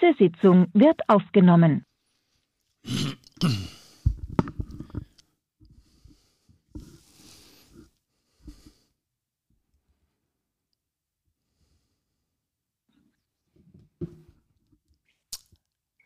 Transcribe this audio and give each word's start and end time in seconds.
Diese 0.00 0.14
Sitzung 0.18 0.68
wird 0.74 1.00
aufgenommen. 1.08 1.84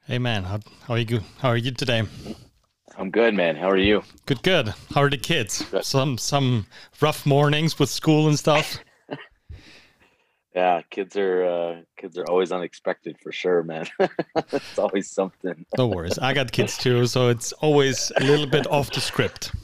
Hey 0.04 0.18
man, 0.18 0.44
how, 0.44 0.58
how 0.86 0.94
are 0.94 0.98
you? 0.98 1.20
How 1.40 1.48
are 1.48 1.56
you 1.56 1.70
today? 1.70 2.02
I'm 2.98 3.10
good, 3.10 3.34
man. 3.34 3.56
How 3.56 3.70
are 3.70 3.78
you? 3.78 4.02
Good, 4.26 4.42
good. 4.42 4.74
How 4.94 5.02
are 5.02 5.10
the 5.10 5.16
kids? 5.16 5.64
Good. 5.70 5.84
Some 5.84 6.18
some 6.18 6.66
rough 7.00 7.24
mornings 7.24 7.78
with 7.78 7.88
school 7.88 8.28
and 8.28 8.38
stuff. 8.38 8.78
Yeah, 10.54 10.82
kids 10.90 11.16
are 11.16 11.44
uh, 11.44 11.80
kids 11.96 12.18
are 12.18 12.24
always 12.28 12.52
unexpected 12.52 13.16
for 13.22 13.32
sure, 13.32 13.62
man. 13.62 13.86
it's 14.52 14.78
always 14.78 15.10
something. 15.10 15.64
No 15.78 15.86
worries. 15.86 16.18
I 16.18 16.34
got 16.34 16.52
kids 16.52 16.76
too, 16.76 17.06
so 17.06 17.28
it's 17.28 17.52
always 17.52 18.12
a 18.16 18.24
little 18.24 18.46
bit 18.46 18.66
off 18.66 18.90
the 18.90 19.00
script. 19.00 19.52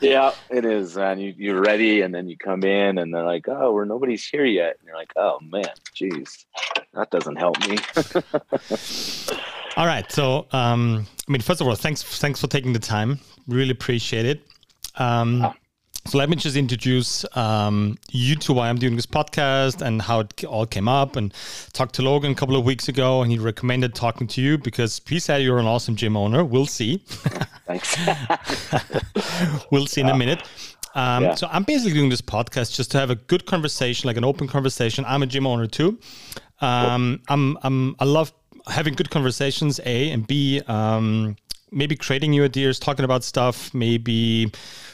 Yeah, 0.00 0.32
it 0.48 0.64
is. 0.64 0.96
And 0.96 1.20
you 1.20 1.34
you're 1.36 1.60
ready, 1.60 2.00
and 2.00 2.14
then 2.14 2.26
you 2.26 2.36
come 2.38 2.64
in, 2.64 2.96
and 2.96 3.12
they're 3.12 3.24
like, 3.24 3.46
"Oh, 3.48 3.72
we're 3.72 3.84
nobody's 3.84 4.26
here 4.26 4.46
yet." 4.46 4.78
And 4.78 4.86
you're 4.86 4.96
like, 4.96 5.12
"Oh 5.14 5.38
man, 5.42 5.66
jeez, 5.94 6.46
that 6.94 7.10
doesn't 7.10 7.36
help 7.36 7.58
me." 7.68 7.76
All 9.76 9.84
right. 9.86 10.10
So, 10.10 10.46
um, 10.52 11.06
I 11.28 11.32
mean, 11.32 11.42
first 11.42 11.60
of 11.60 11.66
all, 11.66 11.74
thanks 11.74 12.02
thanks 12.02 12.40
for 12.40 12.46
taking 12.46 12.72
the 12.72 12.78
time. 12.78 13.20
Really 13.46 13.72
appreciate 13.72 14.24
it. 14.24 14.40
Um. 14.96 15.52
So 16.06 16.18
let 16.18 16.28
me 16.28 16.36
just 16.36 16.56
introduce 16.56 17.24
um, 17.36 17.98
you 18.10 18.34
to 18.36 18.52
why 18.52 18.68
I'm 18.68 18.78
doing 18.78 18.96
this 18.96 19.06
podcast 19.06 19.80
and 19.80 20.02
how 20.02 20.20
it 20.20 20.44
all 20.44 20.66
came 20.66 20.88
up. 20.88 21.16
And 21.16 21.32
talked 21.72 21.94
to 21.96 22.02
Logan 22.02 22.32
a 22.32 22.34
couple 22.34 22.56
of 22.56 22.64
weeks 22.64 22.88
ago, 22.88 23.22
and 23.22 23.30
he 23.30 23.38
recommended 23.38 23.94
talking 23.94 24.26
to 24.28 24.40
you 24.40 24.58
because 24.58 25.00
he 25.06 25.18
said 25.18 25.42
you're 25.42 25.58
an 25.58 25.66
awesome 25.66 25.96
gym 25.96 26.16
owner. 26.16 26.44
We'll 26.44 26.66
see. 26.66 26.98
Thanks. 27.66 27.96
we'll 29.70 29.86
see 29.86 30.00
in 30.00 30.08
a 30.08 30.16
minute. 30.16 30.42
Um, 30.94 31.24
Yeah. 31.24 31.34
So 31.34 31.48
I'm 31.50 31.62
basically 31.62 31.92
doing 31.92 32.10
this 32.10 32.22
podcast 32.22 32.74
just 32.74 32.90
to 32.92 32.98
have 32.98 33.10
a 33.10 33.14
good 33.16 33.46
conversation, 33.46 34.08
like 34.08 34.16
an 34.16 34.24
open 34.24 34.48
conversation. 34.48 35.04
I'm 35.06 35.22
a 35.22 35.26
gym 35.26 35.46
owner 35.46 35.66
too. 35.66 35.98
Um, 36.60 37.22
I'm, 37.28 37.56
I'm, 37.62 37.94
I 38.00 38.04
love 38.04 38.32
having 38.66 38.94
good 38.94 39.10
conversations. 39.10 39.80
A 39.84 40.10
and 40.10 40.26
B. 40.26 40.60
Um, 40.66 41.36
maybe 41.70 41.96
creating 41.96 42.30
new 42.30 42.44
ideas, 42.44 42.78
talking 42.78 43.04
about 43.04 43.22
stuff, 43.22 43.72
maybe 43.74 44.50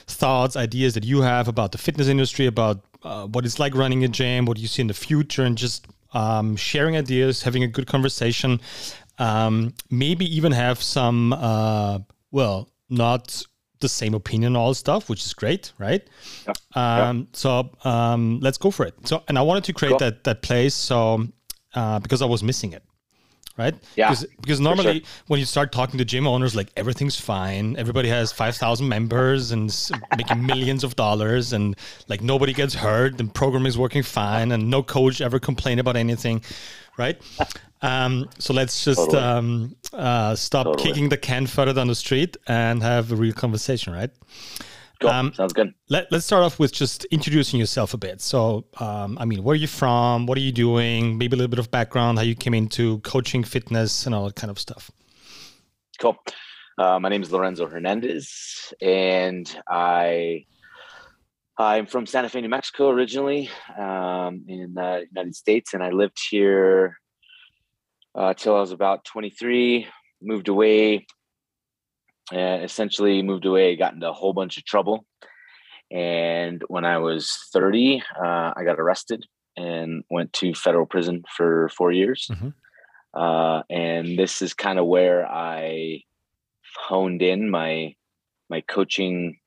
thoughts, 0.07 0.57
ideas 0.57 0.95
that 0.95 1.05
you 1.05 1.23
have 1.23 1.49
about 1.49 1.73
the 1.73 1.79
fitness 1.79 2.09
industry, 2.09 2.47
about 2.47 2.85
uh, 3.03 3.27
what 3.27 3.45
it's 3.45 3.59
like 3.59 3.75
running 3.75 4.05
a 4.05 4.09
gym, 4.09 4.45
what 4.47 4.59
you 4.59 4.69
see 4.69 4.83
in 4.83 4.89
the 4.89 4.95
future, 4.95 5.43
and 5.45 5.57
just 5.59 5.87
um, 6.15 6.57
sharing 6.57 6.97
ideas, 6.97 7.43
having 7.43 7.63
a 7.63 7.69
good 7.69 7.87
conversation. 7.87 8.61
Um, 9.19 9.73
maybe 9.91 10.25
even 10.37 10.53
have 10.53 10.83
some, 10.83 11.33
uh, 11.33 11.99
well, 12.31 12.69
not 12.91 13.43
the 13.81 13.89
same 13.89 14.15
opinion 14.15 14.57
on 14.57 14.63
all 14.63 14.75
stuff, 14.75 15.09
which 15.09 15.25
is 15.25 15.35
great, 15.35 15.73
right? 15.79 16.07
Um, 16.75 17.29
So 17.33 17.71
um, 17.85 18.41
let's 18.41 18.59
go 18.59 18.71
for 18.71 18.87
it. 18.87 18.95
So, 19.05 19.23
and 19.29 19.39
I 19.39 19.43
wanted 19.43 19.65
to 19.65 19.73
create 19.73 19.93
Cool. 19.93 19.99
that 19.99 20.25
that 20.25 20.43
place, 20.43 20.75
so 20.75 21.27
uh, 21.75 21.99
because 21.99 22.23
I 22.23 22.27
was 22.27 22.43
missing 22.43 22.73
it, 22.73 22.83
right? 23.57 23.75
Yeah, 23.95 24.11
Because, 24.11 24.27
because 24.41 24.61
normally 24.61 25.05
when 25.27 25.41
you 25.41 25.47
start 25.47 25.73
talking 25.73 25.99
to 25.99 26.05
gym 26.05 26.27
owners, 26.27 26.55
like 26.55 26.69
everything's 26.77 27.19
fine, 27.19 27.77
everybody 27.77 28.09
has 28.09 28.33
five 28.33 28.57
thousand 28.57 28.89
members 28.89 29.51
and 29.53 29.75
making 30.13 30.45
millions 30.45 30.85
of 30.85 30.97
dollars, 30.97 31.53
and 31.53 31.77
like 32.09 32.21
nobody 32.23 32.53
gets 32.53 32.75
hurt, 32.75 33.19
and 33.21 33.33
program 33.33 33.67
is 33.67 33.77
working 33.79 34.03
fine, 34.03 34.53
and 34.53 34.71
no 34.71 34.83
coach 34.83 35.21
ever 35.21 35.39
complain 35.39 35.79
about 35.79 35.97
anything, 35.97 36.43
right? 36.97 37.21
Um, 37.83 38.29
so 38.39 38.55
let's 38.55 38.85
just 38.85 38.99
Totally. 38.99 39.23
um, 39.23 39.77
uh, 39.93 40.35
stop 40.35 40.67
Totally. 40.67 40.89
kicking 40.89 41.09
the 41.09 41.17
can 41.19 41.47
further 41.47 41.73
down 41.75 41.89
the 41.89 41.95
street 41.95 42.37
and 42.47 42.83
have 42.83 43.13
a 43.13 43.17
real 43.17 43.35
conversation, 43.35 43.93
right? 43.93 44.11
Cool. 45.01 45.11
Um, 45.11 45.33
Sounds 45.35 45.53
good. 45.53 45.75
Let, 45.89 46.11
let's 46.11 46.25
start 46.25 46.43
off 46.43 46.59
with 46.59 46.73
just 46.73 47.05
introducing 47.07 47.59
yourself 47.59 47.95
a 47.95 47.97
bit. 47.97 48.21
So, 48.21 48.65
um, 48.79 49.19
I 49.21 49.25
mean, 49.25 49.43
where 49.43 49.53
are 49.53 49.57
you 49.57 49.67
from? 49.67 50.27
What 50.27 50.39
are 50.39 50.43
you 50.43 50.53
doing? 50.53 51.19
Maybe 51.19 51.35
a 51.35 51.39
little 51.39 51.51
bit 51.51 51.59
of 51.59 51.71
background, 51.71 52.19
how 52.19 52.25
you 52.25 52.35
came 52.35 52.55
into 52.55 52.99
coaching, 53.01 53.45
fitness, 53.45 54.07
and 54.07 54.15
all 54.15 54.25
that 54.27 54.37
kind 54.37 54.51
of 54.51 54.59
stuff. 54.59 54.91
Cool. 55.99 56.17
Uh, 56.79 56.99
my 56.99 57.09
name 57.09 57.23
is 57.23 57.33
Lorenzo 57.33 57.67
Hernandez, 57.67 58.75
and 58.83 59.57
I 59.69 60.45
I'm 61.59 61.87
from 61.87 62.05
Santa 62.05 62.29
Fe, 62.29 62.43
New 62.43 62.51
Mexico, 62.51 62.91
originally 62.91 63.49
um, 63.79 64.45
in 64.47 64.75
the 64.75 65.07
United 65.11 65.35
States, 65.35 65.73
and 65.73 65.83
I 65.83 65.89
lived 65.89 66.19
here 66.31 66.99
uh, 68.15 68.35
till 68.35 68.55
I 68.55 68.61
was 68.61 68.73
about 68.73 69.07
23. 69.07 69.87
Moved 70.21 70.49
away, 70.49 71.07
and 72.33 72.65
essentially 72.65 73.23
moved 73.23 73.47
away, 73.47 73.77
got 73.77 73.95
into 73.95 74.09
a 74.09 74.13
whole 74.13 74.33
bunch 74.33 74.59
of 74.59 74.65
trouble, 74.65 75.07
and 75.91 76.63
when 76.69 76.85
I 76.85 76.99
was 76.99 77.31
30, 77.53 78.03
uh, 78.19 78.53
I 78.57 78.65
got 78.65 78.81
arrested 78.81 79.25
and 79.57 80.05
went 80.11 80.33
to 80.35 80.55
federal 80.55 80.87
prison 80.87 81.23
for 81.35 81.69
four 81.71 81.93
years. 81.93 82.29
Mhm. 82.31 82.53
Uh, 83.15 83.63
and 83.71 84.19
this 84.19 84.43
is 84.43 84.53
kind 84.53 84.79
of 84.79 84.87
where 84.87 85.27
I 85.27 86.03
honed 86.77 87.23
in 87.23 87.51
my 87.51 87.95
my 88.51 88.61
coaching. 88.61 89.39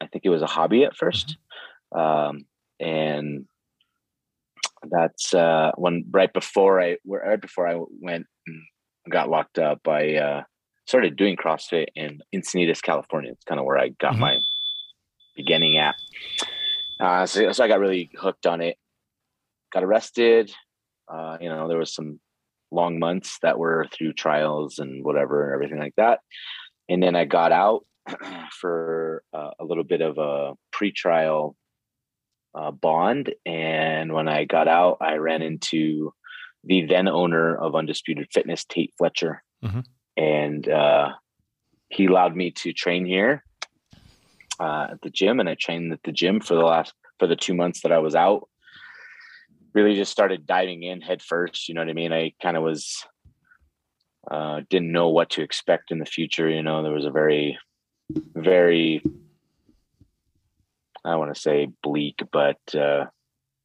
I 0.00 0.06
think 0.06 0.24
it 0.24 0.30
was 0.30 0.42
a 0.42 0.46
hobby 0.46 0.84
at 0.84 0.96
1st 0.96 1.36
um, 1.94 2.44
and 2.80 3.46
that's 4.90 5.32
uh, 5.32 5.72
when 5.76 6.04
right 6.10 6.32
before 6.32 6.80
I 6.80 6.98
right 7.06 7.40
before 7.40 7.66
I 7.66 7.80
went 8.00 8.26
and 8.46 8.62
got 9.08 9.30
locked 9.30 9.58
up. 9.58 9.86
I 9.88 10.16
uh, 10.16 10.42
started 10.86 11.16
doing 11.16 11.36
CrossFit 11.36 11.86
in 11.94 12.20
Encinitas, 12.34 12.82
California. 12.82 13.32
It's 13.32 13.44
kind 13.44 13.58
of 13.58 13.64
where 13.66 13.78
I 13.78 13.88
got 13.88 14.14
Mhm. 14.14 14.18
my 14.20 14.38
beginning 15.36 15.76
at. 15.78 15.96
Uh, 17.00 17.26
so, 17.26 17.50
so 17.52 17.64
I 17.64 17.68
got 17.68 17.80
really 17.80 18.10
hooked 18.16 18.46
on 18.46 18.60
it. 18.60 18.76
Got 19.72 19.82
arrested. 19.84 20.52
Uh, 21.08 21.38
you 21.40 21.48
know, 21.48 21.68
there 21.68 21.78
was 21.78 21.94
some 21.94 22.20
long 22.70 22.98
months 22.98 23.38
that 23.42 23.58
were 23.58 23.86
through 23.92 24.12
trials 24.12 24.78
and 24.78 25.04
whatever 25.04 25.44
and 25.44 25.54
everything 25.54 25.78
like 25.78 25.94
that. 25.96 26.20
And 26.88 27.02
then 27.02 27.16
I 27.16 27.24
got 27.24 27.50
out 27.52 27.84
for 28.60 29.22
uh, 29.32 29.50
a 29.58 29.64
little 29.64 29.84
bit 29.84 30.00
of 30.02 30.18
a 30.18 30.52
pre-trial 30.70 31.56
uh, 32.54 32.70
bond. 32.70 33.34
And 33.46 34.12
when 34.12 34.28
I 34.28 34.44
got 34.44 34.68
out, 34.68 34.98
I 35.00 35.14
ran 35.16 35.42
into 35.42 36.12
the 36.62 36.86
then 36.86 37.08
owner 37.08 37.56
of 37.56 37.74
Undisputed 37.74 38.28
Fitness, 38.32 38.64
Tate 38.64 38.92
Fletcher, 38.98 39.42
Mhm. 39.64 39.84
And 40.16 40.68
uh, 40.68 41.10
he 41.88 42.06
allowed 42.06 42.36
me 42.36 42.50
to 42.52 42.72
train 42.72 43.04
here 43.04 43.44
uh, 44.60 44.88
at 44.92 45.00
the 45.02 45.10
gym, 45.10 45.40
and 45.40 45.48
I 45.48 45.56
trained 45.58 45.92
at 45.92 46.02
the 46.04 46.12
gym 46.12 46.40
for 46.40 46.54
the 46.54 46.64
last 46.64 46.92
for 47.18 47.26
the 47.26 47.36
two 47.36 47.54
months 47.54 47.82
that 47.82 47.92
I 47.92 47.98
was 47.98 48.14
out. 48.14 48.48
Really, 49.72 49.94
just 49.94 50.12
started 50.12 50.46
diving 50.46 50.82
in 50.82 51.00
head 51.00 51.22
first. 51.22 51.68
You 51.68 51.74
know 51.74 51.80
what 51.80 51.90
I 51.90 51.94
mean? 51.94 52.12
I 52.12 52.32
kind 52.40 52.56
of 52.56 52.62
was 52.62 53.04
uh, 54.30 54.62
didn't 54.70 54.92
know 54.92 55.08
what 55.08 55.30
to 55.30 55.42
expect 55.42 55.90
in 55.90 55.98
the 55.98 56.06
future. 56.06 56.48
You 56.48 56.62
know, 56.62 56.82
there 56.82 56.92
was 56.92 57.04
a 57.04 57.10
very, 57.10 57.58
very 58.34 59.02
I 61.04 61.16
want 61.16 61.34
to 61.34 61.40
say 61.40 61.68
bleak, 61.82 62.22
but 62.32 62.58
uh, 62.74 63.06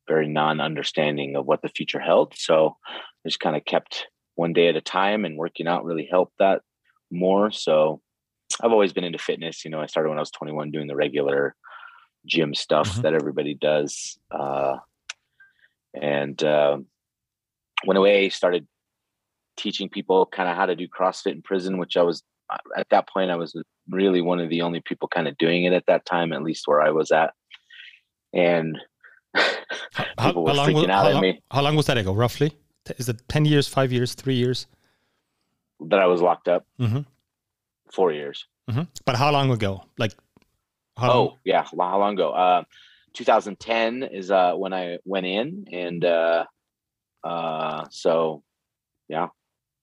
very 0.08 0.28
non-understanding 0.28 1.36
of 1.36 1.46
what 1.46 1.62
the 1.62 1.70
future 1.70 2.00
held. 2.00 2.34
So 2.36 2.76
I 2.86 3.30
just 3.30 3.40
kind 3.40 3.56
of 3.56 3.64
kept 3.64 4.08
one 4.40 4.54
day 4.54 4.68
at 4.70 4.76
a 4.78 4.82
time, 4.82 5.26
and 5.26 5.38
working 5.38 5.68
out 5.68 5.84
really 5.84 6.08
helped 6.10 6.38
that 6.40 6.62
more. 7.12 7.52
So 7.52 8.02
I've 8.62 8.72
always 8.72 8.94
been 8.94 9.04
into 9.04 9.18
fitness. 9.20 9.66
You 9.66 9.72
know, 9.72 9.82
I 9.82 9.88
started 9.88 10.10
when 10.10 10.18
I 10.18 10.22
was 10.22 10.32
21 10.32 10.72
doing 10.72 10.88
the 10.88 10.96
regular 10.96 11.56
gym 12.26 12.54
stuff 12.54 12.88
Mhm. 12.90 13.02
that 13.04 13.14
everybody 13.14 13.54
does, 13.54 14.18
uh, 14.32 14.78
and 15.94 16.42
uh, 16.44 16.78
went 17.86 17.98
away. 17.98 18.30
Started 18.30 18.66
teaching 19.58 19.90
people 19.90 20.26
kind 20.26 20.50
of 20.50 20.56
how 20.56 20.66
to 20.66 20.76
do 20.76 20.88
CrossFit 20.88 21.34
in 21.34 21.42
prison, 21.42 21.78
which 21.78 21.98
I 21.98 22.04
was 22.04 22.24
at 22.82 22.88
that 22.90 23.08
point 23.14 23.30
I 23.30 23.36
was 23.36 23.52
really 23.90 24.22
one 24.22 24.40
of 24.40 24.50
the 24.50 24.62
only 24.62 24.82
people 24.90 25.08
kind 25.08 25.28
of 25.28 25.38
doing 25.38 25.66
it 25.66 25.74
at 25.74 25.86
that 25.88 26.06
time, 26.06 26.32
at 26.34 26.44
least 26.44 26.68
where 26.68 26.82
I 26.82 26.92
was 27.00 27.12
at. 27.12 27.32
And 28.34 28.78
How, 30.18 30.28
people 30.28 30.44
were 30.46 30.54
long, 30.54 30.74
how, 30.90 31.12
long, 31.12 31.22
me 31.22 31.32
how 31.52 31.62
long 31.62 31.76
was 31.76 31.86
that 31.88 31.98
ago, 31.98 32.14
roughly? 32.14 32.50
Is 32.98 33.10
it 33.10 33.22
10 33.28 33.46
years, 33.46 33.68
five 33.68 33.92
years, 33.92 34.14
three 34.14 34.36
years? 34.36 34.68
that 35.82 36.00
I 36.00 36.08
was 36.08 36.22
locked 36.22 36.50
up 36.50 36.66
hmm 36.78 37.00
four 37.94 38.12
years. 38.12 38.46
hmm 38.70 38.84
But 39.06 39.16
how 39.16 39.32
long 39.32 39.50
ago? 39.50 39.84
Like, 39.98 40.14
how 40.98 41.10
Oh 41.10 41.14
long? 41.28 41.38
yeah, 41.46 41.64
how 41.64 41.98
long 42.00 42.14
ago? 42.14 42.32
Uh, 42.32 42.64
2010 43.14 44.04
is 44.04 44.30
uh, 44.30 44.54
when 44.56 44.74
I 44.74 44.98
went 45.06 45.26
in, 45.26 45.66
and 45.72 46.04
uh, 46.06 46.46
uh, 47.24 47.86
so 47.90 48.44
yeah, 49.08 49.28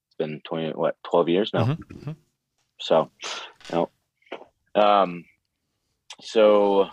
it's 0.07 0.17
been 0.19 0.41
20 0.45 0.73
what 0.73 0.97
12 1.11 1.29
years 1.31 1.51
now. 1.55 1.65
Mhm, 1.65 1.79
mhm. 2.05 2.17
So, 2.79 3.11
no. 3.73 3.89
Um, 4.75 5.25
so, 6.21 6.89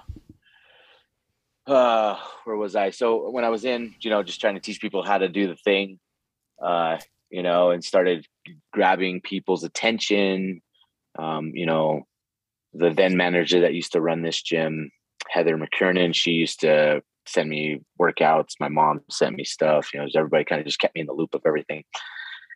uh, 1.68 2.18
where 2.46 2.56
was 2.58 2.76
I? 2.76 2.90
So 2.92 3.30
when 3.30 3.44
I 3.44 3.50
was 3.50 3.66
in, 3.66 3.96
you 4.02 4.10
know, 4.10 4.24
just 4.24 4.40
trying 4.42 4.56
to 4.56 4.62
teach 4.62 4.82
people 4.82 5.04
how 5.04 5.18
to 5.18 5.28
do 5.30 5.48
the 5.48 5.56
thing, 5.58 6.00
uh, 6.64 6.98
you 7.30 7.44
know, 7.44 7.72
and 7.72 7.84
started 7.84 8.26
grabbing 8.72 9.22
people's 9.22 9.64
attention. 9.64 10.62
Um, 11.18 11.52
you 11.54 11.66
know, 11.66 12.04
the 12.74 12.90
then 12.90 13.18
manager 13.18 13.62
that 13.62 13.74
used 13.74 13.94
to 13.94 14.02
run 14.02 14.22
this 14.22 14.42
gym, 14.42 14.92
Heather 15.30 15.58
McKernan, 15.58 16.16
she 16.16 16.32
used 16.32 16.62
to 16.62 17.02
send 17.28 17.50
me 17.50 17.82
workouts. 18.00 18.54
My 18.60 18.70
mom 18.70 19.02
sent 19.10 19.36
me 19.36 19.44
stuff. 19.44 19.94
You 19.94 20.00
know, 20.00 20.08
everybody 20.16 20.44
kind 20.44 20.60
of 20.60 20.66
just 20.66 20.80
kept 20.80 20.96
me 20.96 21.02
in 21.02 21.08
the 21.08 21.14
loop 21.14 21.34
of 21.34 21.42
everything, 21.46 21.84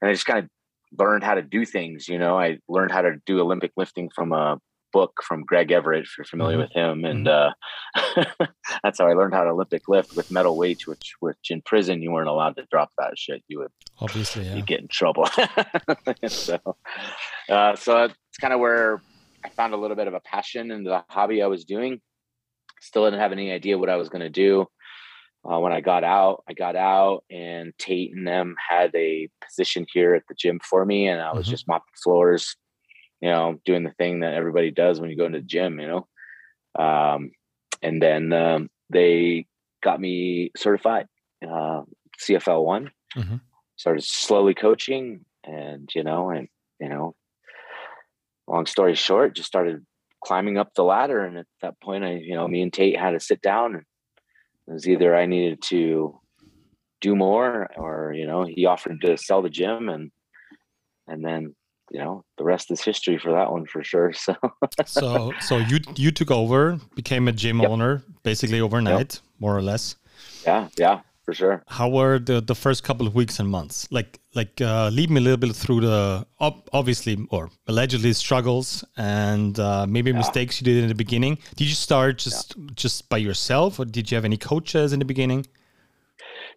and 0.02 0.10
I 0.10 0.14
just 0.14 0.26
kind 0.26 0.40
of 0.40 0.50
learned 0.98 1.24
how 1.24 1.36
to 1.36 1.42
do 1.42 1.66
things. 1.66 2.08
You 2.08 2.18
know, 2.18 2.40
I 2.40 2.60
learned 2.70 2.92
how 2.92 3.02
to 3.02 3.18
do 3.26 3.40
Olympic 3.42 3.72
lifting 3.78 4.10
from 4.16 4.32
a 4.32 4.58
book 4.92 5.22
from 5.28 5.44
Greg 5.44 5.72
Everett, 5.72 6.04
if 6.04 6.18
you're 6.18 6.26
familiar 6.26 6.58
mm-hmm. 6.58 6.62
with 6.62 6.72
him. 6.72 7.06
And 7.06 7.28
mm-hmm. 7.28 8.20
uh, 8.40 8.46
that's 8.84 9.00
how 9.00 9.08
I 9.08 9.14
learned 9.14 9.34
how 9.34 9.44
to 9.44 9.52
Olympic 9.52 9.88
lift 9.88 10.16
with 10.16 10.32
metal 10.32 10.58
weights, 10.58 10.88
which 10.88 11.14
which 11.20 11.50
in 11.50 11.62
prison 11.62 12.02
you 12.02 12.12
weren't 12.12 12.30
allowed 12.30 12.56
to 12.58 12.66
drop 12.72 12.90
that 12.98 13.18
shit. 13.18 13.44
You 13.48 13.60
would 13.60 13.72
obviously 14.00 14.46
yeah. 14.46 14.56
you 14.56 14.62
get 14.62 14.82
in 14.82 14.88
trouble. 14.88 15.28
so 16.28 16.60
uh, 17.50 17.76
so 17.76 18.04
it's 18.04 18.38
kind 18.40 18.54
of 18.54 18.60
where 18.60 19.02
I 19.44 19.50
found 19.50 19.74
a 19.74 19.78
little 19.78 19.96
bit 19.96 20.08
of 20.08 20.14
a 20.14 20.20
passion 20.20 20.72
in 20.72 20.84
the 20.84 21.04
hobby 21.10 21.42
I 21.42 21.48
was 21.48 21.66
doing. 21.66 22.02
Still 22.80 23.06
didn't 23.06 23.20
have 23.20 23.32
any 23.32 23.52
idea 23.52 23.78
what 23.78 23.90
I 23.90 23.96
was 23.96 24.10
going 24.10 24.22
to 24.22 24.30
do. 24.30 24.68
Uh, 25.50 25.60
when 25.60 25.72
I 25.72 25.80
got 25.80 26.04
out, 26.04 26.44
I 26.50 26.54
got 26.54 26.76
out 26.76 27.24
and 27.32 27.72
Tate 27.78 28.14
and 28.14 28.28
them 28.28 28.56
had 28.70 28.94
a 28.96 29.30
position 29.46 29.86
here 29.94 30.14
at 30.14 30.24
the 30.28 30.36
gym 30.36 30.60
for 30.68 30.86
me, 30.86 31.08
and 31.08 31.22
I 31.22 31.34
was 31.34 31.46
mm-hmm. 31.46 31.52
just 31.52 31.68
mopping 31.68 31.86
floors, 32.04 32.58
you 33.22 33.30
know, 33.30 33.60
doing 33.66 33.84
the 33.84 33.92
thing 33.92 34.20
that 34.22 34.34
everybody 34.34 34.72
does 34.72 35.00
when 35.00 35.10
you 35.10 35.18
go 35.18 35.26
into 35.26 35.40
the 35.40 35.46
gym, 35.46 35.80
you 35.80 35.88
know. 35.88 36.08
Um, 36.78 37.32
and 37.82 38.02
then 38.02 38.32
um, 38.34 38.70
they 38.90 39.46
got 39.84 40.00
me 40.00 40.52
certified, 40.56 41.08
uh, 41.44 41.82
CFL 42.22 42.64
one. 42.64 42.92
Mm-hmm. 43.16 43.38
Started 43.76 44.04
slowly 44.04 44.54
coaching, 44.54 45.26
and 45.44 45.90
you 45.94 46.04
know, 46.04 46.30
and 46.30 46.48
you 46.80 46.90
know, 46.90 47.16
long 48.48 48.66
story 48.66 48.96
short, 48.96 49.36
just 49.36 49.48
started 49.48 49.86
climbing 50.24 50.58
up 50.58 50.74
the 50.74 50.84
ladder. 50.84 51.24
And 51.24 51.38
at 51.38 51.46
that 51.62 51.80
point, 51.80 52.04
I, 52.04 52.14
you 52.14 52.34
know, 52.34 52.48
me 52.48 52.62
and 52.62 52.74
Tate 52.74 53.00
had 53.00 53.12
to 53.12 53.20
sit 53.20 53.42
down, 53.42 53.76
and 53.76 53.84
it 54.68 54.74
was 54.74 54.88
either 54.88 55.16
I 55.16 55.28
needed 55.28 55.62
to 55.64 56.20
do 57.02 57.16
more, 57.16 57.70
or 57.78 58.14
you 58.14 58.26
know, 58.26 58.46
he 58.46 58.66
offered 58.66 59.00
to 59.02 59.18
sell 59.18 59.42
the 59.42 59.50
gym, 59.50 59.90
and 59.90 60.12
and 61.08 61.24
then 61.24 61.56
you 61.92 62.00
know 62.00 62.24
the 62.38 62.44
rest 62.44 62.72
is 62.72 62.82
history 62.82 63.18
for 63.18 63.32
that 63.32 63.52
one 63.52 63.66
for 63.66 63.84
sure 63.84 64.14
so 64.14 64.36
so 64.86 65.32
so 65.40 65.58
you 65.58 65.80
you 65.96 66.12
took 66.12 66.32
over 66.32 66.80
became 66.96 67.28
a 67.28 67.32
gym 67.32 67.60
yep. 67.60 67.70
owner 67.70 68.04
basically 68.24 68.60
overnight 68.60 69.16
yep. 69.16 69.40
more 69.40 69.56
or 69.56 69.62
less 69.62 69.96
yeah 70.46 70.68
yeah 70.78 71.00
for 71.24 71.34
sure 71.34 71.64
how 71.68 71.90
were 71.90 72.20
the 72.20 72.42
the 72.42 72.56
first 72.56 72.84
couple 72.84 73.06
of 73.06 73.14
weeks 73.16 73.40
and 73.40 73.50
months 73.50 73.88
like 73.92 74.20
like 74.34 74.62
uh, 74.62 74.90
lead 74.90 75.10
me 75.10 75.18
a 75.18 75.22
little 75.22 75.38
bit 75.38 75.54
through 75.56 75.82
the 75.82 76.26
obviously 76.40 77.18
or 77.32 77.50
allegedly 77.68 78.14
struggles 78.14 78.84
and 78.98 79.60
uh, 79.60 79.86
maybe 79.88 80.12
yeah. 80.12 80.18
mistakes 80.18 80.62
you 80.62 80.66
did 80.66 80.82
in 80.84 80.88
the 80.88 80.96
beginning 80.96 81.38
did 81.56 81.68
you 81.68 81.76
start 81.76 82.18
just 82.18 82.56
yeah. 82.58 82.66
just 82.76 83.10
by 83.10 83.18
yourself 83.18 83.80
or 83.80 83.86
did 83.86 84.10
you 84.10 84.16
have 84.16 84.26
any 84.26 84.38
coaches 84.38 84.94
in 84.94 85.00
the 85.00 85.06
beginning 85.06 85.46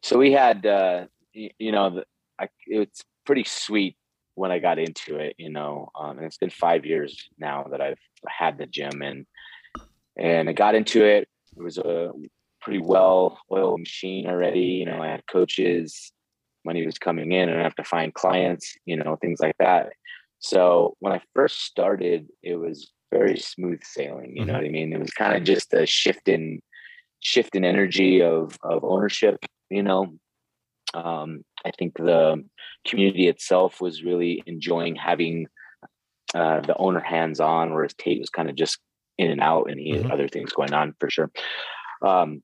so 0.03 0.17
we 0.19 0.33
had 0.33 0.65
uh, 0.65 1.05
you 1.33 1.73
know 1.73 1.91
the, 1.91 2.05
I, 2.39 2.49
it's 2.67 3.05
pretty 3.27 3.45
sweet 3.45 3.97
when 4.41 4.51
I 4.51 4.59
got 4.59 4.79
into 4.79 5.17
it, 5.17 5.35
you 5.37 5.51
know, 5.51 5.91
um, 6.01 6.17
and 6.17 6.27
it's 6.27 6.39
been 6.39 6.49
five 6.49 6.87
years 6.87 7.29
now 7.39 7.67
that 7.71 7.83
I've 7.83 7.99
had 8.27 8.57
the 8.57 8.65
gym 8.65 9.03
and, 9.03 9.27
and 10.19 10.49
I 10.49 10.55
got 10.55 10.75
into 10.75 11.05
it. 11.05 11.29
It 11.59 11.63
was 11.63 11.77
a 11.77 12.13
pretty 12.63 12.81
well 12.81 13.39
oiled 13.53 13.81
machine 13.81 14.27
already. 14.27 14.61
You 14.61 14.87
know, 14.87 15.03
I 15.03 15.09
had 15.09 15.27
coaches, 15.27 16.11
money 16.65 16.87
was 16.87 16.97
coming 16.97 17.33
in 17.33 17.51
and 17.51 17.61
I 17.61 17.63
have 17.63 17.75
to 17.75 17.85
find 17.85 18.15
clients, 18.15 18.75
you 18.87 18.97
know, 18.97 19.17
things 19.17 19.41
like 19.41 19.57
that. 19.59 19.91
So 20.39 20.97
when 21.01 21.13
I 21.13 21.21
first 21.35 21.67
started, 21.67 22.27
it 22.43 22.57
was 22.57 22.93
very 23.11 23.37
smooth 23.37 23.85
sailing. 23.85 24.31
You 24.31 24.45
mm-hmm. 24.45 24.47
know 24.47 24.55
what 24.55 24.65
I 24.65 24.71
mean? 24.71 24.95
It 24.95 25.01
was 25.01 25.11
kind 25.11 25.37
of 25.37 25.45
just 25.45 25.75
a 25.75 25.85
shift 25.85 26.29
in 26.29 26.63
shift 27.21 27.55
in 27.57 27.67
energy 27.67 28.23
of 28.23 28.57
of 28.63 28.85
ownership, 28.85 29.45
you 29.69 29.83
know. 29.83 30.15
Um, 30.95 31.45
I 31.65 31.71
think 31.79 31.97
the 31.97 32.45
community 32.87 33.29
itself 33.29 33.81
was 33.81 34.03
really 34.03 34.43
enjoying 34.47 34.97
having 34.97 35.47
uh, 36.35 36.61
the 36.61 36.77
owner 36.77 37.01
hands 37.01 37.41
on, 37.41 37.73
whereas 37.73 37.95
Tate 37.95 38.21
was 38.21 38.31
kind 38.31 38.49
of 38.49 38.57
just 38.57 38.79
in 39.19 39.31
and 39.31 39.41
out, 39.41 39.71
and 39.71 39.79
he 39.79 39.93
mm-hmm. 39.93 40.03
had 40.03 40.13
other 40.13 40.29
things 40.29 40.53
going 40.53 40.73
on 40.73 40.95
for 40.99 41.11
sure. 41.11 41.31
Um, 42.03 42.43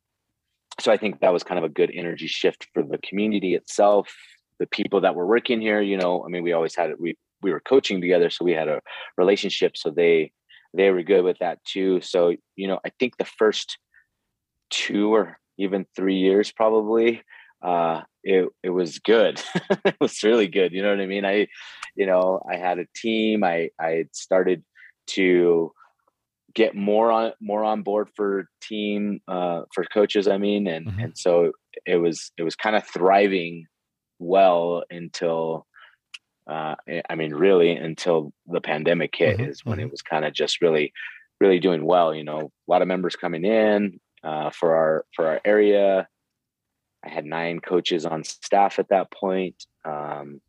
so 0.81 0.93
I 0.93 0.97
think 0.97 1.21
that 1.21 1.33
was 1.33 1.43
kind 1.43 1.59
of 1.59 1.65
a 1.65 1.73
good 1.73 1.91
energy 1.95 2.27
shift 2.27 2.67
for 2.75 2.83
the 2.83 2.99
community 2.99 3.55
itself. 3.55 4.15
The 4.59 4.67
people 4.67 5.01
that 5.03 5.15
were 5.15 5.27
working 5.27 5.61
here, 5.61 5.81
you 5.81 5.97
know, 5.97 6.25
I 6.25 6.29
mean, 6.29 6.43
we 6.43 6.53
always 6.53 6.75
had 6.75 6.91
we 6.99 7.17
we 7.43 7.51
were 7.51 7.61
coaching 7.61 8.01
together, 8.01 8.31
so 8.31 8.45
we 8.45 8.53
had 8.53 8.69
a 8.69 8.81
relationship. 9.17 9.77
So 9.77 9.91
they 9.91 10.33
they 10.75 10.91
were 10.91 11.03
good 11.03 11.25
with 11.25 11.39
that 11.39 11.65
too. 11.65 12.01
So 12.01 12.35
you 12.57 12.69
know, 12.69 12.81
I 12.85 12.91
think 12.99 13.17
the 13.17 13.25
first 13.25 13.79
two 14.71 15.15
or 15.15 15.39
even 15.59 15.87
three 15.95 16.17
years 16.17 16.53
probably 16.53 17.23
uh, 17.63 18.03
it 18.23 18.49
it 18.63 18.71
was 18.71 18.99
good. 18.99 19.41
it 19.85 19.97
was 20.01 20.23
really 20.23 20.49
good. 20.49 20.73
You 20.73 20.83
know 20.83 20.91
what 20.91 21.01
I 21.01 21.07
mean? 21.07 21.25
I, 21.25 21.47
you 21.95 22.07
know, 22.07 22.41
I 22.51 22.57
had 22.57 22.79
a 22.79 22.87
team. 22.95 23.45
I 23.45 23.71
I 23.81 24.07
started 24.13 24.63
to 25.09 25.73
get 26.55 26.75
more 26.75 27.11
on 27.11 27.33
more 27.41 27.65
on 27.65 27.83
board 27.83 28.09
for 28.17 28.49
team 28.63 29.21
uh, 29.29 29.63
for 29.75 29.85
coaches. 29.85 30.29
I 30.29 30.39
mean, 30.39 30.67
and 30.67 30.87
mm-hmm. 30.87 31.01
and 31.01 31.19
so 31.19 31.53
it 31.87 31.97
was 31.97 32.33
it 32.37 32.43
was 32.43 32.57
kind 32.57 32.77
of 32.77 32.87
thriving 32.87 33.67
well 34.19 34.85
until. 34.91 35.67
Uh, 36.49 36.77
I 37.11 37.17
mean, 37.17 37.35
really, 37.35 37.73
until 37.73 38.33
the 38.47 38.61
pandemic 38.61 39.17
hit 39.17 39.39
mm-hmm. 39.39 39.51
is 39.51 39.65
when 39.65 39.79
mm-hmm. 39.79 39.89
it 39.89 39.91
was 39.91 40.01
kind 40.01 40.25
of 40.25 40.33
just 40.33 40.63
really, 40.63 40.93
really 41.41 41.59
doing 41.59 41.85
well. 41.85 42.15
You 42.15 42.23
know, 42.23 42.53
a 42.69 42.71
lot 42.71 42.83
of 42.83 42.89
members 42.89 43.17
coming 43.17 43.45
in 43.45 43.99
uh, 44.23 44.51
for 44.51 44.77
our 44.77 45.05
for 45.17 45.27
our 45.27 45.41
area 45.45 46.07
I 47.07 47.11
had 47.11 47.25
nine 47.25 47.61
coaches 47.61 48.05
on 48.05 48.25
staff 48.25 48.79
at 48.79 48.89
that 48.89 49.11
point. 49.11 49.65
Um, 49.85 50.41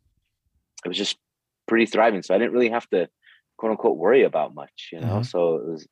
it 0.84 0.88
was 0.88 0.96
just 0.96 1.16
pretty 1.66 1.86
thriving. 1.86 2.22
So 2.22 2.34
I 2.34 2.38
didn't 2.38 2.52
really 2.52 2.70
have 2.70 2.88
to 2.90 3.08
quote 3.56 3.70
unquote 3.70 3.96
worry 3.96 4.24
about 4.24 4.54
much, 4.54 4.90
you 4.92 5.00
know. 5.00 5.06
Mm-hmm. 5.06 5.22
So 5.22 5.56
it 5.56 5.68
was 5.68 5.88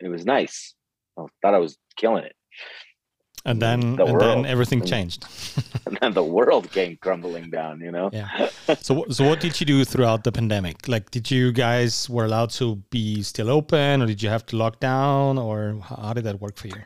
it 0.00 0.08
was 0.08 0.24
nice. 0.24 0.74
I 1.18 1.26
thought 1.42 1.54
I 1.54 1.58
was 1.58 1.76
killing 1.96 2.24
it. 2.24 2.34
And 3.46 3.62
then 3.62 3.96
the 3.96 4.04
and 4.04 4.20
then 4.20 4.46
everything 4.46 4.84
changed. 4.84 5.24
and 5.86 5.96
then 6.00 6.12
the 6.12 6.24
world 6.24 6.70
came 6.72 6.98
crumbling 7.00 7.50
down, 7.50 7.80
you 7.80 7.92
know. 7.92 8.10
Yeah. 8.12 8.48
So 8.80 9.04
so 9.10 9.28
what 9.28 9.40
did 9.40 9.60
you 9.60 9.66
do 9.66 9.84
throughout 9.84 10.24
the 10.24 10.32
pandemic? 10.32 10.88
Like 10.88 11.10
did 11.10 11.30
you 11.30 11.52
guys 11.52 12.10
were 12.10 12.24
allowed 12.24 12.50
to 12.60 12.76
be 12.90 13.22
still 13.22 13.50
open 13.50 14.02
or 14.02 14.06
did 14.06 14.22
you 14.22 14.28
have 14.28 14.44
to 14.46 14.56
lock 14.56 14.80
down 14.80 15.38
or 15.38 15.80
how 15.82 16.12
did 16.12 16.24
that 16.24 16.40
work 16.40 16.56
for 16.56 16.68
you? 16.68 16.82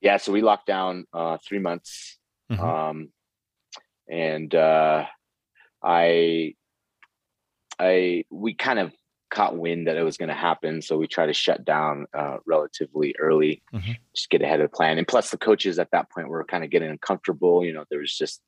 Yeah, 0.00 0.16
so 0.16 0.32
we 0.32 0.42
locked 0.42 0.66
down 0.66 1.06
uh, 1.12 1.38
3 1.46 1.60
months 1.60 2.18
Mm-hmm. 2.52 2.64
Um, 2.64 3.08
and 4.08 4.54
uh, 4.54 5.06
I, 5.82 6.54
I, 7.78 8.24
we 8.30 8.54
kind 8.54 8.78
of 8.78 8.92
caught 9.30 9.56
wind 9.56 9.86
that 9.86 9.96
it 9.96 10.02
was 10.02 10.18
going 10.18 10.28
to 10.28 10.34
happen, 10.34 10.82
so 10.82 10.98
we 10.98 11.06
tried 11.06 11.26
to 11.26 11.32
shut 11.32 11.64
down 11.64 12.06
uh, 12.16 12.36
relatively 12.46 13.14
early, 13.18 13.62
mm-hmm. 13.74 13.92
just 14.14 14.28
get 14.28 14.42
ahead 14.42 14.60
of 14.60 14.70
the 14.70 14.76
plan. 14.76 14.98
And 14.98 15.08
plus, 15.08 15.30
the 15.30 15.38
coaches 15.38 15.78
at 15.78 15.90
that 15.92 16.10
point 16.10 16.28
were 16.28 16.44
kind 16.44 16.62
of 16.62 16.70
getting 16.70 16.90
uncomfortable. 16.90 17.64
You 17.64 17.72
know, 17.72 17.84
there 17.90 18.00
was 18.00 18.14
just 18.16 18.42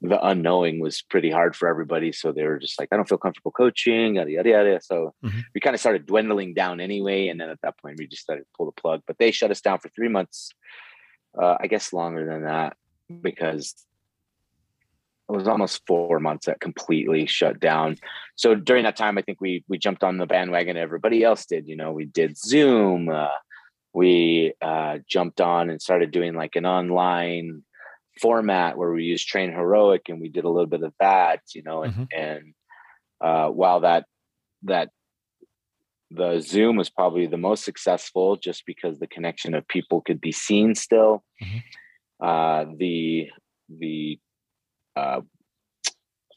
the 0.00 0.24
unknowing 0.24 0.80
was 0.80 1.02
pretty 1.02 1.30
hard 1.30 1.56
for 1.56 1.68
everybody, 1.68 2.12
so 2.12 2.32
they 2.32 2.44
were 2.44 2.58
just 2.58 2.78
like, 2.78 2.88
"I 2.92 2.96
don't 2.96 3.08
feel 3.08 3.18
comfortable 3.18 3.50
coaching," 3.50 4.14
yada 4.14 4.30
yada 4.30 4.48
yada. 4.48 4.80
So 4.80 5.14
mm-hmm. 5.24 5.40
we 5.54 5.60
kind 5.60 5.74
of 5.74 5.80
started 5.80 6.06
dwindling 6.06 6.54
down 6.54 6.80
anyway, 6.80 7.28
and 7.28 7.40
then 7.40 7.50
at 7.50 7.60
that 7.62 7.78
point, 7.78 7.98
we 7.98 8.06
just 8.06 8.22
started 8.22 8.42
to 8.42 8.48
pull 8.56 8.66
the 8.66 8.80
plug. 8.80 9.02
But 9.06 9.18
they 9.18 9.32
shut 9.32 9.50
us 9.50 9.60
down 9.60 9.80
for 9.80 9.88
three 9.88 10.08
months. 10.08 10.50
Uh, 11.36 11.56
I 11.60 11.66
guess 11.66 11.92
longer 11.92 12.24
than 12.24 12.44
that 12.44 12.76
because 13.22 13.74
it 15.28 15.32
was 15.32 15.48
almost 15.48 15.82
four 15.86 16.20
months 16.20 16.46
that 16.46 16.60
completely 16.60 17.26
shut 17.26 17.58
down. 17.58 17.96
So 18.36 18.54
during 18.54 18.84
that 18.84 18.96
time, 18.96 19.16
I 19.16 19.22
think 19.22 19.40
we 19.40 19.64
we 19.68 19.78
jumped 19.78 20.04
on 20.04 20.18
the 20.18 20.26
bandwagon. 20.26 20.76
Everybody 20.76 21.24
else 21.24 21.46
did. 21.46 21.66
You 21.66 21.76
know, 21.76 21.92
we 21.92 22.04
did 22.04 22.36
Zoom. 22.36 23.08
Uh, 23.08 23.28
we 23.94 24.52
uh, 24.60 24.98
jumped 25.08 25.40
on 25.40 25.70
and 25.70 25.80
started 25.80 26.10
doing 26.10 26.34
like 26.34 26.56
an 26.56 26.66
online 26.66 27.62
format 28.20 28.76
where 28.76 28.92
we 28.92 29.04
used 29.04 29.26
Train 29.26 29.50
Heroic, 29.50 30.08
and 30.08 30.20
we 30.20 30.28
did 30.28 30.44
a 30.44 30.50
little 30.50 30.66
bit 30.66 30.82
of 30.82 30.92
that. 31.00 31.40
You 31.54 31.62
know, 31.62 31.82
and 31.82 31.94
mm-hmm. 31.94 32.04
and 32.14 32.54
uh, 33.20 33.48
while 33.48 33.80
that 33.80 34.04
that 34.64 34.90
the 36.10 36.40
Zoom 36.40 36.76
was 36.76 36.90
probably 36.90 37.26
the 37.26 37.38
most 37.38 37.64
successful, 37.64 38.36
just 38.36 38.66
because 38.66 38.98
the 38.98 39.06
connection 39.06 39.54
of 39.54 39.66
people 39.68 40.02
could 40.02 40.20
be 40.20 40.32
seen 40.32 40.74
still. 40.74 41.24
Mm-hmm 41.42 41.58
uh, 42.20 42.64
the 42.76 43.28
the 43.68 44.18
uh, 44.96 45.20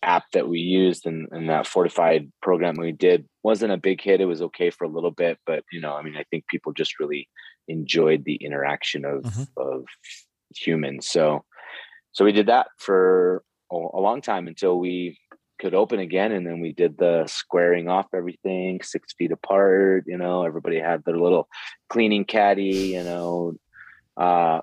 app 0.03 0.25
that 0.33 0.47
we 0.47 0.59
used 0.59 1.05
and, 1.05 1.27
and 1.31 1.49
that 1.49 1.67
fortified 1.67 2.31
program 2.41 2.75
we 2.77 2.91
did 2.91 3.27
wasn't 3.43 3.71
a 3.71 3.77
big 3.77 4.01
hit. 4.01 4.21
It 4.21 4.25
was 4.25 4.41
okay 4.41 4.69
for 4.69 4.85
a 4.85 4.89
little 4.89 5.11
bit, 5.11 5.37
but 5.45 5.63
you 5.71 5.81
know, 5.81 5.93
I 5.93 6.01
mean, 6.01 6.15
I 6.15 6.23
think 6.29 6.47
people 6.47 6.73
just 6.73 6.99
really 6.99 7.27
enjoyed 7.67 8.23
the 8.25 8.35
interaction 8.35 9.05
of 9.05 9.23
mm-hmm. 9.23 9.43
of 9.57 9.85
humans. 10.55 11.07
So 11.07 11.43
so 12.11 12.25
we 12.25 12.31
did 12.31 12.47
that 12.47 12.67
for 12.77 13.43
a 13.71 13.75
long 13.75 14.21
time 14.21 14.47
until 14.47 14.79
we 14.79 15.19
could 15.59 15.73
open 15.73 15.99
again 15.99 16.31
and 16.31 16.45
then 16.45 16.59
we 16.59 16.71
did 16.71 16.97
the 16.97 17.25
squaring 17.27 17.89
off 17.89 18.05
everything 18.13 18.79
six 18.83 19.13
feet 19.17 19.31
apart 19.31 20.03
you 20.07 20.17
know 20.17 20.43
everybody 20.43 20.79
had 20.79 21.03
their 21.03 21.17
little 21.17 21.47
cleaning 21.89 22.23
caddy 22.23 22.93
you 22.93 23.03
know 23.03 23.53
uh 24.17 24.61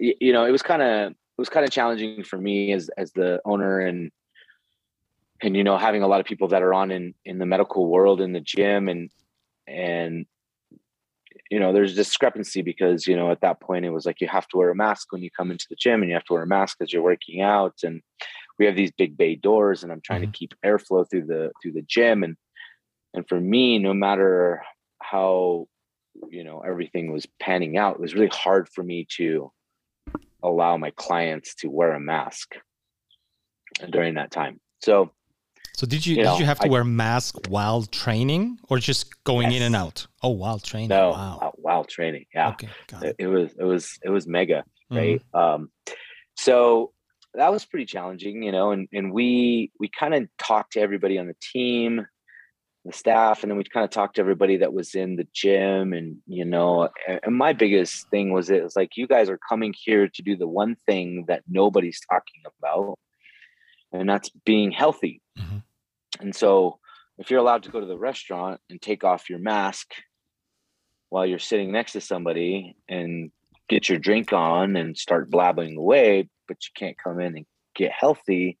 you, 0.00 0.32
know 0.32 0.44
it 0.44 0.50
was 0.50 0.62
kind 0.62 0.82
of 0.82 1.10
it 1.12 1.38
was 1.38 1.48
kind 1.48 1.64
of 1.64 1.70
challenging 1.70 2.24
for 2.24 2.38
me 2.38 2.72
as 2.72 2.90
as 2.96 3.12
the 3.12 3.40
owner 3.44 3.80
and 3.80 4.10
and 5.42 5.56
you 5.56 5.64
know 5.64 5.76
having 5.76 6.02
a 6.02 6.08
lot 6.08 6.20
of 6.20 6.26
people 6.26 6.48
that 6.48 6.62
are 6.62 6.74
on 6.74 6.90
in 6.90 7.14
in 7.24 7.38
the 7.38 7.46
medical 7.46 7.86
world 7.86 8.20
in 8.20 8.32
the 8.32 8.40
gym 8.40 8.88
and 8.88 9.10
and 9.66 10.26
you 11.50 11.58
know 11.58 11.72
there's 11.72 11.94
discrepancy 11.94 12.62
because 12.62 13.06
you 13.06 13.16
know 13.16 13.30
at 13.30 13.40
that 13.40 13.60
point 13.60 13.84
it 13.84 13.90
was 13.90 14.06
like 14.06 14.20
you 14.20 14.28
have 14.28 14.48
to 14.48 14.56
wear 14.56 14.70
a 14.70 14.74
mask 14.74 15.12
when 15.12 15.22
you 15.22 15.30
come 15.30 15.50
into 15.50 15.66
the 15.68 15.76
gym 15.76 16.02
and 16.02 16.08
you 16.08 16.14
have 16.14 16.24
to 16.24 16.32
wear 16.32 16.42
a 16.42 16.46
mask 16.46 16.78
as 16.80 16.92
you're 16.92 17.02
working 17.02 17.40
out 17.40 17.74
and 17.82 18.00
we 18.58 18.66
have 18.66 18.76
these 18.76 18.92
big 18.92 19.16
bay 19.16 19.34
doors 19.34 19.82
and 19.82 19.92
i'm 19.92 20.00
trying 20.00 20.22
mm-hmm. 20.22 20.32
to 20.32 20.38
keep 20.38 20.54
airflow 20.64 21.08
through 21.08 21.26
the 21.26 21.50
through 21.62 21.72
the 21.72 21.84
gym 21.86 22.22
and 22.22 22.36
and 23.14 23.28
for 23.28 23.40
me 23.40 23.78
no 23.78 23.92
matter 23.94 24.62
how 25.02 25.66
you 26.28 26.44
know 26.44 26.60
everything 26.60 27.12
was 27.12 27.26
panning 27.40 27.76
out 27.76 27.94
it 27.94 28.00
was 28.00 28.14
really 28.14 28.28
hard 28.28 28.68
for 28.68 28.82
me 28.82 29.06
to 29.08 29.50
allow 30.42 30.76
my 30.76 30.90
clients 30.96 31.54
to 31.54 31.68
wear 31.68 31.92
a 31.92 32.00
mask 32.00 32.54
during 33.90 34.14
that 34.14 34.30
time 34.30 34.60
so 34.80 35.10
so 35.74 35.86
did 35.86 36.04
you, 36.04 36.10
you 36.10 36.16
did 36.16 36.24
know, 36.24 36.38
you 36.38 36.44
have 36.44 36.58
to 36.60 36.66
I, 36.66 36.70
wear 36.70 36.82
a 36.82 36.84
mask 36.84 37.46
while 37.48 37.84
training 37.84 38.58
or 38.68 38.78
just 38.78 39.24
going 39.24 39.50
yes. 39.50 39.60
in 39.60 39.62
and 39.62 39.76
out? 39.76 40.06
Oh, 40.22 40.28
while 40.28 40.58
training. 40.58 40.88
No, 40.88 41.10
wow. 41.10 41.38
Uh, 41.40 41.50
while 41.54 41.84
training. 41.84 42.26
Yeah. 42.34 42.50
Okay. 42.50 42.68
It. 43.02 43.16
it. 43.18 43.26
was 43.28 43.52
it 43.58 43.64
was 43.64 43.98
it 44.04 44.10
was 44.10 44.26
mega, 44.26 44.64
right? 44.90 45.22
Mm-hmm. 45.34 45.38
Um 45.38 45.70
so 46.36 46.92
that 47.34 47.52
was 47.52 47.64
pretty 47.64 47.86
challenging, 47.86 48.42
you 48.42 48.52
know, 48.52 48.72
and 48.72 48.88
and 48.92 49.12
we 49.12 49.70
we 49.78 49.88
kind 49.88 50.14
of 50.14 50.28
talked 50.38 50.72
to 50.72 50.80
everybody 50.80 51.18
on 51.18 51.28
the 51.28 51.36
team, 51.40 52.06
the 52.84 52.92
staff, 52.92 53.42
and 53.42 53.50
then 53.50 53.58
we 53.58 53.64
kind 53.64 53.84
of 53.84 53.90
talked 53.90 54.16
to 54.16 54.20
everybody 54.20 54.58
that 54.58 54.72
was 54.72 54.94
in 54.94 55.16
the 55.16 55.26
gym, 55.32 55.92
and 55.92 56.16
you 56.26 56.44
know, 56.44 56.88
and, 57.06 57.36
my 57.36 57.52
biggest 57.52 58.08
thing 58.08 58.32
was 58.32 58.48
it 58.48 58.62
was 58.62 58.76
like 58.76 58.96
you 58.96 59.06
guys 59.06 59.28
are 59.28 59.38
coming 59.48 59.74
here 59.76 60.08
to 60.08 60.22
do 60.22 60.36
the 60.36 60.48
one 60.48 60.76
thing 60.86 61.24
that 61.28 61.42
nobody's 61.48 62.00
talking 62.10 62.42
about, 62.58 62.98
and 63.92 64.08
that's 64.08 64.30
being 64.46 64.70
healthy. 64.70 65.20
Mm-hmm. 65.38 65.58
And 66.20 66.34
so, 66.34 66.78
if 67.18 67.30
you're 67.30 67.40
allowed 67.40 67.64
to 67.64 67.70
go 67.70 67.80
to 67.80 67.86
the 67.86 67.98
restaurant 67.98 68.60
and 68.70 68.80
take 68.80 69.04
off 69.04 69.28
your 69.28 69.38
mask 69.38 69.92
while 71.10 71.26
you're 71.26 71.38
sitting 71.38 71.72
next 71.72 71.92
to 71.92 72.00
somebody 72.00 72.76
and 72.88 73.30
get 73.68 73.88
your 73.88 73.98
drink 73.98 74.32
on 74.32 74.76
and 74.76 74.96
start 74.96 75.30
blabbing 75.30 75.76
away, 75.76 76.28
but 76.48 76.56
you 76.64 76.70
can't 76.74 76.96
come 77.02 77.20
in 77.20 77.36
and 77.36 77.46
get 77.74 77.92
healthy, 77.92 78.58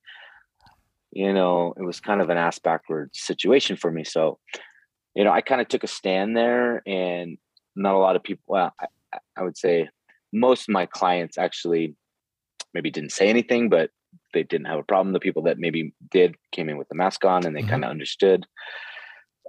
you 1.12 1.32
know, 1.32 1.74
it 1.76 1.82
was 1.82 2.00
kind 2.00 2.20
of 2.20 2.30
an 2.30 2.36
ass 2.36 2.58
backwards 2.58 3.20
situation 3.20 3.76
for 3.76 3.90
me. 3.90 4.04
So, 4.04 4.38
you 5.14 5.24
know, 5.24 5.32
I 5.32 5.40
kind 5.40 5.60
of 5.60 5.68
took 5.68 5.84
a 5.84 5.88
stand 5.88 6.36
there, 6.36 6.82
and 6.86 7.38
not 7.76 7.94
a 7.94 7.98
lot 7.98 8.16
of 8.16 8.22
people, 8.22 8.44
well, 8.46 8.72
I, 8.80 9.18
I 9.36 9.42
would 9.42 9.56
say 9.56 9.88
most 10.32 10.68
of 10.68 10.72
my 10.72 10.86
clients 10.86 11.38
actually 11.38 11.94
maybe 12.74 12.90
didn't 12.90 13.12
say 13.12 13.28
anything, 13.28 13.68
but 13.68 13.90
they 14.32 14.42
didn't 14.42 14.66
have 14.66 14.78
a 14.78 14.84
problem. 14.84 15.12
The 15.12 15.20
people 15.20 15.42
that 15.42 15.58
maybe 15.58 15.92
did 16.10 16.36
came 16.52 16.68
in 16.68 16.78
with 16.78 16.88
the 16.88 16.94
mask 16.94 17.24
on 17.24 17.44
and 17.44 17.54
they 17.54 17.60
mm-hmm. 17.60 17.70
kind 17.70 17.84
of 17.84 17.90
understood. 17.90 18.46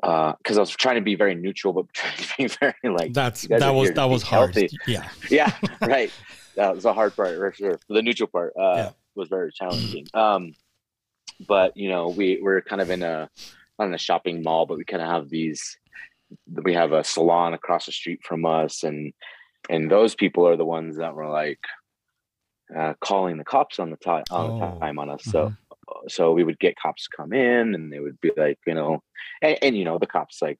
Because 0.02 0.58
uh, 0.58 0.58
I 0.58 0.60
was 0.60 0.72
trying 0.72 0.96
to 0.96 1.02
be 1.02 1.16
very 1.16 1.36
neutral, 1.36 1.74
but 1.74 1.86
trying 1.94 2.18
to 2.18 2.34
be 2.38 2.48
very 2.48 2.96
like 2.96 3.14
that's 3.14 3.48
that 3.50 3.70
was 3.76 3.92
that 3.92 4.06
was 4.06 4.24
hard. 4.24 4.56
Healthy. 4.56 4.76
Yeah, 4.88 5.08
yeah, 5.30 5.54
right. 5.82 6.12
That 6.56 6.74
was 6.74 6.86
a 6.86 6.94
hard 6.94 7.16
part 7.16 7.38
for 7.38 7.54
sure. 7.54 7.80
The 7.88 8.02
neutral 8.02 8.28
part 8.28 8.54
uh, 8.60 8.74
yeah. 8.76 8.90
was 9.16 9.30
very 9.30 9.52
challenging. 9.52 10.08
Um, 10.16 10.54
but 11.48 11.76
you 11.76 11.90
know, 11.90 12.10
we 12.10 12.40
we're 12.42 12.62
kind 12.62 12.82
of 12.82 12.90
in 12.90 13.04
a 13.04 13.30
not 13.80 13.88
in 13.88 13.94
a 13.94 14.00
shopping 14.00 14.44
mall, 14.44 14.66
but 14.66 14.78
we 14.78 14.86
kind 14.86 15.02
of 15.02 15.10
have 15.10 15.30
these. 15.30 15.78
We 16.48 16.74
have 16.74 16.94
a 16.94 17.04
salon 17.04 17.54
across 17.54 17.86
the 17.86 17.92
street 17.92 18.22
from 18.24 18.46
us, 18.46 18.84
and 18.84 19.14
and 19.70 19.92
those 19.92 20.16
people 20.16 20.48
are 20.48 20.58
the 20.58 20.66
ones 20.66 20.98
that 20.98 21.14
were 21.16 21.30
like, 21.30 21.60
uh, 22.76 22.94
calling 23.02 23.38
the 23.38 23.44
cops 23.44 23.80
on 23.80 23.90
the 23.90 23.98
time 23.98 24.24
on 24.32 24.60
the 24.60 24.66
oh, 24.66 24.80
time 24.80 25.00
on 25.00 25.10
us. 25.10 25.24
So 25.24 25.48
mm-hmm. 25.48 26.08
so 26.08 26.32
we 26.32 26.44
would 26.44 26.60
get 26.60 26.80
cops 26.80 27.08
come 27.08 27.34
in 27.34 27.76
and 27.76 27.92
they 27.92 28.00
would 28.00 28.20
be 28.22 28.32
like, 28.36 28.60
you 28.66 28.74
know, 28.74 29.04
and, 29.42 29.58
and 29.62 29.78
you 29.78 29.84
know, 29.84 30.00
the 30.00 30.08
cops 30.08 30.42
like 30.42 30.60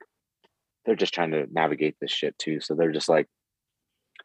they're 0.86 0.96
just 0.96 1.14
trying 1.14 1.32
to 1.32 1.48
navigate 1.52 1.96
this 2.02 2.12
shit 2.12 2.38
too. 2.38 2.60
So 2.60 2.76
they're 2.76 2.92
just 2.92 3.10
like, 3.10 3.28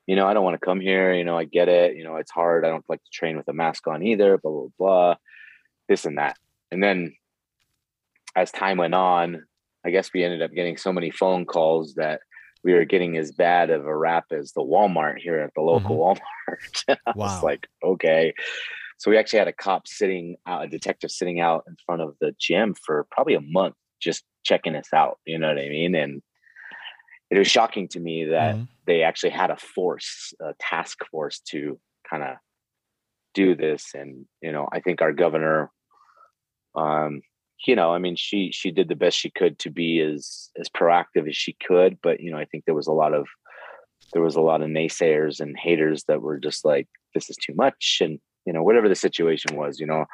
you 0.06 0.16
know, 0.16 0.26
I 0.26 0.34
don't 0.34 0.44
want 0.44 0.54
to 0.54 0.64
come 0.64 0.80
here. 0.80 1.12
You 1.12 1.24
know, 1.24 1.38
I 1.38 1.44
get 1.44 1.68
it. 1.68 1.96
You 1.96 2.04
know, 2.04 2.16
it's 2.16 2.30
hard. 2.30 2.64
I 2.64 2.68
don't 2.68 2.88
like 2.88 3.02
to 3.02 3.10
train 3.10 3.36
with 3.36 3.48
a 3.48 3.52
mask 3.52 3.86
on 3.86 4.02
either. 4.02 4.38
Blah 4.38 4.50
blah 4.50 4.68
blah, 4.78 5.14
this 5.88 6.04
and 6.04 6.18
that. 6.18 6.36
And 6.70 6.82
then 6.82 7.14
as 8.34 8.50
time 8.50 8.78
went 8.78 8.94
on, 8.94 9.44
I 9.84 9.90
guess 9.90 10.12
we 10.12 10.24
ended 10.24 10.42
up 10.42 10.52
getting 10.52 10.76
so 10.76 10.92
many 10.92 11.10
phone 11.10 11.44
calls 11.44 11.94
that 11.94 12.20
we 12.64 12.72
were 12.74 12.84
getting 12.84 13.16
as 13.16 13.30
bad 13.30 13.70
of 13.70 13.86
a 13.86 13.96
rap 13.96 14.24
as 14.32 14.52
the 14.52 14.62
Walmart 14.62 15.18
here 15.18 15.38
at 15.38 15.52
the 15.54 15.62
local 15.62 15.96
mm-hmm. 15.96 16.20
Walmart. 16.20 16.98
I 17.06 17.12
wow. 17.14 17.26
was 17.26 17.42
like, 17.42 17.68
okay. 17.84 18.34
So 18.98 19.10
we 19.10 19.18
actually 19.18 19.38
had 19.40 19.48
a 19.48 19.52
cop 19.52 19.86
sitting 19.86 20.36
out, 20.46 20.64
a 20.64 20.68
detective 20.68 21.10
sitting 21.10 21.40
out 21.40 21.64
in 21.68 21.76
front 21.84 22.02
of 22.02 22.16
the 22.20 22.34
gym 22.40 22.74
for 22.74 23.06
probably 23.10 23.34
a 23.34 23.40
month, 23.40 23.74
just 24.00 24.24
checking 24.44 24.74
us 24.74 24.88
out. 24.92 25.18
You 25.26 25.38
know 25.38 25.48
what 25.48 25.58
I 25.58 25.68
mean? 25.68 25.94
And 25.94 26.22
it 27.30 27.38
was 27.38 27.48
shocking 27.48 27.88
to 27.88 28.00
me 28.00 28.24
that 28.24 28.54
mm-hmm. 28.54 28.64
they 28.86 29.02
actually 29.02 29.30
had 29.30 29.50
a 29.50 29.56
force, 29.56 30.32
a 30.40 30.54
task 30.58 30.98
force 31.10 31.40
to 31.50 31.78
kind 32.08 32.22
of 32.22 32.36
do 33.34 33.54
this. 33.54 33.90
And, 33.94 34.26
you 34.40 34.52
know, 34.52 34.68
I 34.72 34.80
think 34.80 35.02
our 35.02 35.12
governor 35.12 35.70
um, 36.76 37.22
you 37.66 37.74
know, 37.74 37.92
I 37.92 37.98
mean, 37.98 38.16
she 38.16 38.50
she 38.52 38.70
did 38.70 38.88
the 38.88 38.94
best 38.94 39.18
she 39.18 39.30
could 39.30 39.58
to 39.60 39.70
be 39.70 40.00
as 40.00 40.50
as 40.58 40.68
proactive 40.68 41.28
as 41.28 41.36
she 41.36 41.56
could, 41.66 41.98
but 42.02 42.20
you 42.20 42.30
know, 42.30 42.38
I 42.38 42.44
think 42.44 42.64
there 42.64 42.74
was 42.74 42.86
a 42.86 42.92
lot 42.92 43.14
of 43.14 43.26
there 44.12 44.22
was 44.22 44.36
a 44.36 44.40
lot 44.40 44.62
of 44.62 44.68
naysayers 44.68 45.40
and 45.40 45.58
haters 45.58 46.04
that 46.06 46.22
were 46.22 46.38
just 46.38 46.64
like, 46.64 46.86
this 47.14 47.30
is 47.30 47.36
too 47.36 47.54
much, 47.54 47.98
and 48.00 48.20
you 48.44 48.52
know, 48.52 48.62
whatever 48.62 48.88
the 48.88 48.94
situation 48.94 49.56
was, 49.56 49.80
you 49.80 49.86
know, 49.86 50.04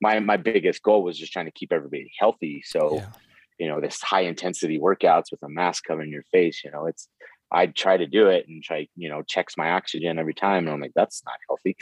my 0.00 0.18
my 0.18 0.36
biggest 0.36 0.82
goal 0.82 1.02
was 1.02 1.18
just 1.18 1.32
trying 1.32 1.46
to 1.46 1.52
keep 1.52 1.72
everybody 1.72 2.10
healthy. 2.18 2.62
So, 2.64 2.96
yeah. 2.96 3.10
you 3.58 3.68
know, 3.68 3.80
this 3.80 4.02
high 4.02 4.22
intensity 4.22 4.78
workouts 4.78 5.30
with 5.30 5.42
a 5.42 5.48
mask 5.48 5.84
covering 5.84 6.10
your 6.10 6.24
face, 6.32 6.62
you 6.64 6.70
know, 6.70 6.86
it's 6.86 7.08
I'd 7.50 7.74
try 7.74 7.96
to 7.96 8.06
do 8.06 8.28
it 8.28 8.46
and 8.46 8.62
try, 8.62 8.88
you 8.96 9.08
know, 9.08 9.22
checks 9.22 9.56
my 9.56 9.70
oxygen 9.70 10.18
every 10.18 10.34
time, 10.34 10.66
and 10.66 10.70
I'm 10.70 10.80
like, 10.80 10.92
that's 10.94 11.22
not 11.24 11.36
healthy. 11.48 11.76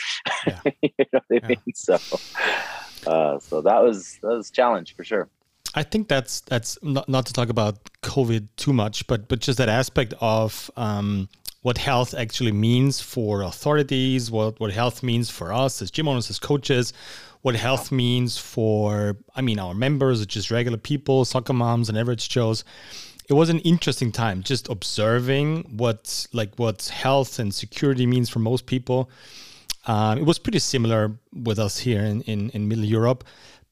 Yeah. 0.47 0.61
you 0.83 1.07
know 1.13 1.21
what 1.27 1.43
I 1.45 1.49
yeah. 1.49 1.49
mean? 1.49 1.75
So 1.75 1.99
uh, 3.07 3.39
so 3.39 3.61
that 3.61 3.83
was 3.83 4.19
that 4.23 4.29
was 4.29 4.51
challenge 4.51 4.95
for 4.97 5.05
sure. 5.05 5.29
I 5.75 5.83
think 5.83 6.09
that's 6.09 6.41
that's 6.41 6.79
not, 6.83 7.09
not 7.09 7.27
to 7.27 7.33
talk 7.33 7.49
about 7.49 7.91
COVID 8.03 8.49
too 8.57 8.73
much, 8.73 9.07
but 9.07 9.29
but 9.29 9.41
just 9.41 9.59
that 9.59 9.69
aspect 9.69 10.15
of 10.21 10.71
um, 10.77 11.29
what 11.63 11.79
health 11.79 12.15
actually 12.15 12.53
means 12.53 13.01
for 13.01 13.43
authorities, 13.43 14.31
what 14.31 14.59
what 14.59 14.73
health 14.73 15.03
means 15.03 15.31
for 15.31 15.53
us 15.53 15.83
as 15.83 15.91
gym 15.91 16.09
owners, 16.09 16.31
as 16.31 16.39
coaches, 16.39 16.93
what 17.43 17.55
health 17.55 17.93
means 17.93 18.39
for 18.39 19.17
I 19.35 19.43
mean 19.43 19.59
our 19.59 19.75
members, 19.75 20.25
just 20.27 20.51
regular 20.51 20.79
people, 20.79 21.25
soccer 21.25 21.53
moms, 21.53 21.89
and 21.89 21.99
average 21.99 22.29
Joes. 22.29 22.65
It 23.29 23.35
was 23.35 23.51
an 23.51 23.59
interesting 23.61 24.13
time 24.13 24.45
just 24.45 24.69
observing 24.69 25.77
what 25.77 26.27
like 26.33 26.55
what 26.57 26.87
health 26.87 27.39
and 27.39 27.53
security 27.53 28.07
means 28.07 28.29
for 28.29 28.39
most 28.39 28.67
people 28.67 29.11
um, 29.87 30.19
it 30.19 30.25
was 30.25 30.39
pretty 30.39 30.59
similar 30.59 31.17
with 31.33 31.59
us 31.59 31.79
here 31.79 32.03
in, 32.03 32.23
in, 32.23 32.51
in 32.51 32.69
Middle 32.69 32.85
Europe. 32.85 33.25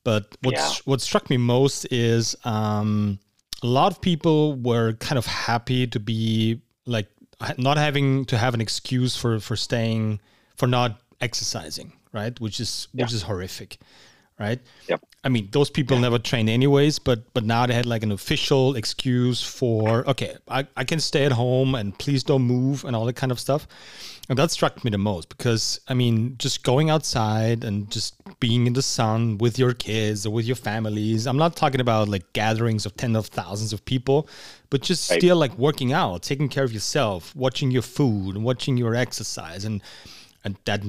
But 0.04 0.36
what 0.42 0.54
yeah. 0.54 0.70
what 0.84 1.00
struck 1.00 1.30
me 1.30 1.38
most 1.38 1.86
is 1.90 2.36
um, 2.44 3.18
a 3.62 3.66
lot 3.66 3.90
of 3.90 4.00
people 4.00 4.54
were 4.56 4.92
kind 4.94 5.18
of 5.18 5.26
happy 5.26 5.86
to 5.86 5.98
be 5.98 6.60
like 6.86 7.08
not 7.56 7.78
having 7.78 8.26
to 8.26 8.36
have 8.36 8.54
an 8.54 8.60
excuse 8.60 9.16
for 9.16 9.40
for 9.40 9.56
staying 9.56 10.20
for 10.56 10.66
not 10.66 11.00
exercising, 11.22 11.92
right? 12.12 12.38
Which 12.38 12.60
is 12.60 12.88
yeah. 12.92 13.04
which 13.04 13.14
is 13.14 13.22
horrific, 13.22 13.78
right? 14.38 14.60
Yep. 14.88 15.00
I 15.24 15.30
mean, 15.30 15.48
those 15.52 15.70
people 15.70 15.96
yeah. 15.96 16.02
never 16.02 16.18
trained 16.18 16.50
anyways, 16.50 16.98
but 16.98 17.32
but 17.32 17.44
now 17.44 17.66
they 17.66 17.72
had 17.72 17.86
like 17.86 18.02
an 18.02 18.12
official 18.12 18.76
excuse 18.76 19.42
for 19.42 20.06
okay, 20.10 20.36
I, 20.48 20.66
I 20.76 20.84
can 20.84 21.00
stay 21.00 21.24
at 21.24 21.32
home 21.32 21.74
and 21.74 21.98
please 21.98 22.22
don't 22.22 22.42
move 22.42 22.84
and 22.84 22.94
all 22.94 23.06
that 23.06 23.16
kind 23.16 23.32
of 23.32 23.40
stuff. 23.40 23.66
And 24.28 24.38
that 24.38 24.50
struck 24.50 24.82
me 24.84 24.90
the 24.90 24.98
most 24.98 25.28
because 25.28 25.80
I 25.86 25.94
mean, 25.94 26.36
just 26.38 26.62
going 26.62 26.88
outside 26.88 27.62
and 27.62 27.90
just 27.90 28.14
being 28.40 28.66
in 28.66 28.72
the 28.72 28.82
sun 28.82 29.36
with 29.38 29.58
your 29.58 29.74
kids 29.74 30.24
or 30.24 30.30
with 30.30 30.46
your 30.46 30.56
families. 30.56 31.26
I'm 31.26 31.36
not 31.36 31.56
talking 31.56 31.80
about 31.80 32.08
like 32.08 32.32
gatherings 32.32 32.86
of 32.86 32.96
tens 32.96 33.16
of 33.16 33.26
thousands 33.26 33.74
of 33.74 33.84
people, 33.84 34.28
but 34.70 34.80
just 34.80 35.10
right. 35.10 35.20
still 35.20 35.36
like 35.36 35.56
working 35.58 35.92
out, 35.92 36.22
taking 36.22 36.48
care 36.48 36.64
of 36.64 36.72
yourself, 36.72 37.36
watching 37.36 37.70
your 37.70 37.82
food, 37.82 38.34
and 38.34 38.44
watching 38.44 38.78
your 38.78 38.94
exercise, 38.94 39.64
and 39.64 39.82
and 40.42 40.56
that 40.64 40.82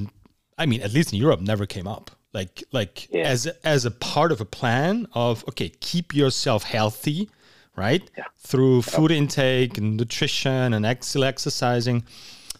I 0.56 0.64
mean, 0.64 0.80
at 0.80 0.92
least 0.92 1.12
in 1.12 1.18
Europe, 1.18 1.40
never 1.40 1.66
came 1.66 1.86
up. 1.86 2.10
Like 2.32 2.64
like 2.72 3.08
yeah. 3.10 3.24
as 3.24 3.46
as 3.64 3.84
a 3.84 3.90
part 3.90 4.32
of 4.32 4.40
a 4.40 4.46
plan 4.46 5.06
of 5.12 5.44
okay, 5.48 5.68
keep 5.80 6.14
yourself 6.14 6.62
healthy, 6.62 7.28
right? 7.76 8.02
Yeah. 8.16 8.24
Through 8.38 8.82
food 8.82 9.10
intake 9.10 9.76
and 9.76 9.98
nutrition 9.98 10.72
and 10.72 10.86
exercising 10.86 12.04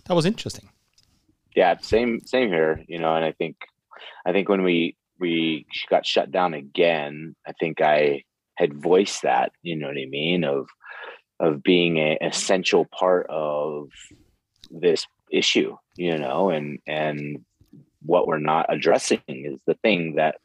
that 0.07 0.15
was 0.15 0.27
interesting. 0.27 0.69
Yeah, 1.55 1.77
same 1.81 2.21
same 2.25 2.49
here. 2.49 2.85
You 2.87 2.99
know, 2.99 3.15
and 3.15 3.25
I 3.25 3.33
think 3.33 3.57
I 4.27 4.33
think 4.33 4.49
when 4.49 4.63
we 4.63 4.97
we 5.19 5.67
got 5.89 6.07
shut 6.07 6.31
down 6.31 6.55
again, 6.55 7.35
I 7.47 7.53
think 7.53 7.81
I 7.81 8.23
had 8.57 8.75
voiced 8.75 9.23
that, 9.23 9.53
you 9.63 9.77
know 9.77 9.89
what 9.89 9.97
I 9.97 10.07
mean, 10.07 10.45
of 10.45 10.67
of 11.41 11.63
being 11.63 11.99
an 11.99 12.19
essential 12.21 12.87
part 12.87 13.27
of 13.29 13.89
this 14.71 15.07
issue, 15.31 15.77
you 15.97 16.19
know, 16.19 16.51
and 16.51 16.79
and 16.87 17.45
what 18.03 18.27
we're 18.27 18.39
not 18.39 18.67
addressing 18.69 19.21
is 19.27 19.61
the 19.67 19.75
thing 19.75 20.15
that 20.17 20.37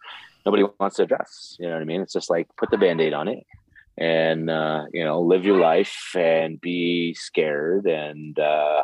nobody 0.45 0.63
wants 0.79 0.97
to 0.97 1.03
address. 1.03 1.55
You 1.59 1.67
know 1.67 1.73
what 1.73 1.81
I 1.81 1.85
mean? 1.85 2.01
It's 2.01 2.13
just 2.13 2.29
like 2.29 2.47
put 2.57 2.71
the 2.71 2.77
band-aid 2.77 3.13
on 3.13 3.27
it 3.27 3.45
and 3.97 4.49
uh, 4.49 4.85
you 4.91 5.03
know, 5.03 5.21
live 5.21 5.45
your 5.45 5.59
life 5.59 6.13
and 6.15 6.59
be 6.59 7.13
scared 7.13 7.85
and 7.85 8.37
uh 8.39 8.83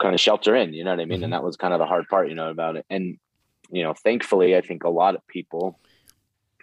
kind 0.00 0.14
of 0.14 0.20
shelter 0.20 0.54
in, 0.54 0.74
you 0.74 0.84
know 0.84 0.90
what 0.90 1.00
I 1.00 1.04
mean? 1.04 1.18
Mm-hmm. 1.18 1.24
And 1.24 1.32
that 1.32 1.42
was 1.42 1.56
kind 1.56 1.72
of 1.72 1.80
the 1.80 1.86
hard 1.86 2.06
part, 2.08 2.28
you 2.28 2.34
know, 2.34 2.50
about 2.50 2.76
it. 2.76 2.86
And 2.90 3.18
you 3.70 3.82
know, 3.82 3.94
thankfully, 3.94 4.56
I 4.56 4.60
think 4.60 4.84
a 4.84 4.88
lot 4.88 5.14
of 5.14 5.26
people, 5.26 5.78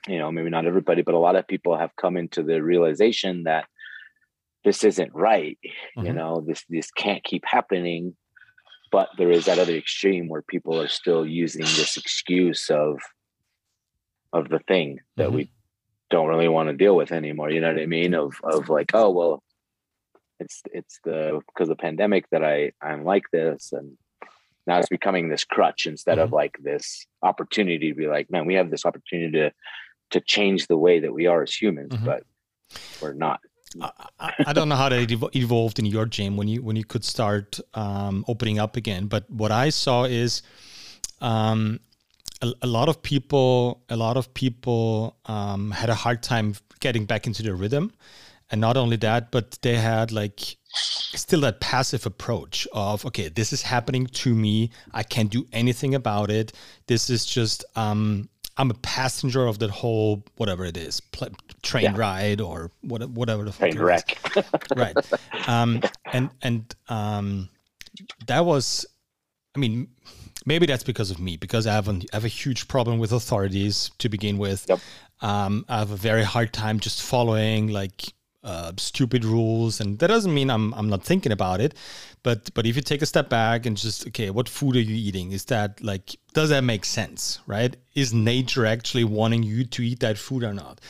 you 0.08 0.20
know, 0.20 0.32
maybe 0.32 0.50
not 0.50 0.66
everybody, 0.66 1.02
but 1.02 1.16
a 1.16 1.20
lot 1.20 1.36
of 1.36 1.48
people 1.48 1.78
have 1.78 1.96
come 1.96 2.18
into 2.18 2.44
the 2.44 2.62
realization 2.62 3.44
that 3.44 3.66
this 4.63 4.84
isn't 4.84 5.13
right. 5.13 5.58
Mm-hmm. 5.98 6.08
You 6.08 6.13
know, 6.13 6.44
this 6.46 6.63
this 6.70 6.92
can't 6.92 7.24
keep 7.24 7.44
happening. 7.46 8.16
But 8.92 9.10
there 9.18 9.32
is 9.32 9.46
that 9.46 9.58
other 9.58 9.75
extreme 9.75 10.28
where 10.28 10.44
people 10.44 10.80
are 10.80 10.88
still 10.88 11.25
using 11.25 11.62
this 11.62 11.98
excuse 11.98 12.70
of 12.70 13.00
of 14.32 14.50
the 14.50 14.60
thing 14.60 15.00
that 15.18 15.28
mm-hmm. 15.28 15.36
we 15.36 15.50
don't 16.10 16.28
really 16.28 16.48
want 16.48 16.70
to 16.70 16.75
deal 16.75 16.96
with 16.96 17.12
anymore. 17.12 17.50
You 17.50 17.62
know 17.62 17.74
what 17.74 17.82
I 17.82 17.86
mean? 17.86 18.13
Of 18.13 18.36
of 18.44 18.70
like, 18.70 18.92
oh 18.94 19.10
well, 19.10 19.44
it's 20.44 20.62
it's 20.72 21.00
the 21.04 21.42
because 21.48 21.70
of 21.70 21.78
the 21.78 21.82
pandemic 21.82 22.30
that 22.32 22.44
I 22.44 22.72
I'm 22.82 23.04
like 23.04 23.24
this 23.32 23.72
and 23.72 23.98
now 24.68 24.80
it's 24.80 24.90
becoming 24.90 25.30
this 25.30 25.44
crutch 25.44 25.86
instead 25.88 26.18
mm-hmm. 26.18 26.26
of 26.26 26.32
like 26.32 26.58
this 26.62 27.06
opportunity 27.22 27.90
to 27.90 27.96
be 27.96 28.08
like 28.08 28.30
man 28.32 28.46
we 28.46 28.56
have 28.56 28.70
this 28.70 28.86
opportunity 28.86 29.32
to 29.32 29.52
to 30.12 30.20
change 30.22 30.68
the 30.68 30.78
way 30.78 31.00
that 31.00 31.14
we 31.14 31.28
are 31.28 31.44
as 31.44 31.54
humans 31.54 31.94
mm-hmm. 31.94 32.06
but 32.06 32.24
we're 33.02 33.14
not 33.14 33.40
I, 34.20 34.34
I, 34.46 34.54
don't 34.54 34.70
know 34.70 34.76
how 34.76 34.90
that 34.90 35.32
evolved 35.36 35.80
in 35.80 35.86
your 35.86 36.06
gym 36.06 36.38
when 36.38 36.48
you 36.48 36.62
when 36.62 36.76
you 36.76 36.86
could 36.86 37.04
start 37.04 37.60
um, 37.74 38.24
opening 38.28 38.60
up 38.60 38.76
again 38.76 39.08
but 39.08 39.30
what 39.32 39.52
i 39.52 39.70
saw 39.70 40.04
is 40.04 40.44
um, 41.22 41.80
a, 42.44 42.52
a, 42.62 42.68
lot 42.68 42.88
of 42.88 43.02
people 43.02 43.82
a 43.90 43.96
lot 43.96 44.16
of 44.16 44.32
people 44.36 45.18
um, 45.26 45.72
had 45.72 45.90
a 45.90 45.96
hard 45.96 46.22
time 46.22 46.54
getting 46.82 47.06
back 47.06 47.26
into 47.26 47.42
their 47.42 47.56
rhythm 47.56 47.92
and 48.54 48.62
not 48.62 48.78
only 48.78 48.96
that 48.96 49.32
but 49.32 49.58
they 49.64 49.76
had 49.76 50.12
like 50.12 50.58
still 50.70 51.42
that 51.42 51.60
passive 51.60 52.06
approach 52.06 52.68
of 52.72 53.04
okay 53.04 53.28
this 53.28 53.52
is 53.52 53.64
happening 53.64 54.06
to 54.08 54.34
me. 54.34 54.70
I 54.94 55.04
can't 55.04 55.32
do 55.32 55.46
anything 55.52 55.96
about 55.96 56.30
it. 56.30 56.54
This 56.88 57.10
is 57.10 57.26
just 57.26 57.66
um 57.76 58.30
i'm 58.58 58.70
a 58.70 58.76
passenger 58.76 59.48
of 59.48 59.58
that 59.58 59.72
whole 59.72 60.24
whatever 60.38 60.64
it 60.64 60.78
is 60.78 61.00
pl- 61.00 61.36
train 61.64 61.86
yeah. 61.86 61.94
ride 61.96 62.40
or 62.40 62.70
what, 62.82 63.10
whatever 63.10 63.44
the 63.44 63.52
train 63.52 63.78
wreck. 63.80 64.20
Right. 64.76 64.96
Um 65.48 65.82
and 66.12 66.30
and 66.44 66.76
um 66.90 67.50
that 68.28 68.46
was 68.46 68.86
i 69.56 69.60
mean 69.60 69.88
maybe 70.46 70.68
that's 70.68 70.84
because 70.84 71.10
of 71.10 71.20
me 71.20 71.38
because 71.38 71.66
i 71.66 71.74
have, 71.74 71.88
an, 71.88 72.04
I 72.14 72.18
have 72.18 72.26
a 72.26 72.36
huge 72.44 72.68
problem 72.68 73.00
with 73.00 73.12
authorities 73.14 73.90
to 73.98 74.10
begin 74.10 74.38
with. 74.38 74.68
Yep. 74.70 74.80
um, 75.22 75.66
i 75.70 75.80
have 75.80 75.90
a 75.90 76.02
very 76.10 76.24
hard 76.24 76.54
time 76.54 76.80
just 76.80 77.02
following 77.02 77.70
like 77.70 78.14
uh, 78.44 78.74
stupid 78.78 79.24
rules, 79.24 79.80
and 79.80 80.00
that 80.00 80.08
doesn't 80.08 80.34
mean 80.34 80.50
I'm 80.50 80.74
I'm 80.74 80.90
not 80.90 81.04
thinking 81.04 81.32
about 81.32 81.62
it, 81.62 81.74
but 82.24 82.54
but 82.54 82.66
if 82.66 82.76
you 82.76 82.82
take 82.82 83.02
a 83.02 83.06
step 83.06 83.30
back 83.30 83.66
and 83.66 83.78
just 83.78 84.08
okay, 84.08 84.30
what 84.30 84.50
food 84.50 84.76
are 84.76 84.82
you 84.82 84.96
eating? 84.96 85.32
Is 85.32 85.46
that 85.46 85.82
like 85.84 86.16
does 86.34 86.50
that 86.50 86.64
make 86.64 86.86
sense, 86.86 87.40
right? 87.48 87.76
Is 87.96 88.14
nature 88.14 88.66
actually 88.66 89.04
wanting 89.04 89.44
you 89.44 89.64
to 89.66 89.84
eat 89.84 90.00
that 90.02 90.18
food 90.18 90.44
or 90.44 90.54
not? 90.54 90.82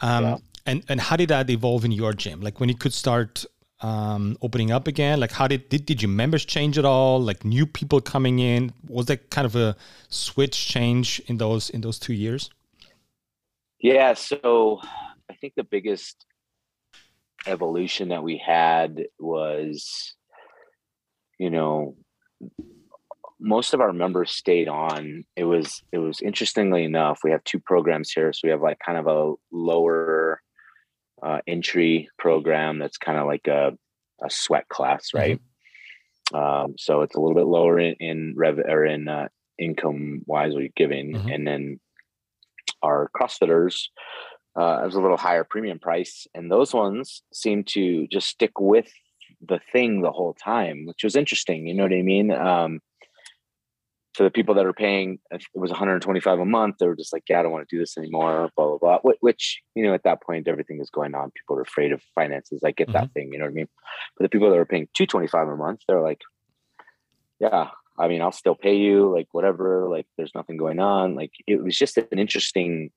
Um, 0.00 0.24
yeah. 0.24 0.36
And 0.66 0.84
and 0.88 1.00
how 1.00 1.16
did 1.16 1.30
that 1.30 1.48
evolve 1.50 1.84
in 1.84 1.92
your 1.92 2.12
gym? 2.12 2.40
Like 2.40 2.60
when 2.60 2.68
you 2.68 2.74
could 2.76 2.92
start 2.92 3.44
um, 3.80 4.36
opening 4.42 4.70
up 4.70 4.86
again, 4.86 5.18
like 5.18 5.32
how 5.32 5.48
did, 5.48 5.68
did 5.68 5.86
did 5.86 6.02
your 6.02 6.10
members 6.10 6.44
change 6.44 6.78
at 6.78 6.84
all? 6.84 7.20
Like 7.20 7.44
new 7.44 7.66
people 7.66 8.00
coming 8.00 8.38
in, 8.38 8.72
was 8.86 9.06
that 9.06 9.30
kind 9.30 9.44
of 9.44 9.56
a 9.56 9.76
switch 10.08 10.68
change 10.68 11.20
in 11.26 11.38
those 11.38 11.70
in 11.70 11.80
those 11.80 11.98
two 11.98 12.12
years? 12.12 12.50
Yeah, 13.80 14.14
so 14.14 14.80
I 15.28 15.34
think 15.34 15.54
the 15.56 15.64
biggest 15.64 16.24
evolution 17.46 18.08
that 18.08 18.22
we 18.22 18.42
had 18.44 19.04
was, 19.18 20.14
you 21.38 21.50
know, 21.50 21.96
most 23.40 23.74
of 23.74 23.80
our 23.80 23.92
members 23.92 24.30
stayed 24.30 24.68
on. 24.68 25.24
It 25.36 25.44
was 25.44 25.82
it 25.92 25.98
was 25.98 26.20
interestingly 26.20 26.84
enough, 26.84 27.20
we 27.24 27.32
have 27.32 27.44
two 27.44 27.58
programs 27.58 28.12
here. 28.12 28.32
So 28.32 28.40
we 28.44 28.50
have 28.50 28.62
like 28.62 28.78
kind 28.84 28.98
of 28.98 29.06
a 29.06 29.34
lower 29.50 30.40
uh, 31.22 31.38
entry 31.46 32.08
program 32.18 32.78
that's 32.78 32.98
kind 32.98 33.18
of 33.18 33.26
like 33.26 33.46
a, 33.46 33.72
a 34.24 34.30
sweat 34.30 34.68
class, 34.68 35.08
mm-hmm. 35.08 35.18
right? 35.18 35.38
Mm-hmm. 35.38 36.36
Um, 36.36 36.74
so 36.78 37.02
it's 37.02 37.14
a 37.14 37.20
little 37.20 37.34
bit 37.36 37.46
lower 37.46 37.78
in, 37.78 37.94
in 38.00 38.34
rev 38.36 38.58
or 38.58 38.84
in 38.84 39.08
uh, 39.08 39.28
income 39.58 40.22
wise 40.26 40.54
you're 40.54 40.68
giving, 40.74 41.14
mm-hmm. 41.14 41.28
and 41.28 41.46
then 41.46 41.80
our 42.82 43.10
CrossFitters 43.16 43.88
uh, 44.56 44.80
it 44.82 44.86
was 44.86 44.94
a 44.94 45.00
little 45.00 45.16
higher 45.16 45.44
premium 45.44 45.78
price, 45.78 46.26
and 46.34 46.50
those 46.50 46.74
ones 46.74 47.22
seem 47.32 47.64
to 47.64 48.06
just 48.08 48.28
stick 48.28 48.60
with 48.60 48.90
the 49.40 49.60
thing 49.72 50.02
the 50.02 50.12
whole 50.12 50.34
time, 50.34 50.86
which 50.86 51.04
was 51.04 51.16
interesting. 51.16 51.66
You 51.66 51.74
know 51.74 51.84
what 51.84 51.92
I 51.92 52.02
mean? 52.02 52.30
Um, 52.30 52.80
for 54.14 54.24
the 54.24 54.30
people 54.30 54.54
that 54.56 54.66
are 54.66 54.74
paying, 54.74 55.18
it 55.30 55.42
was 55.54 55.70
125 55.70 56.38
a 56.38 56.44
month. 56.44 56.76
They 56.78 56.86
were 56.86 56.96
just 56.96 57.14
like, 57.14 57.24
"Yeah, 57.28 57.40
I 57.40 57.42
don't 57.42 57.52
want 57.52 57.66
to 57.66 57.74
do 57.74 57.80
this 57.80 57.96
anymore." 57.96 58.50
Blah 58.56 58.76
blah 58.76 58.98
blah. 59.00 59.12
Which 59.20 59.62
you 59.74 59.84
know, 59.84 59.94
at 59.94 60.02
that 60.04 60.22
point, 60.22 60.48
everything 60.48 60.80
is 60.80 60.90
going 60.90 61.14
on. 61.14 61.30
People 61.30 61.56
are 61.56 61.62
afraid 61.62 61.92
of 61.92 62.02
finances. 62.14 62.62
I 62.62 62.72
get 62.72 62.88
mm-hmm. 62.88 62.98
that 62.98 63.12
thing. 63.12 63.32
You 63.32 63.38
know 63.38 63.46
what 63.46 63.52
I 63.52 63.54
mean? 63.54 63.68
But 64.16 64.24
the 64.24 64.28
people 64.28 64.50
that 64.50 64.58
are 64.58 64.66
paying 64.66 64.88
225 64.94 65.48
a 65.48 65.56
month, 65.56 65.80
they're 65.88 66.02
like, 66.02 66.20
"Yeah, 67.40 67.70
I 67.98 68.08
mean, 68.08 68.20
I'll 68.20 68.32
still 68.32 68.54
pay 68.54 68.76
you. 68.76 69.10
Like 69.10 69.28
whatever. 69.32 69.88
Like 69.88 70.06
there's 70.16 70.34
nothing 70.34 70.58
going 70.58 70.78
on. 70.78 71.14
Like 71.14 71.32
it 71.46 71.62
was 71.62 71.78
just 71.78 71.96
an 71.96 72.18
interesting 72.18 72.90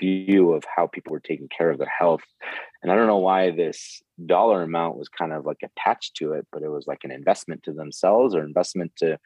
view 0.00 0.52
of 0.52 0.64
how 0.64 0.86
people 0.86 1.12
were 1.12 1.20
taking 1.20 1.48
care 1.48 1.70
of 1.70 1.78
their 1.78 1.92
health. 1.98 2.22
And 2.82 2.90
I 2.90 2.94
don't 2.94 3.06
know 3.06 3.18
why 3.18 3.50
this 3.50 4.02
dollar 4.24 4.62
amount 4.62 4.96
was 4.96 5.08
kind 5.08 5.32
of 5.32 5.44
like 5.44 5.58
attached 5.62 6.16
to 6.16 6.32
it, 6.32 6.46
but 6.52 6.62
it 6.62 6.68
was 6.68 6.86
like 6.86 7.04
an 7.04 7.10
investment 7.10 7.62
to 7.64 7.72
themselves 7.72 8.34
or 8.34 8.44
investment 8.44 8.92
to 8.96 9.18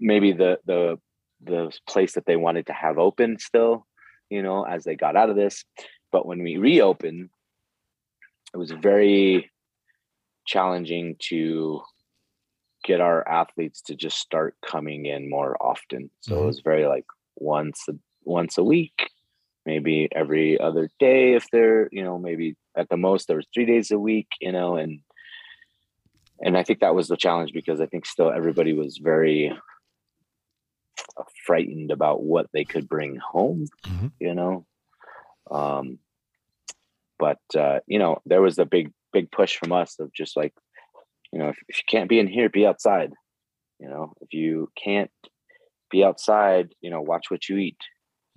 maybe 0.00 0.32
the 0.32 0.58
the 0.66 0.98
the 1.42 1.70
place 1.86 2.14
that 2.14 2.26
they 2.26 2.36
wanted 2.36 2.66
to 2.66 2.72
have 2.72 2.98
open 2.98 3.38
still, 3.38 3.86
you 4.30 4.42
know, 4.42 4.64
as 4.64 4.84
they 4.84 4.96
got 4.96 5.16
out 5.16 5.30
of 5.30 5.36
this. 5.36 5.64
But 6.10 6.26
when 6.26 6.42
we 6.42 6.56
reopened, 6.56 7.28
it 8.52 8.56
was 8.56 8.70
very 8.70 9.50
challenging 10.46 11.16
to 11.18 11.82
get 12.84 13.00
our 13.00 13.26
athletes 13.28 13.82
to 13.82 13.94
just 13.94 14.18
start 14.18 14.54
coming 14.64 15.06
in 15.06 15.28
more 15.28 15.56
often. 15.60 16.10
So 16.20 16.34
mm-hmm. 16.34 16.42
it 16.44 16.46
was 16.46 16.60
very 16.60 16.86
like 16.86 17.06
once 17.36 17.82
a, 17.88 17.94
once 18.24 18.58
a 18.58 18.64
week 18.64 19.10
maybe 19.66 20.08
every 20.12 20.58
other 20.60 20.88
day 20.98 21.34
if 21.34 21.46
they're 21.50 21.88
you 21.92 22.02
know 22.02 22.18
maybe 22.18 22.56
at 22.76 22.88
the 22.88 22.96
most 22.96 23.26
there 23.26 23.36
was 23.36 23.46
three 23.52 23.66
days 23.66 23.90
a 23.90 23.98
week 23.98 24.28
you 24.40 24.52
know 24.52 24.76
and 24.76 25.00
and 26.42 26.56
i 26.56 26.62
think 26.62 26.80
that 26.80 26.94
was 26.94 27.08
the 27.08 27.16
challenge 27.16 27.52
because 27.52 27.80
i 27.80 27.86
think 27.86 28.06
still 28.06 28.30
everybody 28.30 28.72
was 28.72 28.98
very 28.98 29.52
frightened 31.46 31.90
about 31.90 32.22
what 32.22 32.46
they 32.52 32.64
could 32.64 32.88
bring 32.88 33.16
home 33.16 33.66
mm-hmm. 33.86 34.08
you 34.18 34.34
know? 34.34 34.66
Um 35.50 35.98
but 37.18 37.40
uh 37.56 37.80
you 37.86 37.98
know 37.98 38.20
there 38.26 38.42
was 38.42 38.58
a 38.58 38.64
big 38.64 38.92
big 39.12 39.30
push 39.30 39.56
from 39.56 39.72
us 39.72 39.98
of 40.00 40.12
just 40.12 40.36
like 40.36 40.54
you 41.32 41.38
know 41.38 41.48
if, 41.48 41.58
if 41.68 41.78
you 41.78 41.84
can't 41.88 42.08
be 42.08 42.18
in 42.18 42.26
here 42.26 42.48
be 42.48 42.66
outside. 42.66 43.12
You 43.78 43.88
know 43.88 44.14
if 44.20 44.32
you 44.32 44.70
can't 44.82 45.10
be 45.90 46.02
outside 46.02 46.74
you 46.80 46.90
know 46.90 47.02
watch 47.02 47.30
what 47.30 47.48
you 47.48 47.58
eat 47.58 47.76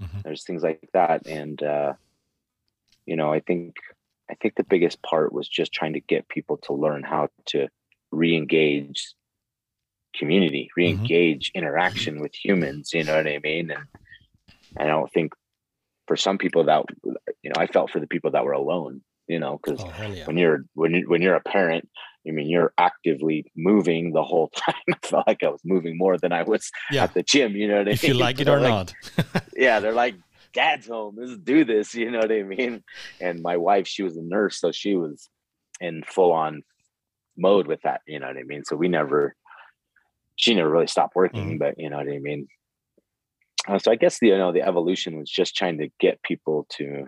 Mm-hmm. 0.01 0.19
There's 0.23 0.43
things 0.43 0.63
like 0.63 0.89
that, 0.93 1.27
and 1.27 1.61
uh, 1.61 1.93
you 3.05 3.15
know, 3.15 3.31
I 3.31 3.39
think 3.39 3.75
I 4.29 4.35
think 4.35 4.55
the 4.55 4.63
biggest 4.63 5.01
part 5.01 5.33
was 5.33 5.47
just 5.47 5.71
trying 5.71 5.93
to 5.93 5.99
get 5.99 6.27
people 6.27 6.57
to 6.63 6.73
learn 6.73 7.03
how 7.03 7.29
to 7.47 7.67
re-engage 8.11 9.13
community, 10.15 10.65
mm-hmm. 10.65 10.81
re-engage 10.81 11.49
mm-hmm. 11.49 11.59
interaction 11.59 12.19
with 12.19 12.33
humans. 12.35 12.93
You 12.93 13.03
know 13.03 13.15
what 13.15 13.27
I 13.27 13.39
mean? 13.43 13.71
And 13.71 13.85
I 14.77 14.85
don't 14.85 15.11
think 15.11 15.33
for 16.07 16.15
some 16.15 16.37
people 16.37 16.65
that 16.65 16.85
you 17.41 17.49
know, 17.49 17.61
I 17.61 17.67
felt 17.67 17.91
for 17.91 17.99
the 17.99 18.07
people 18.07 18.31
that 18.31 18.45
were 18.45 18.53
alone. 18.53 19.01
You 19.27 19.39
know, 19.39 19.59
because 19.61 19.81
oh, 19.83 19.91
yeah. 20.07 20.25
when 20.25 20.37
you're 20.37 20.63
when 20.73 20.93
you 20.93 21.09
when 21.09 21.21
you're 21.21 21.35
a 21.35 21.41
parent, 21.41 21.89
I 22.27 22.31
mean, 22.31 22.49
you're 22.49 22.73
actively 22.77 23.45
moving 23.55 24.11
the 24.11 24.23
whole 24.23 24.49
time. 24.55 24.75
I 24.89 25.07
felt 25.07 25.27
like 25.27 25.43
I 25.43 25.49
was 25.49 25.61
moving 25.63 25.97
more 25.97 26.17
than 26.17 26.31
I 26.31 26.43
was 26.43 26.71
yeah. 26.91 27.03
at 27.03 27.13
the 27.13 27.23
gym. 27.23 27.55
You 27.55 27.67
know 27.67 27.77
what 27.77 27.87
I 27.87 27.91
if 27.91 28.03
mean? 28.03 28.11
If 28.11 28.15
you 28.17 28.21
like 28.21 28.39
it 28.39 28.49
or 28.49 28.59
like, 28.59 28.69
not. 28.69 29.43
yeah, 29.55 29.79
they're 29.79 29.93
like, 29.93 30.15
"Dad's 30.53 30.87
home. 30.87 31.15
Let's 31.17 31.37
do 31.37 31.63
this." 31.63 31.93
You 31.95 32.11
know 32.11 32.19
what 32.19 32.31
I 32.31 32.43
mean? 32.43 32.83
And 33.21 33.41
my 33.41 33.57
wife, 33.57 33.87
she 33.87 34.03
was 34.03 34.17
a 34.17 34.21
nurse, 34.21 34.59
so 34.59 34.71
she 34.71 34.95
was 34.95 35.29
in 35.79 36.03
full 36.03 36.31
on 36.31 36.63
mode 37.37 37.67
with 37.67 37.81
that. 37.83 38.01
You 38.07 38.19
know 38.19 38.27
what 38.27 38.37
I 38.37 38.43
mean? 38.43 38.63
So 38.65 38.75
we 38.75 38.87
never, 38.87 39.35
she 40.35 40.55
never 40.55 40.69
really 40.69 40.87
stopped 40.87 41.15
working, 41.15 41.51
mm-hmm. 41.51 41.57
but 41.57 41.75
you 41.77 41.89
know 41.89 41.97
what 41.97 42.09
I 42.09 42.19
mean. 42.19 42.47
uh, 43.67 43.79
so 43.79 43.91
I 43.91 43.95
guess 43.95 44.19
the 44.19 44.27
you 44.27 44.37
know 44.37 44.51
the 44.51 44.63
evolution 44.63 45.17
was 45.17 45.29
just 45.29 45.55
trying 45.55 45.77
to 45.77 45.89
get 45.99 46.21
people 46.23 46.65
to 46.77 47.07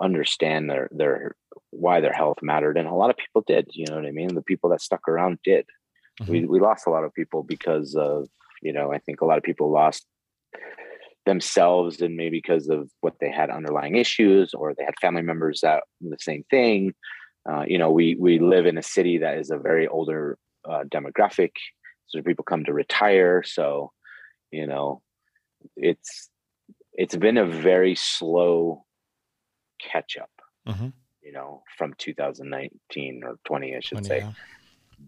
understand 0.00 0.70
their 0.70 0.88
their 0.92 1.36
why 1.70 2.00
their 2.00 2.12
health 2.12 2.38
mattered, 2.42 2.76
and 2.76 2.88
a 2.88 2.94
lot 2.94 3.10
of 3.10 3.16
people 3.16 3.42
did. 3.46 3.68
You 3.72 3.86
know 3.88 3.96
what 3.96 4.06
I 4.06 4.10
mean? 4.10 4.34
The 4.34 4.42
people 4.42 4.70
that 4.70 4.80
stuck 4.80 5.08
around 5.08 5.38
did. 5.44 5.66
Mm-hmm. 6.20 6.32
We 6.32 6.44
we 6.46 6.60
lost 6.60 6.86
a 6.86 6.90
lot 6.90 7.04
of 7.04 7.14
people 7.14 7.42
because 7.42 7.94
of 7.94 8.28
you 8.62 8.72
know 8.72 8.92
I 8.92 8.98
think 8.98 9.20
a 9.20 9.26
lot 9.26 9.38
of 9.38 9.44
people 9.44 9.70
lost 9.70 10.06
themselves 11.26 12.00
and 12.00 12.16
maybe 12.16 12.38
because 12.38 12.68
of 12.68 12.90
what 13.00 13.14
they 13.20 13.30
had 13.30 13.50
underlying 13.50 13.96
issues 13.96 14.54
or 14.54 14.74
they 14.74 14.84
had 14.84 14.98
family 15.00 15.22
members 15.22 15.60
that 15.62 15.84
the 16.00 16.16
same 16.18 16.44
thing. 16.50 16.94
Uh, 17.50 17.64
you 17.66 17.78
know, 17.78 17.90
we 17.90 18.16
we 18.16 18.38
live 18.38 18.66
in 18.66 18.78
a 18.78 18.82
city 18.82 19.18
that 19.18 19.38
is 19.38 19.50
a 19.50 19.58
very 19.58 19.86
older 19.88 20.38
uh, 20.68 20.84
demographic, 20.84 21.52
so 22.06 22.22
people 22.22 22.44
come 22.44 22.64
to 22.64 22.72
retire. 22.72 23.42
So, 23.42 23.92
you 24.50 24.66
know, 24.66 25.00
it's 25.76 26.28
it's 26.92 27.16
been 27.16 27.38
a 27.38 27.46
very 27.46 27.94
slow 27.94 28.84
catch 29.80 30.16
up. 30.16 30.30
Mm-hmm. 30.66 30.88
You 31.22 31.32
know, 31.32 31.62
from 31.76 31.94
2019 31.98 33.22
or 33.24 33.36
20, 33.44 33.76
I 33.76 33.80
should 33.80 33.98
20, 33.98 34.08
say, 34.08 34.18
yeah. 34.18 34.32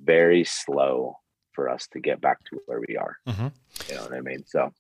very 0.05 0.45
slow 0.45 1.17
for 1.53 1.69
us 1.69 1.87
to 1.89 2.01
get 2.01 2.21
back 2.21 2.39
to 2.51 2.59
where 2.67 2.81
we 2.87 2.97
are. 2.97 3.17
Mm-hmm. 3.29 3.49
You 3.89 3.95
know 3.95 4.03
what 4.03 4.15
I 4.15 4.21
mean? 4.21 4.45
So 4.47 4.73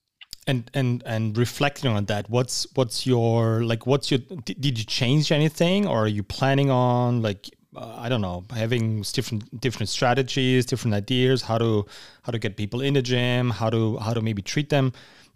and 0.46 0.70
and 0.74 1.02
and 1.06 1.38
reflecting 1.38 1.90
on 1.90 2.04
that 2.06 2.28
what's 2.28 2.66
what's 2.74 3.06
your 3.06 3.62
like 3.64 3.86
what's 3.86 4.10
your 4.10 4.18
did 4.44 4.78
you 4.78 4.84
change 4.84 5.30
anything 5.30 5.86
or 5.86 6.04
are 6.04 6.08
you 6.08 6.22
planning 6.22 6.70
on 6.70 7.22
like 7.22 7.48
uh, 7.76 7.94
i 7.96 8.08
don't 8.08 8.20
know 8.20 8.44
having 8.54 9.02
different 9.12 9.60
different 9.60 9.88
strategies 9.88 10.66
different 10.66 10.94
ideas 10.94 11.42
how 11.42 11.58
to 11.58 11.86
how 12.22 12.32
to 12.32 12.38
get 12.38 12.56
people 12.56 12.80
in 12.80 12.94
the 12.94 13.02
gym 13.02 13.50
how 13.50 13.70
to 13.70 13.96
how 13.98 14.12
to 14.12 14.20
maybe 14.20 14.42
treat 14.42 14.68
them 14.68 14.92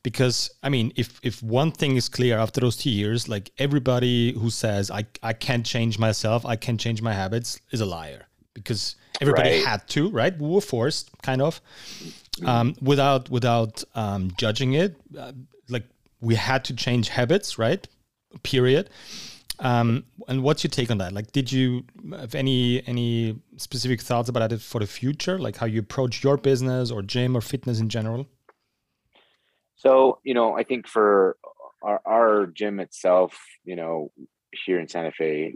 because 0.07 0.37
i 0.63 0.69
mean 0.69 0.93
if 1.03 1.09
if 1.23 1.43
one 1.43 1.71
thing 1.81 1.97
is 2.01 2.09
clear 2.09 2.39
after 2.39 2.61
those 2.61 2.77
two 2.83 2.95
years 3.03 3.29
like 3.35 3.51
everybody 3.67 4.33
who 4.41 4.51
says 4.51 4.91
i 4.91 5.03
i 5.31 5.33
can't 5.33 5.67
change 5.75 5.99
myself 5.99 6.47
i 6.47 6.57
can't 6.65 6.81
change 6.87 7.03
my 7.03 7.15
habits 7.23 7.61
is 7.73 7.81
a 7.81 7.87
liar 7.87 8.23
because 8.55 8.97
everybody 9.21 9.51
right. 9.51 9.65
had 9.65 9.81
to 9.89 10.09
right 10.11 10.39
we 10.39 10.49
were 10.49 10.67
forced 10.75 11.11
kind 11.23 11.43
of 11.43 11.61
um, 12.45 12.75
without 12.83 13.31
without 13.31 13.83
um, 13.95 14.33
judging 14.37 14.75
it. 14.75 14.97
Uh, 15.19 15.33
like 15.69 15.85
we 16.21 16.35
had 16.35 16.65
to 16.67 16.75
change 16.75 17.09
habits, 17.09 17.59
right? 17.59 17.87
Period. 18.43 18.91
Um, 19.59 20.05
and 20.29 20.43
what's 20.43 20.63
your 20.63 20.71
take 20.71 20.91
on 20.91 20.99
that? 20.99 21.13
Like, 21.13 21.33
did 21.33 21.51
you 21.51 21.85
have 22.11 22.35
any 22.35 22.87
any 22.87 23.39
specific 23.57 24.03
thoughts 24.03 24.29
about 24.29 24.53
it 24.53 24.61
for 24.61 24.81
the 24.81 24.87
future? 24.87 25.39
Like 25.39 25.57
how 25.57 25.67
you 25.67 25.81
approach 25.81 26.23
your 26.23 26.37
business 26.37 26.91
or 26.91 27.03
gym 27.03 27.37
or 27.37 27.41
fitness 27.41 27.81
in 27.81 27.89
general? 27.89 28.27
So 29.77 30.19
you 30.25 30.35
know, 30.35 30.57
I 30.57 30.65
think 30.65 30.89
for 30.89 31.37
our, 31.83 32.01
our 32.05 32.47
gym 32.47 32.81
itself, 32.81 33.39
you 33.65 33.77
know, 33.77 34.11
here 34.67 34.81
in 34.81 34.89
Santa 34.89 35.13
Fe, 35.13 35.55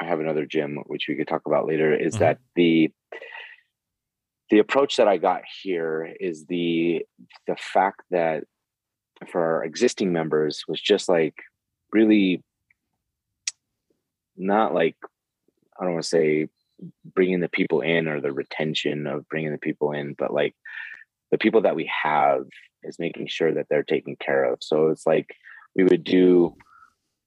I 0.00 0.04
have 0.04 0.20
another 0.20 0.46
gym 0.46 0.78
which 0.86 1.06
we 1.08 1.16
could 1.16 1.28
talk 1.28 1.42
about 1.46 1.66
later. 1.66 1.94
Is 1.94 2.14
mm-hmm. 2.14 2.24
that 2.24 2.38
the 2.54 2.92
the 4.50 4.58
approach 4.58 4.96
that 4.96 5.08
I 5.08 5.18
got 5.18 5.42
here 5.62 6.14
is 6.20 6.46
the 6.46 7.04
the 7.46 7.56
fact 7.56 8.02
that 8.10 8.44
for 9.30 9.42
our 9.42 9.64
existing 9.64 10.12
members 10.12 10.64
was 10.68 10.80
just 10.80 11.08
like 11.08 11.34
really 11.92 12.42
not 14.36 14.74
like 14.74 14.96
I 15.78 15.84
don't 15.84 15.94
want 15.94 16.04
to 16.04 16.08
say 16.08 16.48
bringing 17.04 17.40
the 17.40 17.48
people 17.48 17.80
in 17.80 18.06
or 18.06 18.20
the 18.20 18.32
retention 18.32 19.06
of 19.06 19.28
bringing 19.28 19.52
the 19.52 19.58
people 19.58 19.92
in, 19.92 20.14
but 20.16 20.32
like 20.32 20.54
the 21.30 21.38
people 21.38 21.62
that 21.62 21.76
we 21.76 21.90
have 22.02 22.44
is 22.88 22.98
making 22.98 23.28
sure 23.28 23.52
that 23.54 23.66
they're 23.68 23.82
taken 23.82 24.16
care 24.16 24.44
of. 24.44 24.58
So 24.60 24.88
it's 24.88 25.06
like 25.06 25.34
we 25.76 25.84
would 25.84 26.04
do 26.04 26.56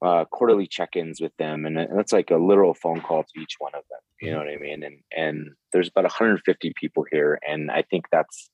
uh, 0.02 0.26
quarterly 0.26 0.68
check-ins 0.68 1.22
with 1.22 1.36
them, 1.38 1.66
and 1.66 1.78
that's 1.78 2.12
like 2.12 2.32
a 2.32 2.38
literal 2.38 2.74
phone 2.74 3.02
call 3.02 3.24
to 3.24 3.40
each 3.40 3.56
one 3.60 3.74
of 3.76 3.84
them. 3.90 4.00
You 4.20 4.32
know 4.32 4.40
mm-hmm. 4.40 4.48
what 4.48 4.54
I 4.54 4.62
mean? 4.62 4.84
And 4.84 4.98
and 5.16 5.52
there's 5.72 5.90
about 5.90 6.06
150 6.06 6.74
people 6.76 7.06
here, 7.12 7.40
and 7.48 7.72
I 7.72 7.84
think 7.84 8.06
that's 8.12 8.50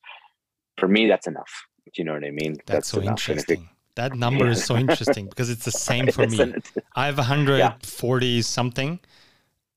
for 0.78 0.88
me 0.88 1.08
that's 1.08 1.28
enough. 1.28 1.52
Do 1.86 1.92
you 2.02 2.04
know 2.04 2.14
what 2.14 2.26
I 2.26 2.32
mean? 2.32 2.54
That's, 2.66 2.68
that's 2.68 2.88
so 2.90 3.00
enough. 3.00 3.30
interesting. 3.30 3.70
That 3.96 4.14
number 4.14 4.46
yeah. 4.46 4.52
is 4.52 4.64
so 4.64 4.76
interesting 4.84 5.28
because 5.28 5.50
it's 5.50 5.66
the 5.66 5.72
same 5.72 6.08
for 6.12 6.28
me. 6.28 6.54
I 6.96 7.06
have 7.06 7.18
140 7.18 8.28
yeah. 8.28 8.42
something, 8.42 9.00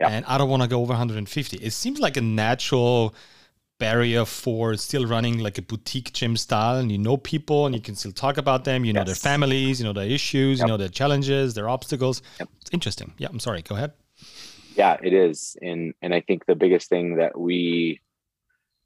yeah. 0.01 0.09
and 0.09 0.25
I 0.27 0.39
don't 0.39 0.51
want 0.51 0.63
to 0.63 0.69
go 0.69 0.81
over 0.81 0.91
150. 0.91 1.57
It 1.57 1.73
seems 1.73 2.01
like 2.01 2.17
a 2.17 2.21
natural 2.21 3.15
barrier 3.81 4.25
for 4.25 4.77
still 4.77 5.07
running 5.07 5.39
like 5.39 5.59
a 5.59 5.63
boutique 5.63 6.13
gym 6.13 6.37
style 6.37 6.77
and 6.77 6.93
you 6.93 6.99
know 6.99 7.17
people 7.17 7.67
and 7.67 7.75
you 7.75 7.81
can 7.81 7.97
still 7.97 8.13
talk 8.13 8.37
about 8.37 8.65
them. 8.65 8.85
You 8.85 8.93
know 8.93 9.01
yes. 9.01 9.09
their 9.09 9.17
families 9.33 9.81
you 9.81 9.87
know 9.87 9.93
their 9.93 10.09
issues 10.09 10.59
yep. 10.59 10.67
you 10.67 10.71
know 10.71 10.77
their 10.77 10.89
challenges 10.89 11.55
their 11.55 11.69
obstacles. 11.69 12.23
Yep. 12.39 12.49
it's 12.61 12.71
interesting. 12.73 13.13
Yeah 13.19 13.29
i'm 13.31 13.41
sorry. 13.41 13.63
Go 13.63 13.75
ahead. 13.75 13.93
Yeah 14.77 14.97
it 15.03 15.13
is. 15.13 15.57
And 15.61 15.95
and 16.03 16.15
i 16.15 16.21
think 16.21 16.47
the 16.47 16.55
biggest 16.55 16.89
thing 16.89 17.17
that 17.17 17.39
we 17.39 18.01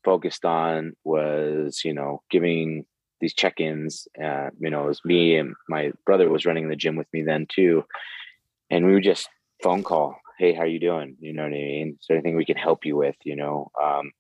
focused 0.04 0.44
on 0.44 0.94
was 1.04 1.82
you 1.84 1.92
know 1.92 2.22
giving 2.30 2.84
these 3.20 3.34
check-ins 3.34 4.06
uh, 4.22 4.50
you 4.60 4.70
know 4.70 4.84
it 4.84 4.88
was 4.88 5.04
me 5.04 5.36
and 5.36 5.54
my 5.68 5.92
brother 6.04 6.28
was 6.28 6.44
running 6.44 6.68
the 6.68 6.76
gym 6.76 6.96
with 6.96 7.10
me 7.12 7.22
then 7.22 7.46
too. 7.48 7.84
And 8.70 8.86
we 8.86 8.94
would 8.94 9.04
just 9.04 9.28
phone 9.62 9.82
call 9.82 10.16
hey 10.38 10.52
how 10.52 10.62
are 10.62 10.66
you 10.66 10.80
doing? 10.80 11.16
You 11.20 11.32
know 11.32 11.42
what 11.42 11.48
i 11.52 11.66
mean? 11.72 11.96
Is 12.00 12.06
there 12.06 12.16
anything 12.16 12.36
we 12.36 12.44
can 12.44 12.56
help 12.56 12.84
you 12.84 12.96
with? 12.96 13.16
You 13.24 13.36
know 13.36 13.70
um, 13.82 14.12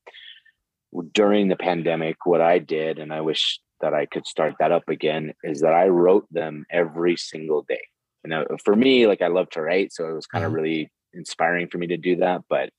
during 1.12 1.48
the 1.48 1.56
pandemic, 1.56 2.16
what 2.24 2.40
I 2.40 2.58
did, 2.58 2.98
and 2.98 3.12
I 3.12 3.20
wish 3.20 3.60
that 3.80 3.94
I 3.94 4.06
could 4.06 4.26
start 4.26 4.54
that 4.60 4.72
up 4.72 4.88
again, 4.88 5.32
is 5.42 5.60
that 5.60 5.74
I 5.74 5.88
wrote 5.88 6.26
them 6.30 6.64
every 6.70 7.16
single 7.16 7.62
day. 7.62 7.82
And 8.22 8.32
uh, 8.32 8.44
for 8.64 8.74
me, 8.74 9.06
like 9.06 9.20
I 9.20 9.28
love 9.28 9.50
to 9.50 9.62
write, 9.62 9.92
so 9.92 10.08
it 10.08 10.14
was 10.14 10.26
kind 10.26 10.44
of 10.44 10.50
mm-hmm. 10.50 10.60
really 10.60 10.90
inspiring 11.12 11.68
for 11.68 11.78
me 11.78 11.86
to 11.88 11.96
do 11.96 12.16
that. 12.16 12.42
But 12.48 12.70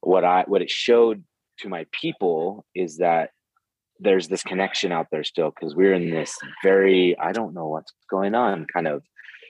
what 0.00 0.24
I 0.24 0.44
what 0.46 0.62
it 0.62 0.70
showed 0.70 1.24
to 1.58 1.68
my 1.68 1.86
people 1.92 2.64
is 2.74 2.98
that 2.98 3.30
there's 3.98 4.28
this 4.28 4.42
connection 4.42 4.92
out 4.92 5.08
there 5.12 5.24
still 5.24 5.50
because 5.50 5.74
we're 5.74 5.92
in 5.92 6.10
this 6.10 6.34
very 6.62 7.16
I 7.18 7.32
don't 7.32 7.54
know 7.54 7.68
what's 7.68 7.92
going 8.10 8.34
on 8.34 8.66
kind 8.72 8.88
of 8.88 9.02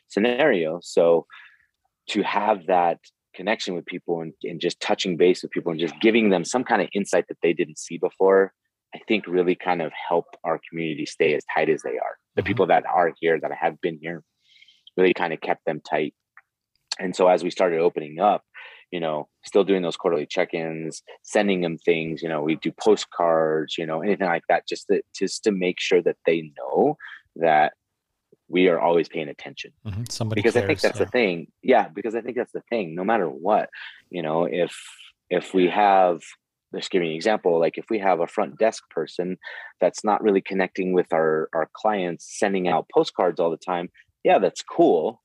scenario. 0.09 0.81
So 0.83 1.27
to 2.09 2.23
have 2.23 2.67
that 2.67 2.99
connection 3.35 3.75
with 3.75 3.87
people 3.87 4.21
and, 4.21 4.33
and 4.43 4.61
just 4.61 4.81
touching 4.81 5.17
base 5.17 5.43
with 5.43 5.51
people 5.51 5.71
and 5.71 5.81
just 5.81 5.95
giving 6.01 6.31
them 6.31 6.45
some 6.45 6.65
kind 6.65 6.83
of 6.83 6.89
insight 6.95 7.27
that 7.29 7.39
they 7.43 7.53
didn't 7.53 7.79
see 7.79 7.99
before 7.99 8.53
i 8.95 8.99
think 9.09 9.27
really 9.27 9.55
kind 9.55 9.83
of 9.83 9.93
help 10.09 10.27
our 10.45 10.61
community 10.69 11.07
stay 11.07 11.35
as 11.35 11.45
tight 11.55 11.69
as 11.69 11.83
they 11.83 11.91
are 11.91 12.17
the 12.35 12.43
mm-hmm. 12.43 12.47
people 12.47 12.67
that 12.67 12.85
are 12.87 13.13
here 13.21 13.39
that 13.41 13.53
have 13.53 13.81
been 13.81 13.99
here 14.01 14.23
really 14.97 15.15
kind 15.15 15.33
of 15.33 15.41
kept 15.41 15.65
them 15.65 15.81
tight 15.89 16.15
and 16.99 17.15
so 17.15 17.29
as 17.29 17.43
we 17.43 17.51
started 17.51 17.81
opening 17.81 18.21
up 18.21 18.43
you 18.91 19.01
know 19.01 19.29
still 19.45 19.65
doing 19.65 19.83
those 19.83 19.97
quarterly 19.97 20.27
check-ins 20.27 21.03
sending 21.23 21.61
them 21.61 21.79
things 21.79 22.23
you 22.23 22.29
know 22.29 22.43
we 22.43 22.57
do 22.57 22.73
postcards 22.73 23.79
you 23.79 23.87
know 23.87 24.03
anything 24.03 24.27
like 24.27 24.43
that 24.49 24.67
just 24.69 24.87
to 24.89 25.03
just 25.15 25.45
to 25.45 25.53
make 25.53 25.81
sure 25.81 26.03
that 26.03 26.17
they 26.27 26.51
know 26.59 26.97
that 27.37 27.73
we 28.51 28.69
are 28.69 28.81
always 28.81 29.09
paying 29.09 29.29
attention. 29.29 29.73
Mm-hmm. 29.87 30.05
Somebody 30.11 30.41
because 30.41 30.55
cares, 30.55 30.65
I 30.65 30.67
think 30.67 30.81
that's 30.81 30.99
yeah. 30.99 31.05
the 31.05 31.11
thing. 31.11 31.47
Yeah, 31.63 31.89
because 31.89 32.15
I 32.15 32.21
think 32.21 32.37
that's 32.37 32.53
the 32.53 32.63
thing. 32.69 32.95
No 32.95 33.05
matter 33.05 33.27
what, 33.27 33.71
you 34.11 34.23
know, 34.23 34.45
if 34.45 34.77
if 35.31 35.55
we 35.55 35.69
have 35.69 36.21
let's 36.73 36.89
give 36.89 37.03
you 37.03 37.09
an 37.09 37.15
example 37.15 37.59
like 37.59 37.79
if 37.79 37.87
we 37.91 37.99
have 37.99 38.21
a 38.21 38.27
front 38.27 38.59
desk 38.59 38.89
person 38.91 39.37
that's 39.81 40.05
not 40.05 40.23
really 40.23 40.41
connecting 40.41 40.93
with 40.93 41.13
our 41.13 41.49
our 41.55 41.69
clients 41.73 42.39
sending 42.39 42.69
out 42.69 42.89
postcards 42.93 43.41
all 43.41 43.51
the 43.51 43.57
time 43.57 43.89
yeah 44.23 44.39
that's 44.39 44.63
cool 44.63 45.21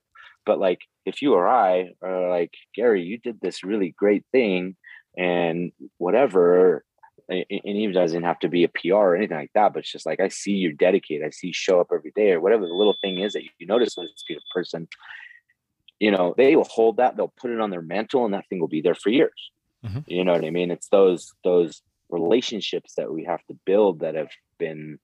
but 0.45 0.59
like 0.59 0.79
if 1.05 1.21
you 1.21 1.33
or 1.33 1.47
i 1.47 1.89
are 2.01 2.29
like 2.29 2.53
gary 2.73 3.03
you 3.03 3.17
did 3.19 3.39
this 3.41 3.63
really 3.63 3.93
great 3.97 4.23
thing 4.31 4.75
and 5.17 5.71
whatever 5.97 6.83
and 7.29 7.45
even 7.63 7.93
doesn't 7.93 8.23
have 8.23 8.39
to 8.39 8.49
be 8.49 8.63
a 8.63 8.69
PR 8.69 8.93
or 8.93 9.15
anything 9.15 9.37
like 9.37 9.51
that, 9.55 9.73
but 9.73 9.79
it's 9.79 9.91
just 9.91 10.05
like 10.05 10.19
I 10.19 10.27
see 10.27 10.51
you're 10.51 10.73
dedicated, 10.73 11.25
I 11.25 11.31
see 11.31 11.47
you 11.47 11.53
show 11.53 11.79
up 11.79 11.87
every 11.93 12.11
day 12.15 12.31
or 12.31 12.41
whatever 12.41 12.65
the 12.65 12.73
little 12.73 12.95
thing 13.01 13.19
is 13.19 13.33
that 13.33 13.43
you 13.43 13.67
notice 13.67 13.95
when 13.95 14.07
it's 14.07 14.23
a 14.29 14.35
person, 14.53 14.87
you 15.99 16.11
know, 16.11 16.33
they 16.37 16.55
will 16.55 16.65
hold 16.65 16.97
that, 16.97 17.17
they'll 17.17 17.33
put 17.39 17.51
it 17.51 17.59
on 17.59 17.71
their 17.71 17.81
mantle 17.81 18.25
and 18.25 18.33
that 18.33 18.47
thing 18.49 18.59
will 18.59 18.67
be 18.67 18.81
there 18.81 18.95
for 18.95 19.09
years. 19.09 19.51
Mm-hmm. 19.85 19.99
You 20.07 20.23
know 20.23 20.33
what 20.33 20.45
I 20.45 20.49
mean? 20.51 20.71
It's 20.71 20.89
those 20.89 21.33
those 21.43 21.81
relationships 22.09 22.93
that 22.97 23.11
we 23.11 23.23
have 23.25 23.43
to 23.47 23.57
build 23.65 24.01
that 24.01 24.15
have 24.15 24.29
been 24.59 24.99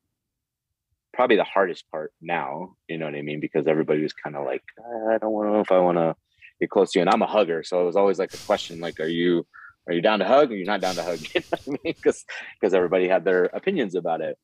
probably 1.14 1.36
the 1.36 1.44
hardest 1.44 1.90
part 1.92 2.14
now, 2.22 2.76
you 2.88 2.98
know 2.98 3.06
what 3.06 3.16
I 3.16 3.22
mean? 3.22 3.40
Because 3.40 3.68
everybody 3.68 4.02
was 4.02 4.14
kind 4.14 4.36
of 4.36 4.46
like, 4.46 4.64
I 5.12 5.18
don't 5.18 5.32
want 5.32 5.50
to 5.50 5.54
know 5.54 5.60
if 5.62 5.72
I 5.72 5.80
want 5.80 5.98
to 5.98 6.16
get 6.60 6.70
close 6.70 6.92
to 6.92 7.00
you. 7.00 7.02
And 7.02 7.10
I'm 7.10 7.22
a 7.22 7.28
hugger. 7.28 7.64
So 7.64 7.82
it 7.82 7.86
was 7.86 7.96
always 7.96 8.20
like 8.20 8.34
a 8.34 8.38
question, 8.38 8.80
like, 8.80 9.00
are 9.00 9.08
you 9.08 9.46
are 9.88 9.94
you 9.94 10.02
down 10.02 10.20
to 10.20 10.26
hug 10.26 10.52
or 10.52 10.56
you're 10.56 10.66
not 10.66 10.82
down 10.82 10.96
to 10.96 11.04
hug? 11.04 11.20
You 11.34 11.42
know 11.42 11.58
I 11.68 11.70
mean? 11.70 11.80
Because 11.84 12.26
because 12.60 12.74
everybody 12.74 13.08
had 13.08 13.26
their 13.26 13.46
opinions 13.46 13.96
about 13.96 14.22
it. 14.22 14.38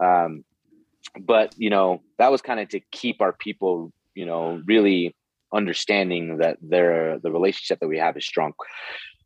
Um, 0.00 0.44
but 1.18 1.54
you 1.56 1.70
know 1.70 2.02
that 2.18 2.30
was 2.30 2.42
kind 2.42 2.60
of 2.60 2.68
to 2.70 2.80
keep 2.92 3.20
our 3.20 3.32
people, 3.32 3.92
you 4.14 4.26
know, 4.26 4.62
really 4.66 5.14
understanding 5.54 6.38
that 6.38 6.58
their 6.60 7.18
the 7.18 7.30
relationship 7.30 7.80
that 7.80 7.88
we 7.88 7.98
have 7.98 8.16
is 8.16 8.26
strong. 8.26 8.52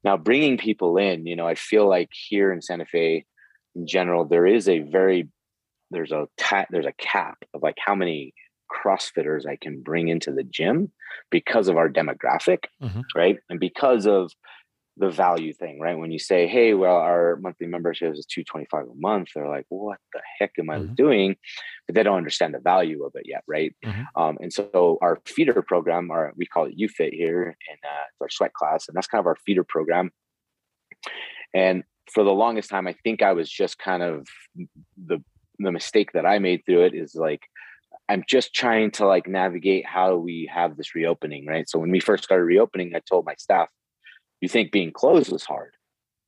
Now, 0.02 0.16
bringing 0.16 0.56
people 0.56 0.96
in, 0.96 1.26
you 1.26 1.36
know, 1.36 1.46
I 1.46 1.54
feel 1.54 1.88
like 1.88 2.08
here 2.12 2.52
in 2.52 2.62
Santa 2.62 2.86
Fe, 2.86 3.26
in 3.74 3.86
general, 3.86 4.24
there 4.24 4.46
is 4.46 4.68
a 4.68 4.80
very 4.80 5.28
there's 5.90 6.12
a 6.12 6.28
ta- 6.36 6.66
there's 6.70 6.86
a 6.86 6.92
cap 6.92 7.38
of 7.54 7.62
like 7.62 7.76
how 7.84 7.94
many 7.94 8.32
CrossFitters 8.70 9.46
I 9.46 9.56
can 9.56 9.82
bring 9.82 10.08
into 10.08 10.32
the 10.32 10.44
gym 10.44 10.92
because 11.30 11.68
of 11.68 11.76
our 11.76 11.88
demographic, 11.88 12.64
mm-hmm. 12.82 13.00
right? 13.14 13.38
And 13.48 13.58
because 13.58 14.06
of 14.06 14.32
the 14.96 15.10
value 15.10 15.52
thing, 15.52 15.80
right? 15.80 15.96
When 15.98 16.10
you 16.10 16.18
say, 16.18 16.46
"Hey, 16.46 16.74
well, 16.74 16.96
our 16.96 17.36
monthly 17.36 17.66
membership 17.66 18.12
is 18.12 18.26
two 18.26 18.44
twenty 18.44 18.66
five 18.70 18.84
a 18.84 18.94
month," 18.94 19.28
they're 19.34 19.48
like, 19.48 19.66
"What 19.68 19.98
the 20.12 20.20
heck 20.38 20.52
am 20.58 20.70
I 20.70 20.78
mm-hmm. 20.78 20.94
doing?" 20.94 21.36
But 21.86 21.94
they 21.94 22.02
don't 22.02 22.16
understand 22.16 22.54
the 22.54 22.60
value 22.60 23.04
of 23.04 23.12
it 23.14 23.22
yet, 23.26 23.42
right? 23.46 23.74
Mm-hmm. 23.84 24.20
Um, 24.20 24.38
and 24.40 24.52
so 24.52 24.98
our 25.00 25.20
feeder 25.24 25.62
program, 25.62 26.10
our 26.10 26.32
we 26.36 26.46
call 26.46 26.66
it 26.66 26.78
UFit 26.78 27.12
here, 27.12 27.44
and 27.44 27.78
uh, 27.84 28.04
it's 28.10 28.20
our 28.20 28.30
sweat 28.30 28.52
class, 28.52 28.88
and 28.88 28.96
that's 28.96 29.06
kind 29.06 29.20
of 29.20 29.26
our 29.26 29.36
feeder 29.46 29.64
program. 29.64 30.10
And 31.54 31.84
for 32.12 32.24
the 32.24 32.32
longest 32.32 32.70
time, 32.70 32.86
I 32.86 32.94
think 33.04 33.22
I 33.22 33.32
was 33.32 33.48
just 33.48 33.78
kind 33.78 34.02
of 34.02 34.26
the 35.02 35.22
the 35.58 35.72
mistake 35.72 36.12
that 36.12 36.26
I 36.26 36.38
made 36.38 36.62
through 36.66 36.84
it 36.84 36.94
is 36.94 37.14
like 37.14 37.42
I'm 38.08 38.24
just 38.28 38.52
trying 38.54 38.90
to 38.92 39.06
like 39.06 39.28
navigate 39.28 39.86
how 39.86 40.16
we 40.16 40.50
have 40.52 40.76
this 40.76 40.94
reopening, 40.96 41.46
right? 41.46 41.68
So 41.68 41.78
when 41.78 41.92
we 41.92 42.00
first 42.00 42.24
started 42.24 42.44
reopening, 42.44 42.92
I 42.94 43.00
told 43.08 43.24
my 43.24 43.34
staff, 43.38 43.68
"You 44.40 44.48
think 44.48 44.72
being 44.72 44.92
closed 44.92 45.30
was 45.30 45.44
hard? 45.44 45.72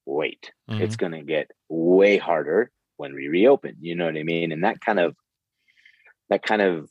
Wait, 0.06 0.52
mm-hmm. 0.70 0.82
it's 0.82 0.96
going 0.96 1.12
to 1.12 1.22
get 1.22 1.50
way 1.68 2.16
harder 2.16 2.70
when 2.96 3.14
we 3.14 3.28
reopen." 3.28 3.76
You 3.80 3.94
know 3.94 4.06
what 4.06 4.16
I 4.16 4.22
mean? 4.22 4.52
And 4.52 4.64
that 4.64 4.80
kind 4.80 5.00
of 5.00 5.16
that 6.30 6.42
kind 6.42 6.62
of 6.62 6.88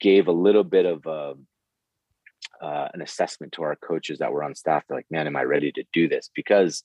gave 0.00 0.28
a 0.28 0.32
little 0.32 0.64
bit 0.64 0.86
of 0.86 1.06
a, 1.06 1.34
uh, 2.64 2.88
an 2.94 3.02
assessment 3.02 3.52
to 3.52 3.62
our 3.62 3.76
coaches 3.76 4.18
that 4.18 4.32
were 4.32 4.44
on 4.44 4.54
staff. 4.54 4.84
They're 4.88 4.98
like, 4.98 5.10
"Man, 5.10 5.26
am 5.26 5.36
I 5.36 5.42
ready 5.42 5.72
to 5.72 5.84
do 5.92 6.08
this?" 6.08 6.30
Because 6.34 6.84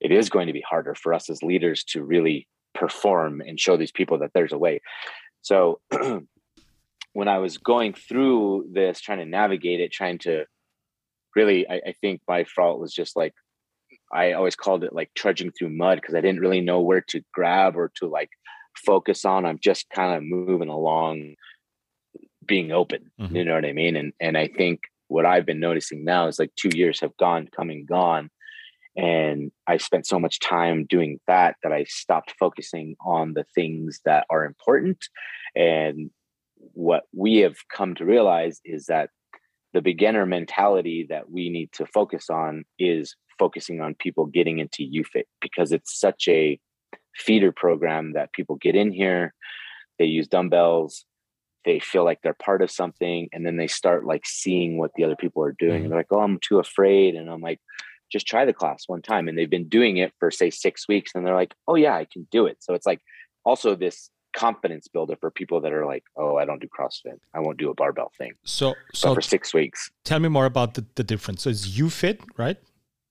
it 0.00 0.12
is 0.12 0.30
going 0.30 0.46
to 0.46 0.52
be 0.52 0.60
harder 0.60 0.94
for 0.94 1.12
us 1.12 1.28
as 1.28 1.42
leaders 1.42 1.84
to 1.84 2.02
really 2.02 2.46
perform 2.74 3.40
and 3.40 3.58
show 3.58 3.76
these 3.76 3.92
people 3.92 4.18
that 4.18 4.30
there's 4.34 4.52
a 4.52 4.58
way. 4.58 4.80
So 5.42 5.80
when 7.12 7.28
I 7.28 7.38
was 7.38 7.58
going 7.58 7.94
through 7.94 8.68
this, 8.72 9.00
trying 9.00 9.18
to 9.18 9.24
navigate 9.24 9.80
it, 9.80 9.92
trying 9.92 10.18
to 10.18 10.44
really, 11.36 11.68
I, 11.68 11.80
I 11.88 11.94
think 12.00 12.20
my 12.28 12.44
fault 12.44 12.80
was 12.80 12.92
just 12.92 13.16
like 13.16 13.34
I 14.12 14.32
always 14.32 14.56
called 14.56 14.84
it 14.84 14.92
like 14.92 15.10
trudging 15.14 15.52
through 15.52 15.70
mud 15.70 16.00
because 16.00 16.14
I 16.14 16.20
didn't 16.20 16.40
really 16.40 16.60
know 16.60 16.80
where 16.80 17.02
to 17.08 17.22
grab 17.32 17.76
or 17.76 17.90
to 17.96 18.06
like 18.06 18.30
focus 18.76 19.24
on. 19.24 19.44
I'm 19.44 19.58
just 19.62 19.86
kind 19.90 20.14
of 20.14 20.22
moving 20.22 20.68
along, 20.68 21.34
being 22.44 22.72
open. 22.72 23.10
Mm-hmm. 23.20 23.36
You 23.36 23.44
know 23.44 23.54
what 23.54 23.64
I 23.64 23.72
mean? 23.72 23.96
And 23.96 24.12
and 24.20 24.36
I 24.36 24.48
think 24.48 24.80
what 25.08 25.26
I've 25.26 25.46
been 25.46 25.60
noticing 25.60 26.04
now 26.04 26.26
is 26.26 26.38
like 26.38 26.52
two 26.56 26.70
years 26.74 27.00
have 27.00 27.16
gone, 27.16 27.48
coming, 27.54 27.86
gone, 27.86 28.30
and 28.98 29.52
i 29.66 29.76
spent 29.76 30.06
so 30.06 30.18
much 30.18 30.40
time 30.40 30.84
doing 30.84 31.20
that 31.26 31.56
that 31.62 31.72
i 31.72 31.84
stopped 31.84 32.34
focusing 32.38 32.96
on 33.00 33.32
the 33.32 33.44
things 33.54 34.00
that 34.04 34.26
are 34.28 34.44
important 34.44 35.06
and 35.54 36.10
what 36.56 37.04
we 37.14 37.36
have 37.36 37.56
come 37.72 37.94
to 37.94 38.04
realize 38.04 38.60
is 38.64 38.86
that 38.86 39.10
the 39.72 39.82
beginner 39.82 40.26
mentality 40.26 41.06
that 41.10 41.30
we 41.30 41.50
need 41.50 41.70
to 41.72 41.86
focus 41.86 42.30
on 42.30 42.64
is 42.78 43.14
focusing 43.38 43.80
on 43.80 43.94
people 43.94 44.26
getting 44.26 44.58
into 44.58 44.82
UFIT 44.82 45.24
because 45.40 45.72
it's 45.72 45.98
such 45.98 46.26
a 46.28 46.58
feeder 47.14 47.52
program 47.52 48.12
that 48.14 48.32
people 48.32 48.56
get 48.56 48.74
in 48.74 48.92
here, 48.92 49.34
they 49.98 50.06
use 50.06 50.28
dumbbells, 50.28 51.04
they 51.64 51.78
feel 51.78 52.04
like 52.04 52.20
they're 52.22 52.34
part 52.34 52.62
of 52.62 52.70
something, 52.70 53.28
and 53.32 53.44
then 53.44 53.56
they 53.56 53.66
start 53.66 54.04
like 54.04 54.24
seeing 54.24 54.78
what 54.78 54.92
the 54.96 55.04
other 55.04 55.16
people 55.16 55.44
are 55.44 55.54
doing. 55.58 55.72
Mm-hmm. 55.72 55.82
And 55.82 55.92
they're 55.92 56.00
like, 56.00 56.12
oh, 56.12 56.20
I'm 56.20 56.38
too 56.40 56.58
afraid. 56.58 57.14
And 57.14 57.28
I'm 57.28 57.40
like, 57.40 57.60
just 58.10 58.26
try 58.26 58.44
the 58.44 58.52
class 58.52 58.84
one 58.86 59.02
time 59.02 59.28
and 59.28 59.36
they've 59.36 59.50
been 59.50 59.68
doing 59.68 59.98
it 59.98 60.12
for 60.18 60.30
say 60.30 60.50
six 60.50 60.88
weeks 60.88 61.12
and 61.14 61.26
they're 61.26 61.34
like 61.34 61.54
oh 61.66 61.74
yeah 61.74 61.94
i 61.94 62.06
can 62.10 62.26
do 62.30 62.46
it 62.46 62.56
so 62.60 62.74
it's 62.74 62.86
like 62.86 63.00
also 63.44 63.74
this 63.74 64.10
confidence 64.38 64.86
builder 64.88 65.16
for 65.22 65.30
people 65.30 65.60
that 65.60 65.72
are 65.72 65.86
like 65.92 66.04
oh 66.16 66.36
i 66.36 66.44
don't 66.44 66.60
do 66.60 66.68
crossfit. 66.76 67.18
I 67.34 67.40
won't 67.40 67.58
do 67.58 67.70
a 67.70 67.74
barbell 67.74 68.10
thing. 68.20 68.32
So 68.44 68.74
so 68.94 69.08
but 69.08 69.14
for 69.16 69.20
six 69.20 69.52
weeks. 69.52 69.90
tell 70.04 70.20
me 70.20 70.28
more 70.28 70.46
about 70.46 70.74
the, 70.74 70.84
the 70.94 71.04
difference. 71.12 71.42
So 71.42 71.50
it's 71.50 71.66
UFit 71.82 72.18
right? 72.36 72.58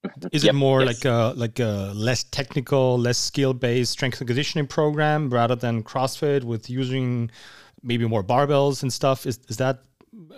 Mm-hmm. 0.05 0.27
is 0.31 0.43
yep, 0.43 0.53
it 0.53 0.57
more 0.67 0.79
yes. 0.83 0.87
like 0.91 1.05
a 1.15 1.33
like 1.43 1.59
a 1.59 1.91
less 2.07 2.23
technical 2.39 2.97
less 3.07 3.17
skill 3.17 3.53
based 3.53 3.91
strength 3.91 4.19
and 4.21 4.27
conditioning 4.27 4.67
program 4.67 5.29
rather 5.29 5.57
than 5.63 5.83
crossfit 5.83 6.43
with 6.43 6.69
using 6.69 7.29
maybe 7.83 8.05
more 8.07 8.23
barbells 8.23 8.81
and 8.83 8.91
stuff? 8.93 9.25
Is, 9.25 9.39
is 9.49 9.57
that 9.57 9.75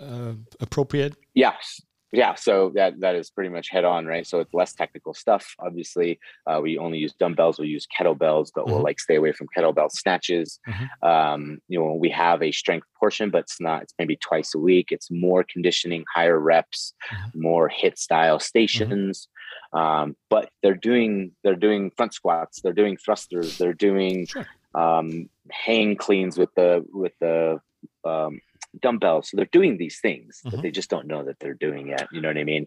uh, 0.00 0.32
appropriate? 0.60 1.14
Yes 1.34 1.82
yeah 2.12 2.34
so 2.34 2.72
that 2.74 2.98
that 3.00 3.14
is 3.14 3.30
pretty 3.30 3.50
much 3.50 3.68
head 3.70 3.84
on 3.84 4.06
right 4.06 4.26
so 4.26 4.40
it's 4.40 4.52
less 4.52 4.72
technical 4.72 5.14
stuff 5.14 5.54
obviously 5.60 6.18
uh, 6.46 6.60
we 6.60 6.78
only 6.78 6.98
use 6.98 7.12
dumbbells 7.14 7.58
we 7.58 7.68
use 7.68 7.86
kettlebells 7.86 8.50
but 8.54 8.64
mm-hmm. 8.64 8.72
we'll 8.72 8.82
like 8.82 8.98
stay 8.98 9.16
away 9.16 9.32
from 9.32 9.46
kettlebell 9.56 9.90
snatches 9.90 10.58
mm-hmm. 10.68 11.08
um, 11.08 11.58
you 11.68 11.78
know 11.78 11.94
we 11.94 12.10
have 12.10 12.42
a 12.42 12.52
strength 12.52 12.86
portion 12.98 13.30
but 13.30 13.42
it's 13.42 13.60
not 13.60 13.82
it's 13.82 13.94
maybe 13.98 14.16
twice 14.16 14.54
a 14.54 14.58
week 14.58 14.88
it's 14.90 15.10
more 15.10 15.44
conditioning 15.44 16.04
higher 16.12 16.38
reps 16.38 16.94
mm-hmm. 17.12 17.42
more 17.42 17.70
HIIT 17.70 17.98
style 17.98 18.36
mm-hmm. 18.36 18.42
stations 18.42 19.28
um, 19.72 20.16
but 20.28 20.50
they're 20.62 20.74
doing 20.74 21.32
they're 21.44 21.54
doing 21.54 21.90
front 21.96 22.12
squats 22.12 22.60
they're 22.60 22.72
doing 22.72 22.96
thrusters 22.96 23.58
they're 23.58 23.72
doing 23.72 24.26
sure. 24.26 24.46
um, 24.74 25.28
hang 25.50 25.96
cleans 25.96 26.36
with 26.36 26.52
the 26.56 26.84
with 26.92 27.12
the 27.20 27.60
um, 28.04 28.40
dumbbells. 28.80 29.30
So 29.30 29.36
they're 29.36 29.46
doing 29.46 29.76
these 29.78 29.98
things, 30.00 30.40
mm-hmm. 30.44 30.56
but 30.56 30.62
they 30.62 30.70
just 30.70 30.90
don't 30.90 31.06
know 31.06 31.24
that 31.24 31.38
they're 31.40 31.54
doing 31.54 31.88
it. 31.88 32.06
You 32.12 32.20
know 32.20 32.28
what 32.28 32.38
I 32.38 32.44
mean? 32.44 32.66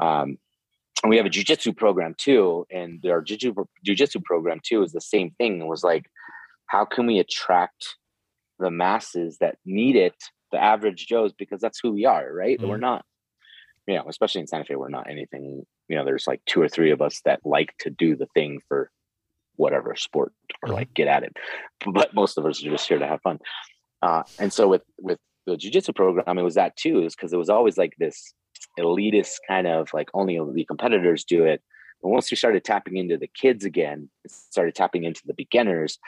Um, 0.00 0.38
and 1.02 1.10
we 1.10 1.16
have 1.16 1.26
a 1.26 1.30
jujitsu 1.30 1.76
program 1.76 2.14
too, 2.16 2.66
and 2.70 3.04
our 3.06 3.22
jujitsu 3.22 4.24
program 4.24 4.60
too 4.62 4.82
is 4.82 4.92
the 4.92 5.00
same 5.00 5.32
thing. 5.32 5.60
It 5.60 5.66
was 5.66 5.84
like, 5.84 6.06
how 6.66 6.84
can 6.84 7.06
we 7.06 7.18
attract 7.18 7.96
the 8.58 8.70
masses 8.70 9.38
that 9.38 9.56
need 9.64 9.96
it, 9.96 10.14
the 10.52 10.62
average 10.62 11.06
Joes, 11.06 11.32
because 11.32 11.60
that's 11.60 11.80
who 11.82 11.92
we 11.92 12.06
are, 12.06 12.32
right? 12.32 12.58
Mm-hmm. 12.58 12.68
We're 12.68 12.76
not, 12.78 13.04
you 13.86 13.96
know, 13.96 14.04
especially 14.08 14.40
in 14.40 14.46
Santa 14.46 14.64
Fe, 14.64 14.76
we're 14.76 14.88
not 14.88 15.10
anything. 15.10 15.66
You 15.88 15.96
know, 15.96 16.04
there's 16.04 16.26
like 16.26 16.40
two 16.46 16.62
or 16.62 16.68
three 16.68 16.90
of 16.90 17.02
us 17.02 17.20
that 17.24 17.40
like 17.44 17.74
to 17.80 17.90
do 17.90 18.16
the 18.16 18.26
thing 18.32 18.60
for 18.68 18.90
whatever 19.56 19.94
sport 19.96 20.32
or 20.62 20.68
mm-hmm. 20.68 20.76
like 20.76 20.94
get 20.94 21.08
at 21.08 21.22
it, 21.22 21.36
but 21.84 22.14
most 22.14 22.38
of 22.38 22.46
us 22.46 22.64
are 22.64 22.70
just 22.70 22.88
here 22.88 22.98
to 22.98 23.06
have 23.06 23.20
fun. 23.22 23.38
Uh, 24.04 24.22
and 24.38 24.52
so 24.52 24.68
with 24.68 24.82
with 24.98 25.18
the 25.46 25.56
jujitsu 25.56 25.94
program, 25.94 26.38
it 26.38 26.42
was 26.42 26.56
that 26.56 26.76
too, 26.76 27.02
is 27.02 27.16
because 27.16 27.32
it 27.32 27.38
was 27.38 27.48
always 27.48 27.78
like 27.78 27.94
this 27.98 28.34
elitist 28.78 29.36
kind 29.48 29.66
of 29.66 29.88
like 29.94 30.08
only 30.12 30.38
the 30.52 30.64
competitors 30.66 31.24
do 31.24 31.44
it. 31.44 31.62
But 32.02 32.10
once 32.10 32.30
we 32.30 32.36
started 32.36 32.64
tapping 32.64 32.98
into 32.98 33.16
the 33.16 33.28
kids 33.28 33.64
again, 33.64 34.10
started 34.28 34.74
tapping 34.74 35.04
into 35.04 35.22
the 35.24 35.32
beginners, 35.32 35.98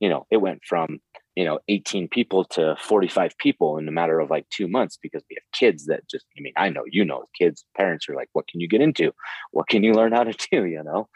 you 0.00 0.08
know, 0.08 0.26
it 0.30 0.38
went 0.38 0.62
from 0.64 1.00
you 1.36 1.44
know 1.44 1.58
18 1.68 2.08
people 2.08 2.44
to 2.44 2.76
45 2.80 3.36
people 3.36 3.76
in 3.76 3.86
a 3.88 3.92
matter 3.92 4.20
of 4.20 4.30
like 4.30 4.48
two 4.48 4.68
months 4.68 4.96
because 5.02 5.22
we 5.28 5.36
have 5.36 5.52
kids 5.52 5.86
that 5.86 6.08
just 6.08 6.24
i 6.38 6.40
mean 6.40 6.52
i 6.56 6.68
know 6.68 6.84
you 6.86 7.04
know 7.04 7.24
kids 7.36 7.64
parents 7.76 8.08
are 8.08 8.14
like 8.14 8.28
what 8.34 8.46
can 8.46 8.60
you 8.60 8.68
get 8.68 8.80
into? 8.80 9.12
What 9.50 9.68
can 9.68 9.82
you 9.82 9.92
learn 9.92 10.12
how 10.12 10.24
to 10.24 10.48
do? 10.50 10.64
you 10.76 10.82
know? 10.82 11.08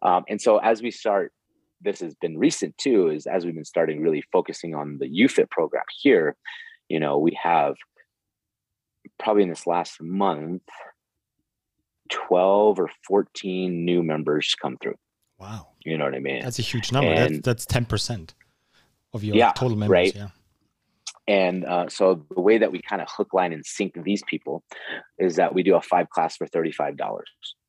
Um, 0.00 0.24
and 0.28 0.40
so 0.40 0.58
as 0.58 0.80
we 0.80 0.90
start 0.92 1.32
this 1.80 2.00
has 2.00 2.14
been 2.14 2.38
recent 2.38 2.76
too, 2.78 3.08
is 3.08 3.26
as 3.26 3.44
we've 3.44 3.54
been 3.54 3.64
starting 3.64 4.02
really 4.02 4.22
focusing 4.32 4.74
on 4.74 4.98
the 4.98 5.06
UFIT 5.06 5.50
program 5.50 5.84
here, 6.00 6.36
you 6.88 6.98
know, 6.98 7.18
we 7.18 7.38
have 7.40 7.76
probably 9.18 9.42
in 9.42 9.48
this 9.48 9.66
last 9.66 10.00
month, 10.00 10.62
12 12.10 12.78
or 12.78 12.90
14 13.06 13.84
new 13.84 14.02
members 14.02 14.54
come 14.60 14.76
through. 14.80 14.96
Wow. 15.38 15.68
You 15.84 15.98
know 15.98 16.04
what 16.04 16.14
I 16.14 16.20
mean? 16.20 16.40
That's 16.42 16.58
a 16.58 16.62
huge 16.62 16.92
number. 16.92 17.10
And 17.10 17.42
that's, 17.42 17.66
that's 17.66 17.86
10% 17.86 18.30
of 19.12 19.24
your 19.24 19.36
yeah, 19.36 19.52
total 19.52 19.76
members. 19.76 19.90
Right? 19.90 20.14
Yeah. 20.14 20.28
And 21.28 21.64
uh, 21.66 21.88
so 21.88 22.24
the 22.34 22.40
way 22.40 22.58
that 22.58 22.72
we 22.72 22.80
kind 22.80 23.02
of 23.02 23.08
hook, 23.10 23.34
line, 23.34 23.52
and 23.52 23.64
sink 23.64 24.02
these 24.02 24.22
people 24.26 24.64
is 25.18 25.36
that 25.36 25.54
we 25.54 25.62
do 25.62 25.76
a 25.76 25.82
five 25.82 26.08
class 26.08 26.36
for 26.36 26.46
$35 26.46 26.96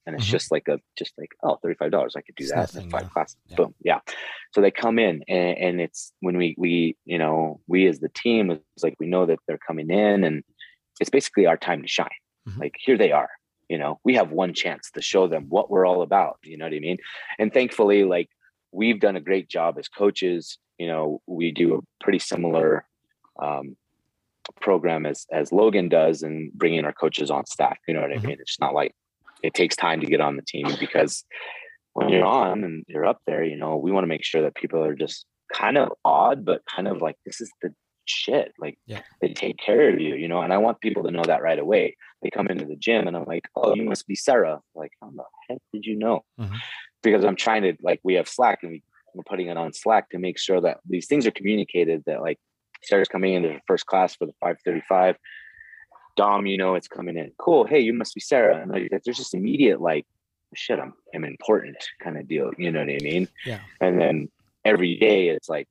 and 0.05 0.15
it's 0.15 0.25
mm-hmm. 0.25 0.31
just 0.31 0.51
like 0.51 0.67
a 0.67 0.79
just 0.97 1.13
like 1.17 1.31
oh 1.43 1.57
$35 1.63 2.12
i 2.15 2.21
could 2.21 2.35
do 2.35 2.43
it's 2.43 2.51
that 2.51 2.73
nothing, 2.73 2.89
five 2.89 3.03
yeah. 3.03 3.09
classes 3.09 3.38
yeah. 3.47 3.55
boom 3.55 3.75
yeah 3.83 3.99
so 4.53 4.62
they 4.62 4.71
come 4.71 4.99
in 4.99 5.23
and, 5.27 5.57
and, 5.57 5.81
it's 5.81 6.13
when 6.21 6.38
we 6.38 6.55
we 6.57 6.97
you 7.05 7.17
know 7.17 7.59
we 7.67 7.88
as 7.88 7.99
the 7.99 8.09
team 8.09 8.51
it's 8.51 8.83
like 8.83 8.95
we 8.99 9.07
know 9.07 9.25
that 9.25 9.39
they're 9.47 9.59
coming 9.59 9.89
in 9.89 10.23
and 10.23 10.43
it's 10.99 11.09
basically 11.09 11.45
our 11.45 11.57
time 11.57 11.81
to 11.81 11.88
shine 11.88 12.07
mm-hmm. 12.47 12.59
like 12.59 12.75
here 12.79 12.97
they 12.97 13.12
are 13.12 13.29
you 13.69 13.77
know 13.77 13.99
we 14.03 14.15
have 14.15 14.31
one 14.31 14.53
chance 14.53 14.89
to 14.91 15.01
show 15.01 15.27
them 15.27 15.45
what 15.49 15.69
we're 15.69 15.85
all 15.85 16.01
about 16.01 16.38
you 16.43 16.57
know 16.57 16.65
what 16.65 16.73
i 16.73 16.79
mean 16.79 16.97
and 17.38 17.53
thankfully 17.53 18.03
like 18.03 18.29
we've 18.71 18.99
done 18.99 19.15
a 19.15 19.21
great 19.21 19.47
job 19.47 19.77
as 19.77 19.88
coaches 19.88 20.57
you 20.77 20.88
know 20.88 21.21
we 21.27 21.51
do 21.51 21.75
a 21.75 22.03
pretty 22.03 22.19
similar 22.19 22.85
um, 23.41 23.75
program 24.59 25.05
as 25.05 25.25
as 25.31 25.51
logan 25.51 25.88
does 25.88 26.23
and 26.23 26.51
bringing 26.53 26.83
our 26.83 26.93
coaches 26.93 27.29
on 27.29 27.45
staff 27.45 27.77
you 27.88 27.93
know 27.93 28.01
what 28.01 28.09
mm-hmm. 28.09 28.25
i 28.25 28.29
mean 28.29 28.38
it's 28.39 28.59
not 28.59 28.73
like 28.73 28.93
it 29.43 29.54
takes 29.54 29.75
time 29.75 30.02
to 30.02 30.08
get 30.08 30.21
on 30.21 30.36
the 30.36 30.41
team 30.41 30.67
because 30.80 31.23
when 31.93 32.10
you're 32.10 32.25
on 32.25 32.63
and 32.63 32.84
you're 32.88 33.06
up 33.06 33.21
there, 33.25 33.43
you 33.43 33.58
know, 33.58 33.75
we 33.78 33.91
want 33.91 34.04
to 34.04 34.08
make 34.08 34.23
sure 34.23 34.41
that 34.43 34.56
people 34.56 34.84
are 34.84 34.95
just 34.95 35.25
kind 35.54 35.78
of 35.78 35.91
odd, 36.06 36.45
but 36.45 36.62
kind 36.73 36.88
of 36.88 37.02
like 37.02 37.15
this 37.25 37.41
is 37.41 37.52
the 37.62 37.73
shit. 38.06 38.54
Like 38.60 38.78
yeah. 38.86 39.02
they 39.21 39.34
take 39.34 39.58
care 39.58 39.89
of 39.89 39.99
you, 39.99 40.15
you 40.15 40.28
know, 40.28 40.41
and 40.41 40.54
I 40.54 40.58
want 40.58 40.82
people 40.82 41.04
to 41.04 41.12
know 41.12 41.23
that 41.23 41.41
right 41.41 41.60
away. 41.60 41.97
They 42.21 42.30
come 42.30 42.47
into 42.47 42.65
the 42.65 42.75
gym 42.75 43.08
and 43.08 43.15
I'm 43.15 43.25
like, 43.25 43.47
oh, 43.56 43.75
you 43.75 43.84
must 43.84 44.08
be 44.08 44.15
Sarah. 44.15 44.62
Like, 44.75 44.91
how 45.02 45.10
the 45.10 45.23
heck 45.49 45.60
did 45.73 45.86
you 45.86 45.97
know? 45.97 46.23
Mm-hmm. 46.39 46.56
Because 47.02 47.23
I'm 47.23 47.36
trying 47.36 47.63
to 47.63 47.75
like 47.82 47.99
we 48.04 48.15
have 48.15 48.28
Slack 48.28 48.60
and 48.62 48.71
we 48.71 48.84
we're 49.13 49.23
putting 49.23 49.47
it 49.47 49.58
on 49.58 49.73
Slack 49.73 50.10
to 50.10 50.19
make 50.19 50.38
sure 50.38 50.62
that 50.62 50.80
these 50.88 51.08
things 51.08 51.25
are 51.25 51.32
communicated 51.32 52.04
that 52.06 52.21
like 52.21 52.38
Sarah's 52.84 53.08
coming 53.08 53.34
into 53.34 53.49
the 53.49 53.60
first 53.67 53.86
class 53.86 54.15
for 54.15 54.25
the 54.25 54.34
535. 54.39 55.15
Dom, 56.19 56.45
you 56.45 56.58
know, 56.58 56.75
it's 56.75 56.89
coming 56.89 57.15
in. 57.15 57.32
Cool. 57.38 57.63
Hey, 57.63 57.79
you 57.79 57.93
must 57.93 58.13
be 58.13 58.19
Sarah. 58.19 58.58
And 58.62 58.69
like, 58.69 58.89
there's 59.05 59.15
just 59.15 59.34
immediate 59.34 59.79
like, 59.79 60.05
shit, 60.53 60.77
I'm, 60.77 60.93
I'm 61.15 61.23
important 61.23 61.77
kind 62.03 62.17
of 62.17 62.27
deal. 62.27 62.51
You 62.58 62.71
know 62.73 62.82
what 62.82 62.89
I 62.89 62.97
mean? 63.01 63.29
Yeah. 63.45 63.62
And 63.79 64.01
then 64.01 64.29
every 64.65 64.95
day 64.95 65.29
it's 65.29 65.47
like, 65.47 65.69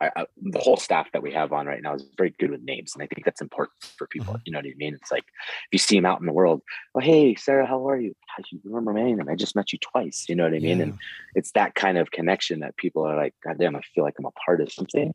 I, 0.00 0.10
I, 0.16 0.26
the 0.40 0.60
whole 0.60 0.78
staff 0.78 1.12
that 1.12 1.22
we 1.22 1.32
have 1.34 1.52
on 1.52 1.66
right 1.66 1.82
now 1.82 1.94
is 1.94 2.06
very 2.16 2.32
good 2.38 2.52
with 2.52 2.62
names, 2.62 2.94
and 2.94 3.02
I 3.02 3.06
think 3.06 3.24
that's 3.24 3.40
important 3.40 3.74
for 3.98 4.06
people. 4.06 4.32
Mm-hmm. 4.32 4.42
You 4.46 4.52
know 4.52 4.60
what 4.60 4.66
I 4.66 4.74
mean? 4.76 4.94
It's 4.94 5.10
like 5.10 5.24
if 5.26 5.68
you 5.72 5.78
see 5.78 5.96
them 5.96 6.06
out 6.06 6.20
in 6.20 6.26
the 6.26 6.32
world, 6.32 6.62
oh 6.94 7.00
hey 7.00 7.34
Sarah, 7.34 7.66
how 7.66 7.88
are 7.88 7.98
you? 7.98 8.14
How 8.28 8.44
you 8.50 8.60
remember 8.64 8.92
my 8.92 9.02
name? 9.02 9.20
I 9.28 9.34
just 9.34 9.56
met 9.56 9.72
you 9.72 9.78
twice. 9.80 10.26
You 10.28 10.36
know 10.36 10.44
what 10.44 10.54
I 10.54 10.60
mean? 10.60 10.78
Yeah. 10.78 10.84
And 10.84 10.98
it's 11.34 11.50
that 11.52 11.74
kind 11.74 11.98
of 11.98 12.12
connection 12.12 12.60
that 12.60 12.76
people 12.76 13.02
are 13.04 13.16
like, 13.16 13.34
God 13.44 13.58
damn, 13.58 13.74
I 13.74 13.80
feel 13.92 14.04
like 14.04 14.14
I'm 14.20 14.24
a 14.24 14.30
part 14.46 14.60
of 14.60 14.72
something, 14.72 15.12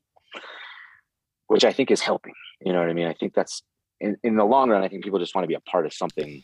which 1.47 1.63
I 1.63 1.71
think 1.71 1.89
is 1.89 2.01
helping. 2.01 2.35
You 2.59 2.73
know 2.73 2.79
what 2.79 2.89
I 2.89 2.93
mean? 2.93 3.07
I 3.07 3.13
think 3.13 3.33
that's 3.33 3.63
in, 4.03 4.17
in 4.23 4.35
the 4.35 4.43
long 4.43 4.69
run. 4.69 4.83
I 4.83 4.89
think 4.89 5.03
people 5.03 5.19
just 5.19 5.33
want 5.33 5.43
to 5.43 5.47
be 5.47 5.55
a 5.55 5.61
part 5.61 5.85
of 5.85 5.93
something 5.93 6.43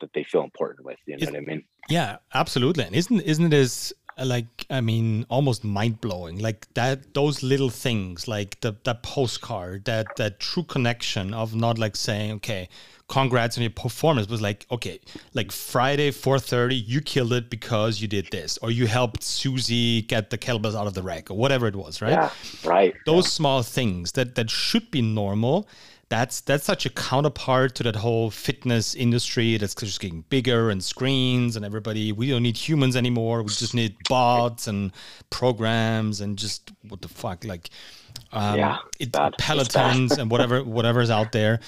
that 0.00 0.12
they 0.14 0.24
feel 0.24 0.42
important 0.42 0.84
with. 0.84 0.98
You 1.06 1.16
know 1.16 1.22
it's, 1.22 1.30
what 1.30 1.38
I 1.38 1.44
mean? 1.44 1.64
Yeah, 1.88 2.16
absolutely. 2.34 2.84
And 2.84 2.94
isn't 2.94 3.20
isn't 3.20 3.52
it 3.52 3.56
as 3.56 3.92
like 4.24 4.46
I 4.70 4.80
mean 4.80 5.26
almost 5.28 5.62
mind 5.62 6.00
blowing 6.00 6.38
like 6.38 6.72
that 6.72 7.12
those 7.12 7.42
little 7.42 7.68
things 7.68 8.26
like 8.26 8.58
the 8.60 8.74
that 8.84 9.02
postcard 9.02 9.84
that 9.84 10.06
that 10.16 10.40
true 10.40 10.62
connection 10.62 11.34
of 11.34 11.54
not 11.54 11.76
like 11.76 11.96
saying 11.96 12.32
okay 12.32 12.70
congrats 13.08 13.58
on 13.58 13.62
your 13.62 13.70
performance 13.70 14.26
was 14.26 14.40
like 14.40 14.64
okay 14.70 15.00
like 15.34 15.52
Friday 15.52 16.10
4:30 16.10 16.82
you 16.86 17.02
killed 17.02 17.34
it 17.34 17.50
because 17.50 18.00
you 18.00 18.08
did 18.08 18.30
this 18.30 18.56
or 18.62 18.70
you 18.70 18.86
helped 18.86 19.22
Susie 19.22 20.00
get 20.00 20.30
the 20.30 20.38
kettlebells 20.38 20.74
out 20.74 20.86
of 20.86 20.94
the 20.94 21.02
rack 21.02 21.30
or 21.30 21.36
whatever 21.36 21.66
it 21.66 21.76
was 21.76 22.00
right 22.00 22.12
yeah 22.12 22.30
right 22.64 22.94
those 23.04 23.26
yeah. 23.26 23.30
small 23.30 23.62
things 23.62 24.12
that 24.12 24.34
that 24.36 24.48
should 24.48 24.90
be 24.90 25.02
normal 25.02 25.68
that's 26.08 26.40
that's 26.42 26.64
such 26.64 26.86
a 26.86 26.90
counterpart 26.90 27.74
to 27.74 27.82
that 27.82 27.96
whole 27.96 28.30
fitness 28.30 28.94
industry 28.94 29.56
that's 29.56 29.74
just 29.74 30.00
getting 30.00 30.22
bigger 30.28 30.70
and 30.70 30.82
screens 30.82 31.56
and 31.56 31.64
everybody 31.64 32.12
we 32.12 32.30
don't 32.30 32.42
need 32.42 32.56
humans 32.56 32.94
anymore. 32.94 33.42
We 33.42 33.48
just 33.48 33.74
need 33.74 33.96
bots 34.08 34.68
and 34.68 34.92
programs 35.30 36.20
and 36.20 36.38
just 36.38 36.70
what 36.88 37.02
the 37.02 37.08
fuck 37.08 37.44
like 37.44 37.70
um, 38.32 38.58
yeah, 38.58 38.78
it, 39.00 39.12
pelotons 39.12 40.16
and 40.16 40.30
whatever 40.30 40.62
whatever's 40.62 41.10
out 41.10 41.32
there. 41.32 41.60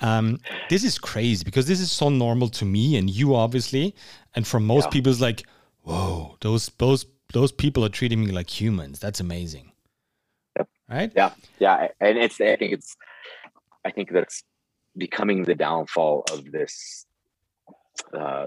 Um, 0.00 0.40
this 0.70 0.84
is 0.84 0.98
crazy 0.98 1.44
because 1.44 1.66
this 1.66 1.80
is 1.80 1.90
so 1.90 2.08
normal 2.08 2.48
to 2.50 2.64
me 2.64 2.96
and 2.96 3.10
you 3.10 3.34
obviously. 3.34 3.94
And 4.36 4.46
for 4.46 4.60
most 4.60 4.86
yeah. 4.86 4.90
people 4.90 5.10
it's 5.10 5.20
like 5.20 5.44
whoa 5.82 6.36
those 6.40 6.70
those 6.78 7.06
those 7.32 7.50
people 7.50 7.84
are 7.84 7.88
treating 7.88 8.24
me 8.24 8.30
like 8.30 8.48
humans. 8.48 9.00
That's 9.00 9.18
amazing. 9.18 9.72
Yep. 10.56 10.68
right? 10.88 11.12
Yeah. 11.16 11.32
Yeah. 11.58 11.88
And 12.00 12.18
it's 12.18 12.40
i 12.40 12.54
think 12.56 12.72
it's 12.72 12.96
I 13.84 13.90
think 13.90 14.10
that's 14.12 14.42
becoming 14.96 15.44
the 15.44 15.54
downfall 15.54 16.24
of 16.32 16.50
this 16.50 17.06
uh, 18.16 18.46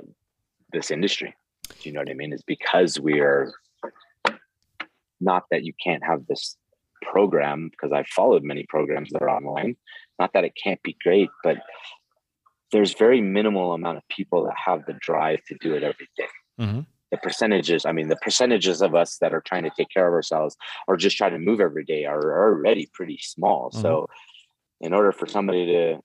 this 0.71 0.91
industry. 0.91 1.35
Do 1.81 1.89
you 1.89 1.93
know 1.93 2.01
what 2.01 2.09
I 2.09 2.13
mean? 2.13 2.33
Is 2.33 2.43
because 2.43 2.99
we 2.99 3.19
are 3.19 3.53
not 5.21 5.43
that 5.51 5.63
you 5.63 5.73
can't 5.83 6.03
have 6.03 6.25
this 6.27 6.57
program 7.01 7.69
because 7.69 7.91
I've 7.91 8.07
followed 8.07 8.43
many 8.43 8.65
programs 8.67 9.09
that 9.11 9.21
are 9.21 9.29
online. 9.29 9.75
Not 10.19 10.33
that 10.33 10.43
it 10.43 10.53
can't 10.61 10.81
be 10.83 10.97
great, 11.03 11.29
but 11.43 11.57
there's 12.71 12.93
very 12.93 13.21
minimal 13.21 13.73
amount 13.73 13.97
of 13.97 14.07
people 14.09 14.45
that 14.45 14.55
have 14.65 14.85
the 14.85 14.93
drive 14.93 15.39
to 15.47 15.55
do 15.61 15.75
it 15.75 15.83
every 15.83 16.09
day. 16.17 16.27
Mm-hmm. 16.59 16.79
The 17.11 17.17
percentages, 17.17 17.85
I 17.85 17.91
mean, 17.91 18.07
the 18.07 18.15
percentages 18.17 18.81
of 18.81 18.95
us 18.95 19.17
that 19.19 19.33
are 19.33 19.41
trying 19.41 19.63
to 19.63 19.71
take 19.77 19.89
care 19.89 20.07
of 20.07 20.13
ourselves 20.13 20.57
or 20.87 20.97
just 20.97 21.15
try 21.15 21.29
to 21.29 21.37
move 21.37 21.61
every 21.61 21.85
day 21.85 22.05
are, 22.05 22.49
already 22.49 22.89
pretty 22.91 23.19
small. 23.21 23.69
Mm-hmm. 23.69 23.81
So 23.81 24.07
in 24.83 24.93
order 24.93 25.11
for 25.11 25.25
somebody 25.25 25.65
to 25.65 25.99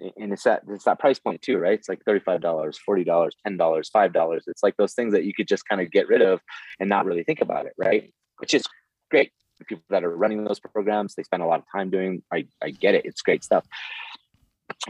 and 0.00 0.32
it's 0.32 0.44
that 0.44 0.62
it's 0.70 0.84
that 0.84 0.98
price 0.98 1.18
point 1.18 1.42
too, 1.42 1.58
right? 1.58 1.78
It's 1.78 1.90
like 1.90 2.02
$35, 2.08 2.40
$40, 2.40 2.74
$10, 3.06 3.30
$5. 3.46 4.40
It's 4.46 4.62
like 4.62 4.76
those 4.78 4.94
things 4.94 5.12
that 5.12 5.24
you 5.24 5.34
could 5.34 5.46
just 5.46 5.68
kind 5.68 5.82
of 5.82 5.90
get 5.90 6.08
rid 6.08 6.22
of 6.22 6.40
and 6.80 6.88
not 6.88 7.04
really 7.04 7.22
think 7.22 7.42
about 7.42 7.66
it, 7.66 7.74
right? 7.76 8.10
Which 8.38 8.54
is 8.54 8.64
great. 9.10 9.30
The 9.58 9.66
people 9.66 9.84
that 9.90 10.04
are 10.04 10.16
running 10.16 10.42
those 10.44 10.58
programs, 10.58 11.14
they 11.14 11.22
spend 11.22 11.42
a 11.42 11.46
lot 11.46 11.58
of 11.58 11.66
time 11.70 11.90
doing. 11.90 12.22
I, 12.32 12.46
I 12.62 12.70
get 12.70 12.94
it. 12.94 13.04
It's 13.04 13.20
great 13.20 13.44
stuff. 13.44 13.66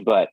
But 0.01 0.29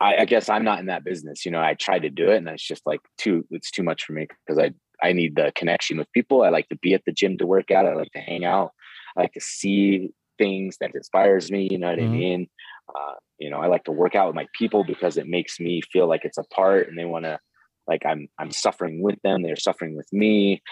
I, 0.00 0.16
I 0.18 0.24
guess 0.26 0.50
I'm 0.50 0.64
not 0.64 0.80
in 0.80 0.86
that 0.86 1.04
business. 1.04 1.46
You 1.46 1.52
know, 1.52 1.62
I 1.62 1.72
tried 1.72 2.00
to 2.00 2.10
do 2.10 2.30
it 2.30 2.36
and 2.36 2.48
it's 2.48 2.66
just 2.66 2.82
like 2.84 3.00
too 3.16 3.46
it's 3.50 3.70
too 3.70 3.82
much 3.82 4.04
for 4.04 4.12
me 4.12 4.26
because 4.46 4.58
I 4.58 4.74
I 5.02 5.12
need 5.12 5.34
the 5.36 5.50
connection 5.54 5.96
with 5.96 6.12
people. 6.12 6.42
I 6.42 6.50
like 6.50 6.68
to 6.68 6.76
be 6.76 6.92
at 6.92 7.04
the 7.06 7.12
gym 7.12 7.38
to 7.38 7.46
work 7.46 7.70
out. 7.70 7.86
I 7.86 7.94
like 7.94 8.12
to 8.12 8.20
hang 8.20 8.44
out. 8.44 8.72
I 9.16 9.22
like 9.22 9.32
to 9.32 9.40
see 9.40 10.10
things 10.38 10.76
that 10.80 10.94
inspires 10.94 11.50
me. 11.50 11.68
You 11.70 11.78
know 11.78 11.90
what 11.90 11.98
mm-hmm. 11.98 12.14
I 12.14 12.16
mean? 12.16 12.48
Uh, 12.88 13.14
you 13.38 13.50
know, 13.50 13.58
I 13.58 13.66
like 13.66 13.84
to 13.84 13.92
work 13.92 14.14
out 14.14 14.28
with 14.28 14.36
my 14.36 14.46
people 14.56 14.84
because 14.84 15.16
it 15.16 15.26
makes 15.26 15.58
me 15.58 15.80
feel 15.92 16.08
like 16.08 16.24
it's 16.24 16.38
a 16.38 16.44
part 16.44 16.88
and 16.88 16.98
they 16.98 17.04
want 17.04 17.24
to 17.24 17.38
like 17.86 18.06
I'm 18.06 18.28
I'm 18.38 18.50
suffering 18.50 19.02
with 19.02 19.20
them, 19.22 19.42
they're 19.42 19.56
suffering 19.56 19.96
with 19.96 20.08
me. 20.12 20.62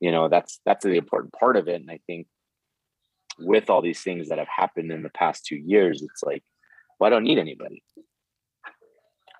You 0.00 0.10
know, 0.10 0.28
that's 0.28 0.60
that's 0.66 0.84
the 0.84 0.96
important 0.96 1.32
part 1.32 1.56
of 1.56 1.68
it. 1.68 1.80
And 1.80 1.90
I 1.90 2.00
think 2.06 2.26
with 3.38 3.70
all 3.70 3.82
these 3.82 4.00
things 4.00 4.28
that 4.28 4.38
have 4.38 4.48
happened 4.48 4.90
in 4.90 5.02
the 5.02 5.10
past 5.10 5.44
two 5.46 5.56
years, 5.56 6.02
it's 6.02 6.22
like, 6.22 6.42
well, 6.98 7.08
I 7.08 7.10
don't 7.10 7.24
need 7.24 7.38
anybody. 7.38 7.82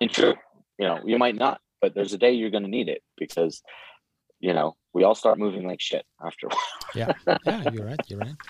And 0.00 0.10
true, 0.10 0.34
you 0.78 0.86
know, 0.86 1.00
you 1.04 1.18
might 1.18 1.36
not, 1.36 1.60
but 1.80 1.94
there's 1.94 2.12
a 2.12 2.18
day 2.18 2.32
you're 2.32 2.50
gonna 2.50 2.68
need 2.68 2.88
it 2.88 3.02
because 3.16 3.62
you 4.46 4.54
know, 4.54 4.76
we 4.92 5.02
all 5.02 5.16
start 5.16 5.40
moving 5.40 5.66
like 5.66 5.80
shit 5.80 6.06
after 6.24 6.46
a 6.46 6.50
while. 6.50 6.60
yeah, 6.94 7.12
yeah, 7.44 7.70
you're 7.72 7.84
right. 7.84 8.00
You're 8.06 8.20
right. 8.20 8.36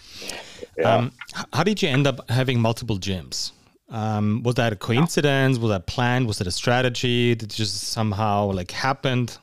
Yeah. 0.79 0.95
Um, 0.95 1.13
how 1.55 1.63
did 1.63 1.83
you 1.83 1.89
end 1.89 2.07
up 2.07 2.29
having 2.31 2.61
multiple 2.61 2.99
gyms? 2.99 3.53
Um, 3.89 4.43
was 4.43 4.57
that 4.57 4.75
a 4.75 4.77
coincidence? 4.77 5.59
Was 5.59 5.71
that 5.71 5.87
planned? 5.87 6.27
Was 6.27 6.41
it 6.43 6.47
a 6.47 6.51
strategy? 6.51 7.35
Did 7.35 7.51
it 7.51 7.55
just 7.55 7.75
somehow 7.85 8.53
like 8.53 8.71
happened? 8.71 9.39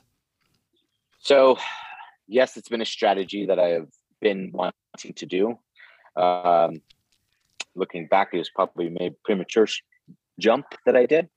So, 1.18 1.56
yes, 2.28 2.56
it's 2.56 2.68
been 2.68 2.82
a 2.82 2.84
strategy 2.98 3.46
that 3.46 3.58
I 3.58 3.68
have 3.70 3.88
been 4.20 4.50
wanting 4.52 5.14
to 5.16 5.26
do. 5.26 5.58
Um, 6.16 6.82
looking 7.74 8.06
back, 8.06 8.28
it 8.32 8.38
was 8.38 8.50
probably 8.50 8.88
made 8.88 9.20
premature 9.24 9.66
jump 10.38 10.66
that 10.86 10.96
I 10.96 11.06
did. 11.06 11.28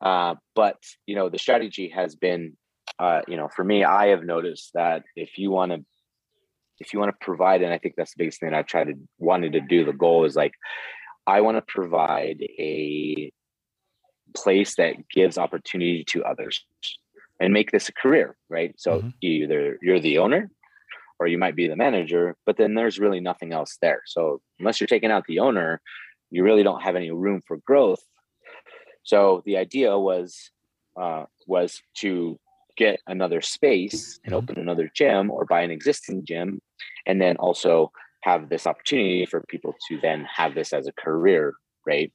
Uh, 0.00 0.34
but 0.56 0.78
you 1.06 1.14
know, 1.14 1.28
the 1.28 1.38
strategy 1.38 1.88
has 1.88 2.16
been 2.16 2.56
uh, 2.98 3.22
you 3.28 3.36
know, 3.36 3.48
for 3.54 3.64
me, 3.64 3.84
I 3.84 4.08
have 4.08 4.24
noticed 4.24 4.70
that 4.74 5.04
if 5.16 5.38
you 5.38 5.50
want 5.50 5.72
to, 5.72 5.84
if 6.78 6.92
you 6.92 6.98
want 6.98 7.10
to 7.10 7.24
provide, 7.24 7.62
and 7.62 7.72
I 7.72 7.78
think 7.78 7.94
that's 7.96 8.14
the 8.14 8.24
biggest 8.24 8.40
thing 8.40 8.54
I 8.54 8.62
tried 8.62 8.84
to 8.84 8.94
wanted 9.18 9.52
to 9.52 9.60
do. 9.60 9.84
The 9.84 9.92
goal 9.92 10.24
is 10.24 10.34
like, 10.34 10.54
I 11.26 11.42
want 11.42 11.56
to 11.56 11.62
provide 11.62 12.42
a 12.58 13.32
place 14.34 14.76
that 14.76 14.94
gives 15.12 15.38
opportunity 15.38 16.04
to 16.08 16.24
others 16.24 16.64
and 17.38 17.52
make 17.52 17.70
this 17.70 17.88
a 17.88 17.92
career, 17.92 18.36
right? 18.48 18.74
So 18.78 18.98
mm-hmm. 18.98 19.08
either 19.22 19.78
you're 19.82 20.00
the 20.00 20.18
owner 20.18 20.50
or 21.18 21.26
you 21.26 21.38
might 21.38 21.56
be 21.56 21.68
the 21.68 21.76
manager, 21.76 22.36
but 22.46 22.56
then 22.56 22.74
there's 22.74 22.98
really 22.98 23.20
nothing 23.20 23.52
else 23.52 23.76
there. 23.82 24.02
So 24.06 24.40
unless 24.58 24.80
you're 24.80 24.88
taking 24.88 25.10
out 25.10 25.24
the 25.26 25.40
owner, 25.40 25.80
you 26.30 26.42
really 26.42 26.62
don't 26.62 26.82
have 26.82 26.96
any 26.96 27.10
room 27.10 27.42
for 27.46 27.58
growth. 27.58 28.02
So 29.02 29.42
the 29.44 29.56
idea 29.56 29.98
was 29.98 30.50
uh, 31.00 31.24
was 31.46 31.80
to 31.98 32.38
get 32.80 32.98
another 33.06 33.42
space 33.42 34.18
and 34.24 34.32
mm-hmm. 34.32 34.42
open 34.42 34.58
another 34.58 34.90
gym 34.94 35.30
or 35.30 35.44
buy 35.44 35.60
an 35.60 35.70
existing 35.70 36.24
gym 36.24 36.62
and 37.06 37.20
then 37.20 37.36
also 37.36 37.92
have 38.22 38.48
this 38.48 38.66
opportunity 38.66 39.26
for 39.26 39.44
people 39.48 39.74
to 39.86 39.98
then 40.00 40.26
have 40.34 40.54
this 40.54 40.72
as 40.72 40.86
a 40.86 40.92
career 40.92 41.52
right 41.86 42.10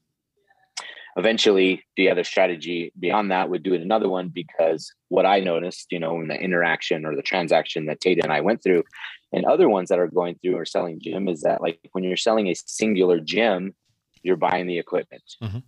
eventually 1.17 1.83
the 1.97 2.09
other 2.09 2.23
strategy 2.23 2.91
beyond 2.99 3.29
that 3.29 3.47
would 3.49 3.61
do 3.61 3.75
it 3.75 3.81
another 3.81 4.09
one 4.09 4.27
because 4.27 4.91
what 5.09 5.25
i 5.25 5.39
noticed 5.39 5.85
you 5.91 5.99
know 5.99 6.19
in 6.19 6.27
the 6.27 6.39
interaction 6.47 7.05
or 7.05 7.15
the 7.15 7.21
transaction 7.21 7.85
that 7.85 8.01
tate 8.01 8.23
and 8.23 8.33
i 8.33 8.41
went 8.41 8.63
through 8.63 8.83
and 9.31 9.45
other 9.45 9.69
ones 9.69 9.89
that 9.89 9.99
are 9.99 10.07
going 10.07 10.35
through 10.41 10.55
or 10.55 10.65
selling 10.65 10.99
gym 10.99 11.27
is 11.27 11.41
that 11.41 11.61
like 11.61 11.79
when 11.91 12.03
you're 12.03 12.17
selling 12.17 12.47
a 12.47 12.55
singular 12.65 13.19
gym 13.19 13.75
you're 14.23 14.35
buying 14.47 14.65
the 14.65 14.79
equipment 14.79 15.23
mm-hmm. 15.43 15.59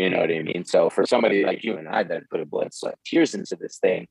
You 0.00 0.08
know 0.08 0.20
what 0.20 0.30
I 0.30 0.40
mean? 0.40 0.64
So 0.64 0.88
for 0.88 1.04
somebody 1.04 1.44
like 1.44 1.62
you 1.62 1.76
and 1.76 1.86
I 1.86 2.02
that 2.04 2.22
put 2.30 2.40
a 2.40 2.46
blood, 2.46 2.72
sweat, 2.72 2.96
tears 3.04 3.34
into 3.34 3.54
this 3.54 3.76
thing, 3.76 4.08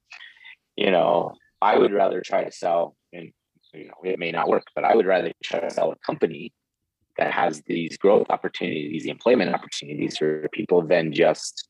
you 0.76 0.92
know, 0.92 1.34
I 1.64 1.80
would 1.80 1.92
rather 1.92 2.22
try 2.22 2.44
to 2.44 2.52
sell, 2.52 2.96
and 3.12 3.32
you 3.74 3.88
know, 3.88 3.96
it 4.04 4.20
may 4.20 4.32
not 4.32 4.48
work, 4.48 4.66
but 4.76 4.84
I 4.84 4.96
would 4.96 5.08
rather 5.08 5.32
try 5.44 5.62
to 5.62 5.70
sell 5.72 5.92
a 5.92 5.96
company 6.06 6.54
that 7.18 7.32
has 7.32 7.64
these 7.66 7.98
growth 7.98 8.28
opportunities, 8.30 9.02
the 9.02 9.10
employment 9.10 9.52
opportunities 9.52 10.16
for 10.16 10.48
people 10.54 10.84
than 10.84 11.12
just 11.12 11.68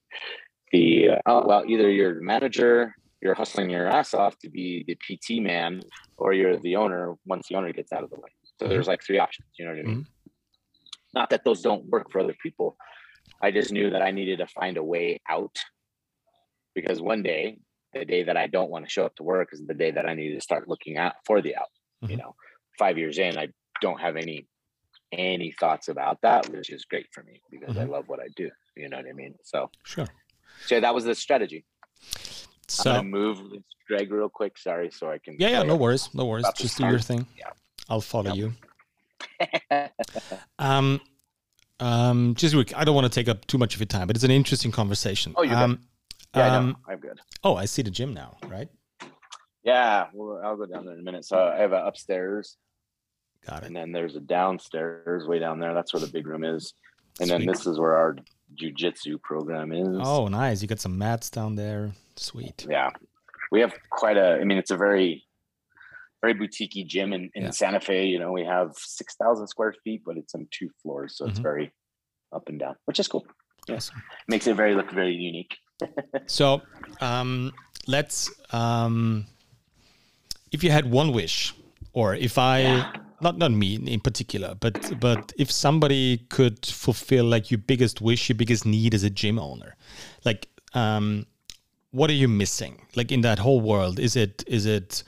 the 0.74 1.12
oh 1.26 1.48
well, 1.48 1.64
either 1.66 1.90
you're 1.90 2.16
the 2.16 2.22
manager, 2.22 2.94
you're 3.22 3.36
hustling 3.36 3.70
your 3.70 3.88
ass 3.88 4.14
off 4.14 4.38
to 4.40 4.50
be 4.50 4.84
the 4.86 4.96
PT 4.96 5.42
man, 5.42 5.82
or 6.18 6.34
you're 6.34 6.58
the 6.58 6.76
owner 6.76 7.16
once 7.26 7.48
the 7.48 7.56
owner 7.56 7.72
gets 7.72 7.94
out 7.94 8.04
of 8.04 8.10
the 8.10 8.18
way. 8.18 8.32
So 8.60 8.68
there's 8.68 8.88
like 8.88 9.02
three 9.02 9.18
options. 9.18 9.48
You 9.58 9.64
know 9.64 9.72
what 9.72 9.80
I 9.80 9.84
mean? 9.84 9.96
Mm-hmm. 9.96 10.02
Not 11.14 11.30
that 11.30 11.46
those 11.46 11.62
don't 11.62 11.86
work 11.86 12.12
for 12.12 12.20
other 12.20 12.36
people, 12.44 12.76
I 13.42 13.52
just 13.52 13.72
knew 13.72 13.90
that 13.92 14.02
I 14.02 14.12
needed 14.12 14.40
to 14.40 14.48
find 14.48 14.78
a 14.78 14.84
way 14.84 15.22
out 15.30 15.56
because 16.76 17.02
one 17.02 17.24
day 17.24 17.58
the 17.94 18.06
day 18.06 18.24
that 18.24 18.38
I 18.38 18.48
don't 18.48 18.70
want 18.70 18.86
to 18.86 18.92
show 18.92 19.06
up 19.06 19.16
to 19.16 19.24
work 19.24 19.50
is 19.52 19.66
the 19.66 19.74
day 19.74 19.92
that 19.92 20.08
I 20.08 20.14
need 20.14 20.34
to 20.34 20.42
start 20.42 20.68
looking 20.68 20.98
out 20.98 21.14
for 21.26 21.42
the 21.42 21.56
out. 21.56 21.64
Mm-hmm. 22.04 22.12
You 22.12 22.18
know, 22.18 22.36
five 22.78 22.98
years 22.98 23.18
in, 23.18 23.38
I 23.38 23.48
don't 23.82 24.00
have 24.00 24.16
any 24.16 24.48
any 25.12 25.52
thoughts 25.60 25.88
about 25.88 26.20
that, 26.22 26.48
which 26.50 26.70
is 26.70 26.86
great 26.86 27.08
for 27.12 27.24
me 27.24 27.42
because 27.50 27.76
mm-hmm. 27.76 27.92
I 27.92 27.96
love 27.98 28.08
what 28.08 28.20
I 28.20 28.28
do. 28.36 28.50
You 28.78 28.90
know 28.90 28.98
what 28.98 29.08
I 29.08 29.14
mean? 29.14 29.36
So 29.44 29.70
sure. 29.84 30.08
So 30.66 30.80
that 30.80 30.94
was 30.94 31.04
the 31.04 31.16
strategy. 31.16 31.66
So 32.68 32.92
I'm 32.92 33.10
move 33.10 33.40
Greg 33.88 34.12
real 34.12 34.30
quick. 34.30 34.58
Sorry, 34.58 34.92
so 34.92 35.10
I 35.10 35.18
can. 35.18 35.36
Yeah, 35.40 35.50
yeah, 35.50 35.64
no 35.64 35.76
worries, 35.76 36.10
no 36.14 36.26
worries. 36.26 36.46
Just 36.56 36.78
do 36.78 36.86
your 36.86 37.00
thing. 37.00 37.26
Yeah, 37.38 37.50
I'll 37.90 38.02
follow 38.02 38.34
yep. 38.34 38.54
you. 39.42 39.88
um, 40.60 41.02
um, 41.80 42.36
just 42.36 42.56
I 42.76 42.84
don't 42.84 42.96
want 42.96 43.12
to 43.12 43.16
take 43.16 43.28
up 43.28 43.46
too 43.48 43.58
much 43.58 43.74
of 43.74 43.80
your 43.80 43.88
time, 43.88 44.08
but 44.08 44.16
it's 44.16 44.26
an 44.26 44.32
interesting 44.32 44.72
conversation. 44.72 45.34
Oh, 45.36 45.44
you're 45.44 45.56
um, 45.56 45.80
yeah, 46.36 46.58
um, 46.58 46.78
I 46.88 46.94
am 46.94 47.00
good. 47.00 47.20
Oh, 47.44 47.56
I 47.56 47.66
see 47.66 47.82
the 47.82 47.92
gym 47.92 48.14
now, 48.14 48.38
right? 48.48 48.70
Yeah, 49.64 50.08
well, 50.14 50.42
I'll 50.44 50.56
go 50.56 50.66
down 50.66 50.86
there 50.86 50.94
in 50.94 51.00
a 51.00 51.04
minute. 51.04 51.26
So 51.26 51.38
I 51.38 51.58
have 51.58 51.74
an 51.74 51.86
upstairs. 51.86 52.58
Got 53.46 53.64
it. 53.64 53.68
And 53.68 53.76
then 53.76 53.92
there's 53.92 54.16
a 54.16 54.20
downstairs 54.20 55.28
way 55.28 55.40
down 55.40 55.60
there. 55.60 55.74
That's 55.74 55.94
where 55.94 56.02
the 56.02 56.08
big 56.08 56.28
room 56.28 56.44
is. 56.44 56.74
And 57.20 57.30
Sweet. 57.30 57.38
then 57.40 57.48
this 57.48 57.66
is 57.66 57.80
where 57.80 57.96
our 57.96 58.16
jujitsu 58.56 59.22
program 59.22 59.72
is. 59.72 59.98
Oh, 60.02 60.28
nice. 60.28 60.62
You 60.62 60.68
got 60.68 60.80
some 60.80 60.98
mats 60.98 61.30
down 61.30 61.56
there. 61.56 61.92
Sweet. 62.16 62.66
Yeah. 62.70 62.90
We 63.52 63.62
have 63.62 63.74
quite 63.90 64.18
a, 64.18 64.38
I 64.40 64.44
mean, 64.44 64.58
it's 64.58 64.72
a 64.72 64.78
very, 64.78 65.26
very 66.22 66.34
boutique 66.34 66.88
gym 66.88 67.14
in, 67.14 67.30
in 67.34 67.44
yeah. 67.44 67.50
Santa 67.52 67.80
Fe. 67.80 68.06
You 68.06 68.20
know, 68.20 68.32
we 68.32 68.44
have 68.46 68.72
6,000 68.76 69.48
square 69.48 69.74
feet, 69.84 70.02
but 70.06 70.18
it's 70.18 70.36
on 70.36 70.48
two 70.52 70.70
floors. 70.82 71.18
So 71.18 71.24
mm-hmm. 71.24 71.32
it's 71.32 71.40
very 71.40 71.72
up 72.34 72.48
and 72.48 72.60
down, 72.60 72.76
which 72.86 73.00
is 73.00 73.08
cool. 73.08 73.26
Yeah. 73.68 73.76
Awesome. 73.76 74.02
Makes 74.28 74.48
it 74.48 74.56
very, 74.56 74.76
look 74.76 74.92
very 74.92 75.14
unique. 75.14 75.56
so 76.28 76.62
um, 77.02 77.54
let's, 77.88 78.32
um, 78.52 79.26
if 80.52 80.64
you 80.64 80.72
had 80.72 80.90
one 80.90 81.14
wish, 81.14 81.54
or 81.94 82.16
if 82.16 82.38
I, 82.38 82.62
yeah 82.62 82.92
not 83.22 83.38
not 83.38 83.52
me 83.52 83.76
in 83.76 84.00
particular, 84.00 84.56
but 84.56 85.00
but 85.00 85.34
if 85.38 85.52
somebody 85.52 86.18
could 86.30 86.66
fulfill 86.66 87.26
like 87.26 87.52
your 87.52 87.58
biggest 87.58 88.02
wish, 88.02 88.30
your 88.30 88.36
biggest 88.36 88.66
need 88.66 88.94
as 88.94 89.04
a 89.04 89.10
gym 89.10 89.40
owner, 89.40 89.76
like 90.26 90.48
um, 90.74 91.26
what 91.92 92.10
are 92.10 92.14
you 92.14 92.28
missing? 92.28 92.86
Like 92.96 93.12
in 93.12 93.22
that 93.22 93.40
whole 93.40 93.62
world, 93.62 94.00
is 94.00 94.16
it 94.16 94.44
is 94.48 94.66
it 94.66 95.04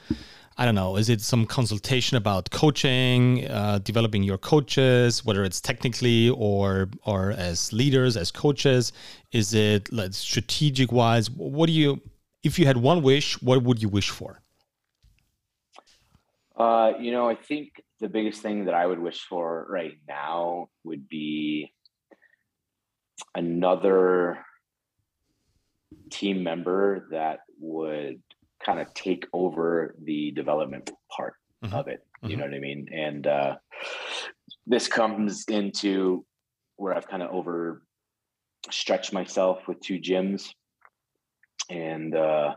I 0.62 0.66
don't 0.66 0.76
know, 0.76 0.95
is 0.95 1.09
it 1.09 1.22
some 1.22 1.47
consultation 1.47 2.18
about 2.18 2.51
coaching, 2.51 3.47
uh, 3.49 3.80
developing 3.80 4.22
your 4.22 4.38
coaches, 4.38 5.26
whether 5.26 5.43
it's 5.43 5.59
technically 5.59 6.30
or 6.30 6.88
or 7.03 7.32
as 7.32 7.74
leaders, 7.74 8.16
as 8.16 8.30
coaches? 8.30 8.93
Is 9.32 9.55
it 9.55 9.91
like 9.91 10.14
strategic 10.14 10.91
wise? 10.91 11.32
What 11.32 11.66
do 11.66 11.74
you 11.74 11.99
if 12.43 12.59
you 12.59 12.68
had 12.68 12.78
one 12.78 13.01
wish, 13.01 13.41
what 13.41 13.64
would 13.64 13.82
you 13.82 13.89
wish 13.89 14.12
for? 14.12 14.39
Uh, 16.55 16.91
you 16.99 17.12
know, 17.12 17.28
I 17.28 17.34
think 17.34 17.82
the 17.99 18.07
biggest 18.07 18.43
thing 18.43 18.66
that 18.66 18.76
I 18.76 18.86
would 18.86 18.99
wish 18.99 19.20
for 19.20 19.66
right 19.68 19.97
now 20.07 20.70
would 20.84 21.09
be 21.09 21.74
another 23.34 24.45
team 26.12 26.43
member 26.43 27.07
that 27.09 27.39
would 27.59 28.22
kind 28.66 28.80
of 28.80 28.93
take 28.93 29.26
over 29.34 29.95
the 30.03 30.32
development 30.32 30.91
part 31.16 31.34
mm-hmm. 31.64 31.76
of 31.76 31.88
it. 31.88 32.05
You 32.22 32.30
mm-hmm. 32.30 32.39
know 32.39 32.45
what 32.45 32.55
I 32.55 32.59
mean? 32.59 32.88
And 32.93 33.28
uh, 33.28 33.55
this 34.66 34.88
comes 34.88 35.45
into 35.47 36.26
where 36.78 36.95
I've 36.95 37.07
kind 37.07 37.24
of 37.24 37.32
over 37.32 37.84
stretched 38.70 39.14
myself 39.14 39.68
with 39.68 39.80
two 39.82 39.99
gyms. 39.99 40.49
And 41.70 42.16
uh, 42.16 42.55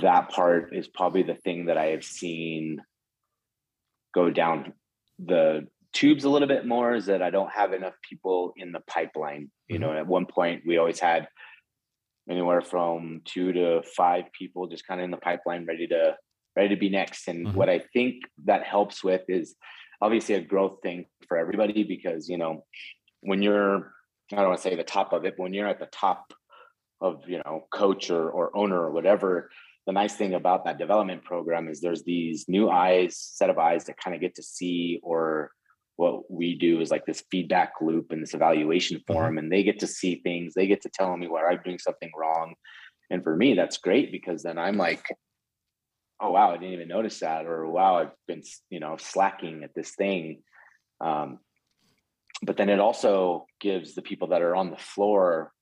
that 0.00 0.30
part 0.30 0.74
is 0.74 0.88
probably 0.88 1.22
the 1.22 1.34
thing 1.34 1.66
that 1.66 1.76
I 1.76 1.86
have 1.86 2.04
seen 2.04 2.80
go 4.14 4.30
down 4.30 4.72
the 5.18 5.66
tubes 5.92 6.24
a 6.24 6.28
little 6.28 6.48
bit 6.48 6.66
more 6.66 6.94
is 6.94 7.06
that 7.06 7.22
I 7.22 7.30
don't 7.30 7.50
have 7.52 7.72
enough 7.72 7.94
people 8.08 8.52
in 8.56 8.72
the 8.72 8.80
pipeline. 8.86 9.50
You 9.68 9.78
know, 9.78 9.88
mm-hmm. 9.88 9.98
at 9.98 10.06
one 10.06 10.26
point 10.26 10.62
we 10.66 10.78
always 10.78 11.00
had 11.00 11.28
anywhere 12.28 12.60
from 12.60 13.22
two 13.24 13.52
to 13.52 13.82
five 13.96 14.24
people 14.32 14.66
just 14.66 14.86
kind 14.86 15.00
of 15.00 15.04
in 15.04 15.10
the 15.10 15.16
pipeline 15.16 15.66
ready 15.66 15.86
to 15.88 16.16
ready 16.54 16.70
to 16.70 16.80
be 16.80 16.88
next. 16.88 17.28
And 17.28 17.46
mm-hmm. 17.46 17.56
what 17.56 17.68
I 17.68 17.80
think 17.92 18.22
that 18.44 18.64
helps 18.64 19.04
with 19.04 19.22
is 19.28 19.54
obviously 20.00 20.34
a 20.34 20.40
growth 20.40 20.78
thing 20.82 21.06
for 21.28 21.36
everybody 21.36 21.84
because 21.84 22.28
you 22.28 22.38
know 22.38 22.64
when 23.20 23.42
you're 23.42 23.92
I 24.32 24.36
don't 24.36 24.48
want 24.48 24.58
to 24.58 24.62
say 24.62 24.74
the 24.74 24.84
top 24.84 25.12
of 25.12 25.24
it, 25.24 25.34
but 25.36 25.44
when 25.44 25.54
you're 25.54 25.68
at 25.68 25.78
the 25.78 25.86
top 25.86 26.32
of 27.00 27.22
you 27.28 27.40
know 27.44 27.66
coach 27.72 28.10
or, 28.10 28.30
or 28.30 28.56
owner 28.56 28.80
or 28.80 28.90
whatever 28.90 29.50
the 29.86 29.92
nice 29.92 30.14
thing 30.16 30.34
about 30.34 30.64
that 30.64 30.78
development 30.78 31.24
program 31.24 31.68
is 31.68 31.80
there's 31.80 32.02
these 32.02 32.46
new 32.48 32.68
eyes 32.68 33.16
set 33.16 33.50
of 33.50 33.58
eyes 33.58 33.84
that 33.84 33.96
kind 33.96 34.14
of 34.14 34.20
get 34.20 34.34
to 34.34 34.42
see 34.42 34.98
or 35.02 35.52
what 35.96 36.30
we 36.30 36.56
do 36.56 36.80
is 36.80 36.90
like 36.90 37.06
this 37.06 37.24
feedback 37.30 37.72
loop 37.80 38.10
and 38.10 38.22
this 38.22 38.34
evaluation 38.34 38.98
mm-hmm. 38.98 39.12
mm-hmm. 39.12 39.38
and 39.38 39.52
they 39.52 39.62
get 39.62 39.78
to 39.78 39.86
see 39.86 40.20
things 40.22 40.54
they 40.54 40.66
get 40.66 40.82
to 40.82 40.90
tell 40.90 41.16
me 41.16 41.28
where 41.28 41.50
i'm 41.50 41.60
doing 41.64 41.78
something 41.78 42.10
wrong 42.16 42.54
and 43.10 43.22
for 43.22 43.36
me 43.36 43.54
that's 43.54 43.78
great 43.78 44.12
because 44.12 44.42
then 44.42 44.58
i'm 44.58 44.76
like 44.76 45.04
oh 46.20 46.30
wow 46.30 46.50
i 46.50 46.56
didn't 46.56 46.74
even 46.74 46.88
notice 46.88 47.20
that 47.20 47.46
or 47.46 47.66
wow 47.68 47.98
i've 47.98 48.12
been 48.26 48.42
you 48.70 48.80
know 48.80 48.96
slacking 48.98 49.62
at 49.64 49.74
this 49.74 49.92
thing 49.92 50.42
um, 51.00 51.38
but 52.42 52.56
then 52.56 52.68
it 52.68 52.80
also 52.80 53.46
gives 53.60 53.94
the 53.94 54.02
people 54.02 54.28
that 54.28 54.42
are 54.42 54.56
on 54.56 54.70
the 54.70 54.76
floor 54.76 55.52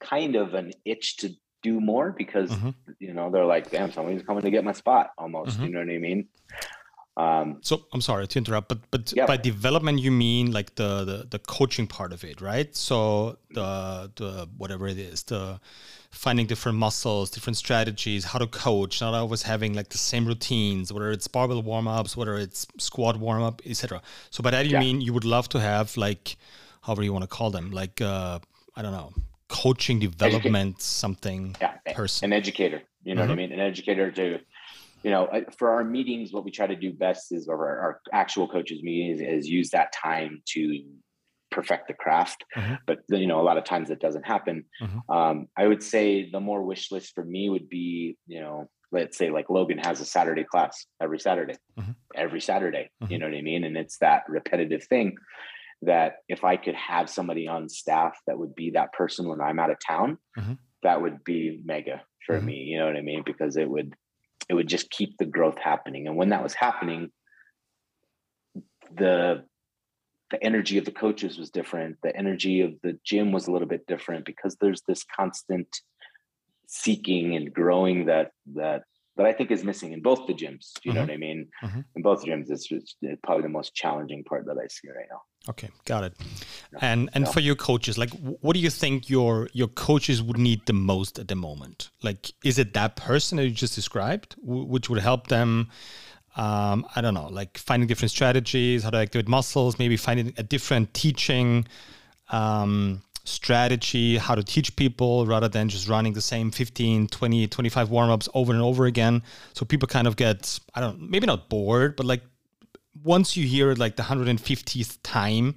kind 0.00 0.36
of 0.36 0.54
an 0.54 0.72
itch 0.84 1.16
to 1.18 1.30
do 1.62 1.80
more 1.80 2.14
because 2.16 2.50
mm-hmm. 2.50 2.70
you 3.00 3.14
know 3.14 3.30
they're 3.30 3.46
like, 3.46 3.70
damn, 3.70 3.90
somebody's 3.92 4.22
coming 4.22 4.42
to 4.42 4.50
get 4.50 4.64
my 4.64 4.72
spot 4.72 5.10
almost. 5.18 5.56
Mm-hmm. 5.56 5.64
You 5.64 5.70
know 5.70 5.78
what 5.80 5.90
I 5.90 5.98
mean? 5.98 6.28
Um, 7.16 7.58
so 7.60 7.84
I'm 7.92 8.00
sorry 8.00 8.26
to 8.26 8.38
interrupt, 8.38 8.68
but 8.68 8.78
but 8.90 9.12
yeah. 9.14 9.26
by 9.26 9.36
development 9.36 10.00
you 10.00 10.10
mean 10.10 10.50
like 10.50 10.74
the, 10.74 11.04
the 11.04 11.26
the 11.30 11.38
coaching 11.38 11.86
part 11.86 12.12
of 12.12 12.24
it, 12.24 12.40
right? 12.40 12.74
So 12.74 13.38
the 13.50 14.10
the 14.16 14.48
whatever 14.58 14.88
it 14.88 14.98
is, 14.98 15.22
the 15.22 15.60
finding 16.10 16.46
different 16.46 16.76
muscles, 16.78 17.30
different 17.30 17.56
strategies, 17.56 18.24
how 18.24 18.38
to 18.40 18.48
coach, 18.48 19.00
not 19.00 19.14
always 19.14 19.42
having 19.42 19.74
like 19.74 19.90
the 19.90 19.98
same 19.98 20.26
routines, 20.26 20.92
whether 20.92 21.10
it's 21.12 21.28
barbell 21.28 21.62
warm 21.62 21.86
ups, 21.86 22.16
whether 22.16 22.34
it's 22.34 22.66
squat 22.78 23.16
warm 23.16 23.42
up, 23.42 23.62
etc. 23.64 24.02
So 24.30 24.42
by 24.42 24.50
that 24.50 24.66
you 24.66 24.72
yeah. 24.72 24.80
mean 24.80 25.00
you 25.00 25.12
would 25.12 25.24
love 25.24 25.48
to 25.50 25.60
have 25.60 25.96
like 25.96 26.36
however 26.82 27.04
you 27.04 27.12
want 27.12 27.22
to 27.22 27.28
call 27.28 27.50
them, 27.52 27.70
like 27.70 28.00
uh, 28.00 28.40
I 28.74 28.82
don't 28.82 28.92
know, 28.92 29.12
coaching 29.48 30.00
development 30.00 30.82
something 30.82 31.54
yeah, 31.60 31.74
person 31.94 32.24
an 32.24 32.32
educator 32.32 32.82
you 33.04 33.14
know 33.14 33.20
mm-hmm. 33.20 33.30
what 33.30 33.38
i 33.38 33.42
mm-hmm. 33.42 33.50
mean 33.50 33.60
an 33.60 33.60
educator 33.60 34.10
to 34.10 34.40
you 35.04 35.10
know 35.10 35.28
for 35.58 35.70
our 35.70 35.84
meetings 35.84 36.32
what 36.32 36.44
we 36.44 36.50
try 36.50 36.66
to 36.66 36.76
do 36.76 36.92
best 36.92 37.30
is 37.30 37.46
or 37.48 37.68
our, 37.68 37.78
our 37.78 38.00
actual 38.12 38.48
coaches 38.48 38.82
meetings 38.82 39.20
is 39.20 39.48
use 39.48 39.70
that 39.70 39.92
time 39.92 40.42
to 40.46 40.82
perfect 41.50 41.86
the 41.86 41.94
craft 41.94 42.44
mm-hmm. 42.56 42.74
but 42.86 42.98
you 43.08 43.26
know 43.26 43.40
a 43.40 43.42
lot 43.42 43.58
of 43.58 43.64
times 43.64 43.90
it 43.90 44.00
doesn't 44.00 44.26
happen 44.26 44.64
mm-hmm. 44.82 45.14
um, 45.14 45.46
i 45.56 45.66
would 45.66 45.82
say 45.82 46.28
the 46.30 46.40
more 46.40 46.62
wish 46.62 46.90
list 46.90 47.12
for 47.14 47.24
me 47.24 47.48
would 47.48 47.68
be 47.68 48.16
you 48.26 48.40
know 48.40 48.68
let's 48.90 49.16
say 49.16 49.30
like 49.30 49.48
logan 49.50 49.78
has 49.78 50.00
a 50.00 50.04
saturday 50.04 50.44
class 50.44 50.86
every 51.00 51.20
saturday 51.20 51.54
mm-hmm. 51.78 51.92
every 52.16 52.40
saturday 52.40 52.90
you 53.00 53.06
mm-hmm. 53.06 53.16
know 53.18 53.26
what 53.28 53.36
i 53.36 53.42
mean 53.42 53.62
and 53.64 53.76
it's 53.76 53.98
that 53.98 54.24
repetitive 54.28 54.82
thing 54.84 55.16
that 55.86 56.16
if 56.28 56.44
I 56.44 56.56
could 56.56 56.74
have 56.74 57.10
somebody 57.10 57.48
on 57.48 57.68
staff 57.68 58.16
that 58.26 58.38
would 58.38 58.54
be 58.54 58.70
that 58.70 58.92
person 58.92 59.28
when 59.28 59.40
I'm 59.40 59.58
out 59.58 59.70
of 59.70 59.76
town, 59.86 60.18
mm-hmm. 60.38 60.54
that 60.82 61.00
would 61.00 61.24
be 61.24 61.60
mega 61.64 62.02
for 62.26 62.36
mm-hmm. 62.36 62.46
me. 62.46 62.54
You 62.54 62.78
know 62.78 62.86
what 62.86 62.96
I 62.96 63.02
mean? 63.02 63.22
Because 63.24 63.56
it 63.56 63.68
would 63.68 63.94
it 64.48 64.54
would 64.54 64.68
just 64.68 64.90
keep 64.90 65.16
the 65.18 65.24
growth 65.24 65.58
happening. 65.58 66.06
And 66.06 66.16
when 66.16 66.30
that 66.30 66.42
was 66.42 66.54
happening, 66.54 67.10
the 68.96 69.44
the 70.30 70.42
energy 70.42 70.78
of 70.78 70.84
the 70.84 70.90
coaches 70.90 71.38
was 71.38 71.50
different. 71.50 71.98
The 72.02 72.16
energy 72.16 72.62
of 72.62 72.74
the 72.82 72.98
gym 73.04 73.30
was 73.30 73.46
a 73.46 73.52
little 73.52 73.68
bit 73.68 73.86
different 73.86 74.24
because 74.24 74.56
there's 74.56 74.82
this 74.88 75.04
constant 75.04 75.68
seeking 76.66 77.36
and 77.36 77.52
growing 77.52 78.06
that 78.06 78.32
that 78.54 78.84
that 79.16 79.26
I 79.26 79.32
think 79.32 79.50
is 79.50 79.62
missing 79.62 79.92
in 79.92 80.02
both 80.02 80.26
the 80.26 80.34
gyms. 80.34 80.72
Do 80.74 80.80
You 80.82 80.90
mm-hmm. 80.90 80.94
know 80.94 81.00
what 81.02 81.10
I 81.10 81.16
mean? 81.16 81.48
Mm-hmm. 81.62 81.80
In 81.96 82.02
both 82.02 82.24
gyms, 82.24 82.50
it's, 82.50 82.68
probably 83.22 83.42
the 83.42 83.48
most 83.48 83.74
challenging 83.74 84.24
part 84.24 84.44
that 84.46 84.58
I 84.58 84.66
see 84.68 84.88
right 84.88 85.06
now. 85.10 85.22
Okay, 85.48 85.68
got 85.84 86.04
it. 86.04 86.14
And 86.80 87.10
and 87.12 87.28
for 87.28 87.40
your 87.40 87.54
coaches, 87.54 87.98
like, 87.98 88.10
what 88.40 88.54
do 88.54 88.60
you 88.60 88.70
think 88.70 89.10
your 89.10 89.48
your 89.52 89.68
coaches 89.68 90.22
would 90.22 90.38
need 90.38 90.64
the 90.66 90.72
most 90.72 91.18
at 91.18 91.28
the 91.28 91.34
moment? 91.34 91.90
Like, 92.02 92.32
is 92.42 92.58
it 92.58 92.72
that 92.72 92.96
person 92.96 93.36
that 93.36 93.44
you 93.44 93.50
just 93.50 93.74
described, 93.74 94.36
which 94.42 94.88
would 94.88 95.00
help 95.00 95.26
them? 95.26 95.68
Um, 96.36 96.86
I 96.96 97.00
don't 97.00 97.14
know, 97.14 97.28
like 97.28 97.58
finding 97.58 97.86
different 97.86 98.10
strategies, 98.10 98.82
how 98.82 98.90
to 98.90 98.98
activate 98.98 99.28
muscles, 99.28 99.78
maybe 99.78 99.96
finding 99.96 100.32
a 100.36 100.42
different 100.42 100.92
teaching. 100.92 101.66
Um, 102.30 103.02
strategy, 103.24 104.18
how 104.18 104.34
to 104.34 104.42
teach 104.42 104.76
people 104.76 105.26
rather 105.26 105.48
than 105.48 105.68
just 105.68 105.88
running 105.88 106.12
the 106.12 106.20
same 106.20 106.50
15, 106.50 107.08
20, 107.08 107.46
25 107.48 107.90
warm 107.90 108.10
ups 108.10 108.28
over 108.34 108.52
and 108.52 108.62
over 108.62 108.86
again. 108.86 109.22
So 109.54 109.64
people 109.64 109.88
kind 109.88 110.06
of 110.06 110.16
get, 110.16 110.58
I 110.74 110.80
don't 110.80 111.10
maybe 111.10 111.26
not 111.26 111.48
bored, 111.48 111.96
but 111.96 112.06
like 112.06 112.22
once 113.02 113.36
you 113.36 113.46
hear 113.46 113.70
it 113.70 113.78
like 113.78 113.96
the 113.96 114.02
150th 114.02 114.98
time, 115.02 115.56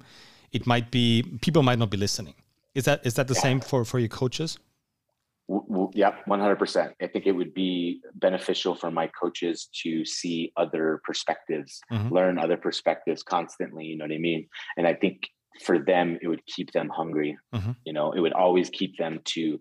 it 0.52 0.66
might 0.66 0.90
be, 0.90 1.22
people 1.42 1.62
might 1.62 1.78
not 1.78 1.90
be 1.90 1.98
listening. 1.98 2.34
Is 2.74 2.84
that 2.84 3.04
is 3.04 3.14
that 3.14 3.28
the 3.28 3.34
yeah. 3.34 3.40
same 3.40 3.60
for, 3.60 3.84
for 3.84 3.98
your 3.98 4.08
coaches? 4.08 4.58
Yep, 5.48 6.26
100%. 6.26 6.92
I 7.00 7.06
think 7.06 7.26
it 7.26 7.32
would 7.32 7.54
be 7.54 8.02
beneficial 8.14 8.74
for 8.74 8.90
my 8.90 9.06
coaches 9.08 9.68
to 9.82 10.04
see 10.04 10.52
other 10.58 11.00
perspectives, 11.04 11.80
mm-hmm. 11.90 12.14
learn 12.14 12.38
other 12.38 12.58
perspectives 12.58 13.22
constantly. 13.22 13.86
You 13.86 13.96
know 13.96 14.04
what 14.04 14.12
I 14.12 14.18
mean? 14.18 14.46
And 14.76 14.86
I 14.86 14.92
think 14.92 15.30
for 15.62 15.78
them, 15.78 16.18
it 16.22 16.28
would 16.28 16.44
keep 16.46 16.72
them 16.72 16.88
hungry. 16.88 17.36
Mm-hmm. 17.54 17.72
You 17.84 17.92
know, 17.92 18.12
it 18.12 18.20
would 18.20 18.32
always 18.32 18.70
keep 18.70 18.96
them 18.96 19.20
to 19.26 19.60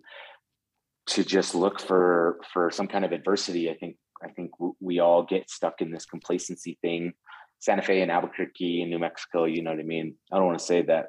to 1.08 1.24
just 1.24 1.56
look 1.56 1.80
for 1.80 2.40
for 2.54 2.70
some 2.72 2.88
kind 2.88 3.06
of 3.06 3.12
adversity. 3.12 3.70
I 3.70 3.76
think 3.76 3.98
I 4.24 4.30
think 4.30 4.52
we 4.80 5.00
all 5.00 5.24
get 5.24 5.50
stuck 5.50 5.82
in 5.82 5.92
this 5.92 6.06
complacency 6.06 6.78
thing. 6.82 7.14
Santa 7.60 7.82
Fe 7.82 8.02
and 8.02 8.12
Albuquerque 8.12 8.82
and 8.82 8.92
New 8.92 9.00
Mexico, 9.00 9.46
you 9.46 9.64
know 9.64 9.72
what 9.72 9.80
I 9.80 9.84
mean? 9.84 10.16
I 10.32 10.38
don't 10.38 10.46
want 10.46 10.60
to 10.60 10.66
say 10.66 10.84
that 10.84 11.08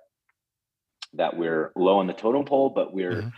that 1.14 1.36
we're 1.36 1.72
low 1.76 1.98
on 1.98 2.06
the 2.06 2.12
totem 2.12 2.44
pole, 2.44 2.70
but 2.70 2.92
we're 2.92 3.12
mm-hmm 3.12 3.28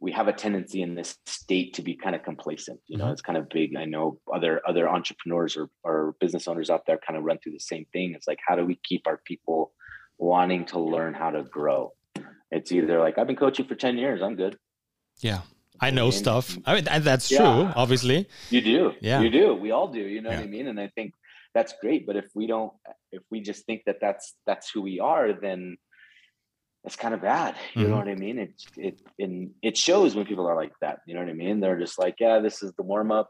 we 0.00 0.12
have 0.12 0.28
a 0.28 0.32
tendency 0.32 0.82
in 0.82 0.94
this 0.94 1.18
state 1.26 1.74
to 1.74 1.82
be 1.82 1.94
kind 1.94 2.14
of 2.14 2.22
complacent 2.22 2.80
you 2.86 2.96
know 2.96 3.04
mm-hmm. 3.04 3.12
it's 3.12 3.22
kind 3.22 3.38
of 3.38 3.48
big 3.48 3.76
i 3.76 3.84
know 3.84 4.18
other 4.34 4.60
other 4.66 4.88
entrepreneurs 4.88 5.56
or, 5.56 5.68
or 5.84 6.14
business 6.20 6.48
owners 6.48 6.70
out 6.70 6.86
there 6.86 6.98
kind 7.06 7.18
of 7.18 7.24
run 7.24 7.38
through 7.38 7.52
the 7.52 7.60
same 7.60 7.84
thing 7.92 8.14
it's 8.14 8.26
like 8.26 8.38
how 8.46 8.56
do 8.56 8.64
we 8.64 8.78
keep 8.84 9.06
our 9.06 9.20
people 9.24 9.72
wanting 10.18 10.64
to 10.64 10.78
learn 10.78 11.14
how 11.14 11.30
to 11.30 11.42
grow 11.42 11.92
it's 12.50 12.72
either 12.72 12.98
like 12.98 13.18
i've 13.18 13.26
been 13.26 13.36
coaching 13.36 13.66
for 13.66 13.74
10 13.74 13.98
years 13.98 14.22
i'm 14.22 14.36
good 14.36 14.56
yeah 15.20 15.40
i 15.80 15.90
know 15.90 16.06
and, 16.06 16.14
stuff 16.14 16.56
i 16.64 16.74
mean 16.74 16.84
that's 17.02 17.30
yeah, 17.30 17.38
true 17.38 17.72
obviously 17.76 18.28
you 18.50 18.60
do 18.60 18.92
yeah 19.00 19.20
you 19.20 19.30
do 19.30 19.54
we 19.54 19.70
all 19.70 19.88
do 19.88 20.00
you 20.00 20.20
know 20.20 20.30
yeah. 20.30 20.36
what 20.36 20.44
i 20.44 20.48
mean 20.48 20.68
and 20.68 20.80
i 20.80 20.88
think 20.88 21.12
that's 21.54 21.74
great 21.80 22.06
but 22.06 22.16
if 22.16 22.26
we 22.34 22.46
don't 22.46 22.72
if 23.12 23.22
we 23.30 23.40
just 23.40 23.64
think 23.66 23.82
that 23.86 23.96
that's 24.00 24.34
that's 24.46 24.70
who 24.70 24.82
we 24.82 25.00
are 25.00 25.32
then 25.32 25.76
it's 26.86 26.96
kind 26.96 27.12
of 27.12 27.20
bad. 27.20 27.56
You 27.74 27.82
mm-hmm. 27.82 27.90
know 27.90 27.96
what 27.98 28.08
I 28.08 28.14
mean? 28.14 28.38
It 28.38 28.62
it 28.76 29.02
and 29.18 29.50
it 29.60 29.76
shows 29.76 30.14
when 30.14 30.24
people 30.24 30.46
are 30.46 30.56
like 30.56 30.72
that. 30.80 31.00
You 31.06 31.14
know 31.14 31.20
what 31.20 31.28
I 31.28 31.34
mean? 31.34 31.60
They're 31.60 31.78
just 31.78 31.98
like, 31.98 32.14
yeah, 32.20 32.38
this 32.38 32.62
is 32.62 32.72
the 32.76 32.84
warm 32.84 33.10
up. 33.10 33.28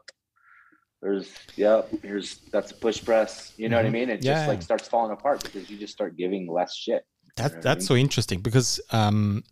There's 1.01 1.31
yeah, 1.55 1.83
here's 2.01 2.37
that's 2.51 2.71
a 2.71 2.75
push 2.75 3.03
press. 3.03 3.53
You 3.57 3.69
know 3.69 3.77
mm-hmm. 3.77 3.85
what 3.85 3.85
I 3.85 3.87
mm-hmm. 3.89 4.09
mean? 4.09 4.09
It 4.09 4.23
yeah. 4.23 4.33
just 4.33 4.47
like 4.47 4.61
starts 4.61 4.87
falling 4.87 5.11
apart 5.11 5.43
because 5.43 5.69
you 5.69 5.77
just 5.77 5.93
start 5.93 6.17
giving 6.17 6.51
less 6.51 6.75
shit. 6.75 7.05
That 7.35 7.51
you 7.51 7.55
know 7.57 7.61
that's 7.61 7.65
I 7.65 7.79
mean? 7.79 7.81
so 7.87 7.95
interesting 7.95 8.39
because 8.41 8.79
um 8.91 9.43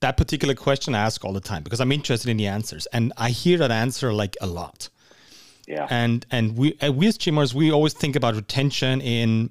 that 0.00 0.16
particular 0.16 0.54
question 0.54 0.94
I 0.94 1.02
ask 1.02 1.24
all 1.24 1.32
the 1.32 1.40
time 1.40 1.62
because 1.62 1.80
I'm 1.80 1.92
interested 1.92 2.30
in 2.30 2.36
the 2.36 2.46
answers 2.46 2.86
and 2.86 3.12
I 3.16 3.30
hear 3.30 3.58
that 3.58 3.70
answer 3.70 4.12
like 4.12 4.36
a 4.40 4.46
lot. 4.46 4.88
Yeah. 5.68 5.86
And 5.90 6.26
and 6.30 6.56
we 6.56 6.76
we 6.92 7.06
as 7.06 7.18
gymmers 7.18 7.54
we 7.54 7.70
always 7.70 7.92
think 7.92 8.16
about 8.16 8.34
retention 8.34 9.00
in 9.00 9.50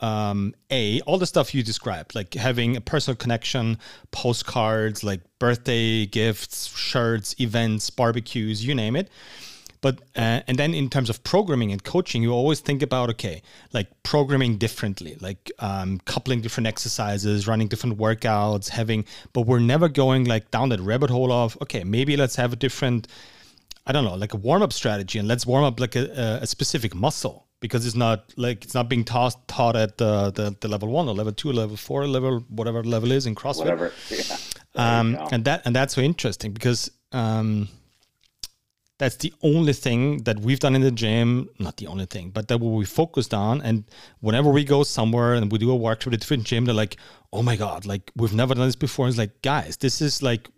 um, 0.00 0.54
a 0.70 1.00
all 1.02 1.18
the 1.18 1.26
stuff 1.26 1.54
you 1.54 1.62
described, 1.62 2.14
like 2.14 2.34
having 2.34 2.76
a 2.76 2.80
personal 2.80 3.16
connection, 3.16 3.78
postcards, 4.10 5.02
like 5.02 5.20
birthday 5.38 6.06
gifts, 6.06 6.66
shirts, 6.76 7.34
events, 7.40 7.88
barbecues, 7.90 8.64
you 8.64 8.74
name 8.74 8.96
it. 8.96 9.08
But 9.80 10.00
uh, 10.16 10.40
and 10.46 10.58
then 10.58 10.74
in 10.74 10.88
terms 10.88 11.10
of 11.10 11.22
programming 11.24 11.72
and 11.72 11.82
coaching, 11.82 12.22
you 12.22 12.32
always 12.32 12.60
think 12.60 12.82
about 12.82 13.10
okay, 13.10 13.42
like 13.72 13.88
programming 14.02 14.58
differently, 14.58 15.16
like 15.20 15.50
um, 15.58 16.00
coupling 16.04 16.40
different 16.40 16.66
exercises, 16.66 17.46
running 17.46 17.68
different 17.68 17.98
workouts, 17.98 18.68
having. 18.68 19.04
But 19.32 19.42
we're 19.42 19.60
never 19.60 19.88
going 19.88 20.24
like 20.24 20.50
down 20.50 20.68
that 20.70 20.80
rabbit 20.80 21.10
hole 21.10 21.32
of 21.32 21.56
okay, 21.62 21.84
maybe 21.84 22.16
let's 22.16 22.36
have 22.36 22.52
a 22.52 22.56
different. 22.56 23.08
I 23.88 23.92
don't 23.92 24.04
know, 24.04 24.16
like 24.16 24.34
a 24.34 24.36
warm 24.36 24.62
up 24.62 24.72
strategy, 24.72 25.18
and 25.18 25.28
let's 25.28 25.46
warm 25.46 25.62
up 25.62 25.78
like 25.78 25.94
a, 25.94 26.40
a 26.42 26.46
specific 26.46 26.92
muscle 26.92 27.46
because 27.60 27.86
it's 27.86 27.94
not 27.94 28.32
like 28.36 28.64
it's 28.64 28.74
not 28.74 28.88
being 28.88 29.04
taught 29.04 29.46
taught 29.48 29.76
at 29.76 29.98
the, 29.98 30.30
the, 30.32 30.56
the 30.60 30.68
level 30.68 30.88
one 30.88 31.08
or 31.08 31.14
level 31.14 31.32
two, 31.32 31.52
level 31.52 31.76
four 31.76 32.06
level, 32.06 32.40
whatever 32.48 32.82
level 32.82 33.12
is 33.12 33.26
in 33.26 33.34
CrossFit. 33.34 33.58
Whatever. 33.58 33.92
Yeah. 34.10 34.98
Um, 34.98 35.16
and 35.32 35.46
that 35.46 35.62
and 35.64 35.74
that's 35.74 35.94
so 35.94 36.02
interesting 36.02 36.52
because 36.52 36.90
um, 37.12 37.68
that's 38.98 39.16
the 39.16 39.32
only 39.42 39.74
thing 39.74 40.22
that 40.24 40.38
we've 40.40 40.58
done 40.58 40.74
in 40.74 40.80
the 40.80 40.90
gym. 40.90 41.48
Not 41.58 41.76
the 41.76 41.86
only 41.86 42.06
thing, 42.06 42.30
but 42.30 42.48
that 42.48 42.58
we 42.58 42.84
focused 42.84 43.34
on. 43.34 43.60
And 43.60 43.84
whenever 44.20 44.50
we 44.50 44.64
go 44.64 44.84
somewhere 44.84 45.34
and 45.34 45.52
we 45.52 45.58
do 45.58 45.70
a 45.70 45.76
workshop 45.76 46.12
at 46.12 46.14
a 46.14 46.20
different 46.20 46.44
gym, 46.44 46.64
they're 46.64 46.74
like, 46.74 46.96
"Oh 47.32 47.42
my 47.42 47.56
god, 47.56 47.84
like 47.84 48.10
we've 48.16 48.34
never 48.34 48.54
done 48.54 48.66
this 48.66 48.76
before." 48.76 49.06
It's 49.08 49.18
like, 49.18 49.42
guys, 49.42 49.76
this 49.76 50.00
is 50.00 50.22
like 50.22 50.48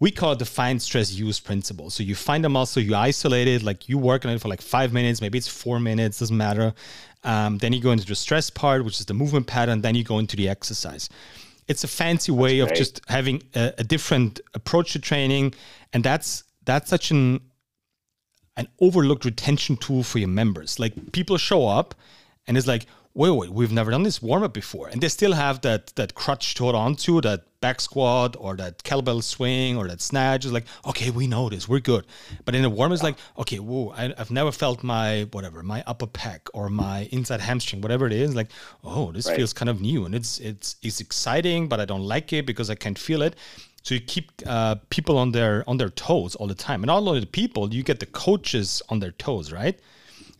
we 0.00 0.10
call 0.10 0.32
it 0.32 0.38
the 0.38 0.44
find 0.44 0.80
stress 0.80 1.12
use 1.12 1.40
principle. 1.40 1.90
So 1.90 2.02
you 2.02 2.14
find 2.14 2.44
a 2.44 2.48
muscle, 2.48 2.82
you 2.82 2.94
isolate 2.94 3.48
it, 3.48 3.62
like 3.62 3.88
you 3.88 3.98
work 3.98 4.24
on 4.24 4.32
it 4.32 4.40
for 4.40 4.48
like 4.48 4.60
five 4.60 4.92
minutes, 4.92 5.20
maybe 5.20 5.38
it's 5.38 5.48
four 5.48 5.78
minutes, 5.78 6.18
doesn't 6.18 6.36
matter. 6.36 6.74
Um, 7.22 7.58
then 7.58 7.72
you 7.72 7.80
go 7.80 7.92
into 7.92 8.06
the 8.06 8.14
stress 8.14 8.50
part, 8.50 8.84
which 8.84 9.00
is 9.00 9.06
the 9.06 9.14
movement 9.14 9.46
pattern. 9.46 9.80
Then 9.80 9.94
you 9.94 10.04
go 10.04 10.18
into 10.18 10.36
the 10.36 10.48
exercise. 10.48 11.08
It's 11.68 11.84
a 11.84 11.88
fancy 11.88 12.32
way 12.32 12.58
of 12.58 12.74
just 12.74 13.00
having 13.08 13.42
a, 13.54 13.72
a, 13.78 13.84
different 13.84 14.40
approach 14.52 14.92
to 14.92 14.98
training, 14.98 15.54
and 15.94 16.04
that's 16.04 16.44
that's 16.66 16.90
such 16.90 17.10
an 17.10 17.40
an 18.56 18.68
overlooked 18.80 19.24
retention 19.24 19.76
tool 19.76 20.02
for 20.02 20.18
your 20.18 20.28
members. 20.28 20.78
Like 20.78 21.12
people 21.12 21.36
show 21.38 21.66
up, 21.66 21.94
and 22.46 22.56
it's 22.56 22.66
like, 22.66 22.86
wait, 23.14 23.30
wait, 23.30 23.50
we've 23.50 23.72
never 23.72 23.90
done 23.90 24.02
this 24.02 24.20
warm 24.20 24.42
up 24.42 24.52
before, 24.52 24.88
and 24.88 25.00
they 25.00 25.08
still 25.08 25.32
have 25.32 25.60
that 25.62 25.94
that 25.96 26.14
crutch 26.14 26.54
to 26.54 26.64
hold 26.64 26.74
on 26.74 26.96
to, 26.96 27.20
that 27.20 27.44
back 27.60 27.80
squat 27.80 28.36
or 28.38 28.56
that 28.56 28.82
kettlebell 28.84 29.22
swing 29.22 29.76
or 29.76 29.88
that 29.88 30.00
snatch. 30.00 30.44
It's 30.44 30.52
like, 30.52 30.66
okay, 30.86 31.10
we 31.10 31.26
know 31.26 31.48
this, 31.48 31.66
we're 31.66 31.80
good. 31.80 32.06
But 32.44 32.54
in 32.54 32.62
the 32.62 32.68
warm, 32.68 32.92
it's 32.92 33.02
like, 33.02 33.16
okay, 33.38 33.58
whoa, 33.58 33.94
I, 33.96 34.12
have 34.18 34.30
never 34.30 34.52
felt 34.52 34.82
my 34.82 35.26
whatever, 35.32 35.62
my 35.62 35.82
upper 35.86 36.06
pec 36.06 36.40
or 36.52 36.68
my 36.68 37.08
inside 37.10 37.40
hamstring, 37.40 37.80
whatever 37.80 38.06
it 38.06 38.12
is. 38.12 38.34
Like, 38.34 38.50
oh, 38.82 39.12
this 39.12 39.26
right. 39.26 39.36
feels 39.36 39.52
kind 39.52 39.68
of 39.68 39.80
new, 39.80 40.04
and 40.04 40.14
it's 40.14 40.38
it's 40.40 40.76
it's 40.82 41.00
exciting, 41.00 41.68
but 41.68 41.80
I 41.80 41.86
don't 41.86 42.04
like 42.04 42.32
it 42.32 42.46
because 42.46 42.68
I 42.68 42.74
can't 42.74 42.98
feel 42.98 43.22
it. 43.22 43.34
So 43.84 43.94
you 43.94 44.00
keep 44.00 44.32
uh, 44.46 44.76
people 44.88 45.18
on 45.18 45.32
their 45.32 45.62
on 45.68 45.76
their 45.76 45.90
toes 45.90 46.34
all 46.34 46.46
the 46.46 46.54
time, 46.54 46.82
and 46.82 46.86
not 46.88 46.98
only 46.98 47.20
the 47.20 47.26
people, 47.26 47.72
you 47.72 47.82
get 47.82 48.00
the 48.00 48.06
coaches 48.06 48.82
on 48.88 48.98
their 48.98 49.12
toes, 49.12 49.52
right? 49.52 49.78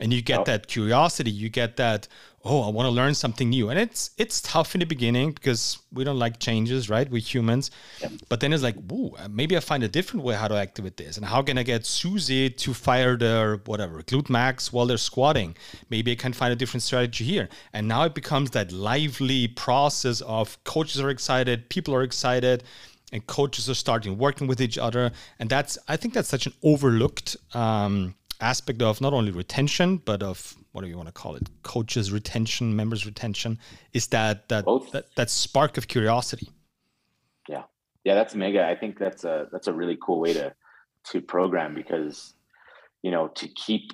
And 0.00 0.12
you 0.12 0.22
get 0.22 0.44
that 0.46 0.66
curiosity, 0.66 1.30
you 1.30 1.48
get 1.48 1.76
that 1.76 2.08
oh 2.44 2.60
i 2.62 2.68
want 2.68 2.86
to 2.86 2.90
learn 2.90 3.14
something 3.14 3.48
new. 3.48 3.70
And 3.70 3.78
it's 3.78 4.10
it's 4.18 4.40
tough 4.42 4.74
in 4.74 4.80
the 4.80 4.86
beginning 4.86 5.32
because 5.32 5.78
we 5.92 6.04
don't 6.04 6.18
like 6.18 6.38
changes 6.38 6.90
right? 6.90 7.10
We're 7.10 7.22
humans. 7.22 7.70
Yep. 8.00 8.12
but 8.28 8.40
then 8.40 8.52
it's 8.52 8.62
like 8.62 8.76
ooh 8.92 9.14
maybe 9.30 9.56
i 9.56 9.60
find 9.60 9.82
a 9.82 9.88
different 9.88 10.24
way 10.24 10.34
how 10.34 10.48
to 10.48 10.56
activate 10.56 10.96
this? 10.96 11.16
And 11.16 11.26
how 11.26 11.42
can 11.42 11.58
i 11.58 11.62
get 11.62 11.86
susie 11.86 12.50
to 12.50 12.74
fire 12.74 13.16
their 13.16 13.56
whatever 13.64 14.02
glute 14.02 14.28
max 14.28 14.72
while 14.72 14.86
they're 14.86 14.98
squatting? 14.98 15.56
Maybe 15.90 16.12
i 16.12 16.14
can 16.14 16.32
find 16.32 16.52
a 16.52 16.56
different 16.56 16.82
strategy 16.82 17.24
here. 17.24 17.48
And 17.72 17.88
now 17.88 18.04
it 18.04 18.14
becomes 18.14 18.50
that 18.50 18.72
lively 18.72 19.48
process 19.48 20.20
of 20.22 20.62
coaches 20.64 21.00
are 21.00 21.10
excited 21.10 21.68
people 21.68 21.94
are 21.94 22.02
excited 22.02 22.62
and 23.14 23.26
coaches 23.26 23.70
are 23.70 23.74
starting 23.74 24.18
working 24.18 24.46
with 24.46 24.60
each 24.60 24.76
other. 24.76 25.12
And 25.38 25.48
that's 25.48 25.78
i 25.88 25.96
think 25.96 26.12
that's 26.12 26.28
such 26.28 26.46
an 26.46 26.52
overlooked 26.62 27.36
um, 27.54 28.14
aspect 28.40 28.82
of 28.82 29.00
not 29.00 29.12
only 29.14 29.30
retention 29.30 29.96
but 29.98 30.22
of 30.22 30.56
what 30.72 30.82
do 30.82 30.88
you 30.88 30.96
want 30.96 31.08
to 31.08 31.12
call 31.12 31.36
it? 31.36 31.48
Coaches 31.62 32.10
retention 32.10 32.74
members 32.74 33.06
retention 33.06 33.58
is 33.92 34.08
that 34.08 34.48
that, 34.48 34.64
that 34.92 35.06
that 35.14 35.30
spark 35.30 35.78
of 35.78 35.86
curiosity. 35.86 36.50
Yeah. 37.48 37.62
Yeah 38.02 38.14
that's 38.16 38.34
mega. 38.34 38.66
I 38.66 38.74
think 38.74 38.98
that's 38.98 39.24
a 39.24 39.46
that's 39.52 39.68
a 39.68 39.72
really 39.72 39.96
cool 40.04 40.20
way 40.20 40.34
to 40.34 40.52
to 41.10 41.20
program 41.20 41.74
because 41.74 42.34
you 43.02 43.12
know 43.12 43.28
to 43.28 43.46
keep 43.48 43.92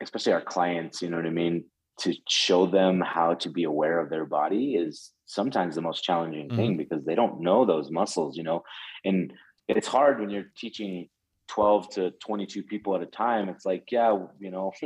especially 0.00 0.32
our 0.32 0.40
clients 0.40 1.02
you 1.02 1.10
know 1.10 1.18
what 1.18 1.26
i 1.26 1.30
mean 1.30 1.64
to 2.00 2.14
show 2.28 2.66
them 2.66 3.00
how 3.00 3.34
to 3.34 3.48
be 3.48 3.64
aware 3.64 4.00
of 4.00 4.10
their 4.10 4.26
body 4.26 4.74
is 4.74 5.12
sometimes 5.26 5.74
the 5.74 5.80
most 5.80 6.02
challenging 6.02 6.48
mm-hmm. 6.48 6.56
thing 6.56 6.76
because 6.76 7.04
they 7.04 7.14
don't 7.14 7.40
know 7.40 7.64
those 7.64 7.90
muscles 7.90 8.36
you 8.36 8.42
know 8.42 8.62
and 9.04 9.32
it's 9.68 9.88
hard 9.88 10.20
when 10.20 10.30
you're 10.30 10.50
teaching 10.56 11.08
12 11.48 11.90
to 11.90 12.10
22 12.26 12.62
people 12.62 12.94
at 12.94 13.02
a 13.02 13.06
time 13.06 13.48
it's 13.48 13.64
like 13.64 13.84
yeah 13.90 14.16
you 14.38 14.50
know 14.50 14.72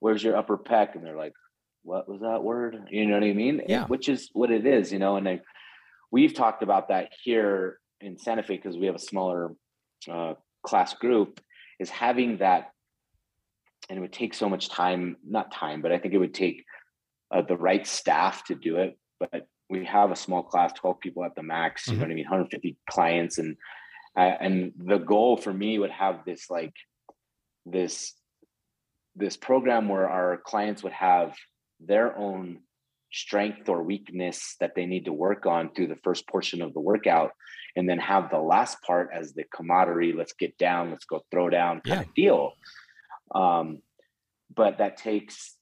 where's 0.00 0.22
your 0.22 0.36
upper 0.36 0.58
pec? 0.58 0.94
And 0.94 1.04
they're 1.04 1.16
like, 1.16 1.34
what 1.82 2.08
was 2.08 2.20
that 2.20 2.42
word? 2.42 2.76
You 2.90 3.06
know 3.06 3.14
what 3.14 3.24
I 3.24 3.32
mean? 3.32 3.62
Yeah. 3.66 3.86
Which 3.86 4.08
is 4.08 4.30
what 4.32 4.50
it 4.50 4.66
is, 4.66 4.92
you 4.92 4.98
know, 4.98 5.16
and 5.16 5.28
I, 5.28 5.40
we've 6.10 6.34
talked 6.34 6.62
about 6.62 6.88
that 6.88 7.12
here 7.22 7.78
in 8.00 8.18
Santa 8.18 8.42
Fe 8.42 8.56
because 8.56 8.76
we 8.76 8.86
have 8.86 8.94
a 8.94 9.00
smaller 9.00 9.54
uh, 10.10 10.34
class 10.62 10.94
group 10.94 11.40
is 11.80 11.90
having 11.90 12.38
that 12.38 12.70
and 13.88 13.98
it 13.98 14.00
would 14.00 14.12
take 14.12 14.34
so 14.34 14.48
much 14.48 14.68
time 14.68 15.16
not 15.26 15.52
time 15.52 15.82
but 15.82 15.92
i 15.92 15.98
think 15.98 16.14
it 16.14 16.18
would 16.18 16.34
take 16.34 16.64
uh, 17.30 17.42
the 17.42 17.56
right 17.56 17.86
staff 17.86 18.44
to 18.44 18.54
do 18.54 18.76
it 18.76 18.98
but 19.18 19.46
we 19.70 19.84
have 19.84 20.10
a 20.10 20.16
small 20.16 20.42
class 20.42 20.72
12 20.74 21.00
people 21.00 21.24
at 21.24 21.34
the 21.34 21.42
max 21.42 21.86
you 21.86 21.92
mm-hmm. 21.92 22.00
know 22.00 22.06
what 22.06 22.12
i 22.12 22.14
mean 22.14 22.24
150 22.24 22.76
clients 22.88 23.38
and 23.38 23.56
uh, 24.16 24.36
and 24.40 24.72
the 24.76 24.98
goal 24.98 25.36
for 25.36 25.52
me 25.52 25.78
would 25.78 25.90
have 25.90 26.24
this 26.24 26.50
like 26.50 26.74
this 27.66 28.14
this 29.14 29.36
program 29.36 29.88
where 29.88 30.08
our 30.08 30.38
clients 30.44 30.82
would 30.82 30.92
have 30.92 31.34
their 31.80 32.16
own 32.16 32.58
strength 33.12 33.68
or 33.68 33.82
weakness 33.82 34.56
that 34.60 34.74
they 34.74 34.86
need 34.86 35.04
to 35.04 35.12
work 35.12 35.46
on 35.46 35.70
through 35.72 35.86
the 35.86 35.98
first 36.04 36.28
portion 36.28 36.60
of 36.60 36.74
the 36.74 36.80
workout 36.80 37.32
and 37.76 37.88
then 37.88 37.98
have 37.98 38.30
the 38.30 38.38
last 38.38 38.80
part 38.82 39.08
as 39.14 39.32
the 39.32 39.44
camaraderie 39.54 40.12
let's 40.12 40.34
get 40.34 40.56
down 40.58 40.90
let's 40.90 41.06
go 41.06 41.22
throw 41.30 41.48
down 41.48 41.80
kind 41.80 42.00
yeah. 42.00 42.00
of 42.00 42.14
deal 42.14 42.52
um, 43.34 43.82
but 44.54 44.78
that 44.78 44.96
takes 44.96 45.56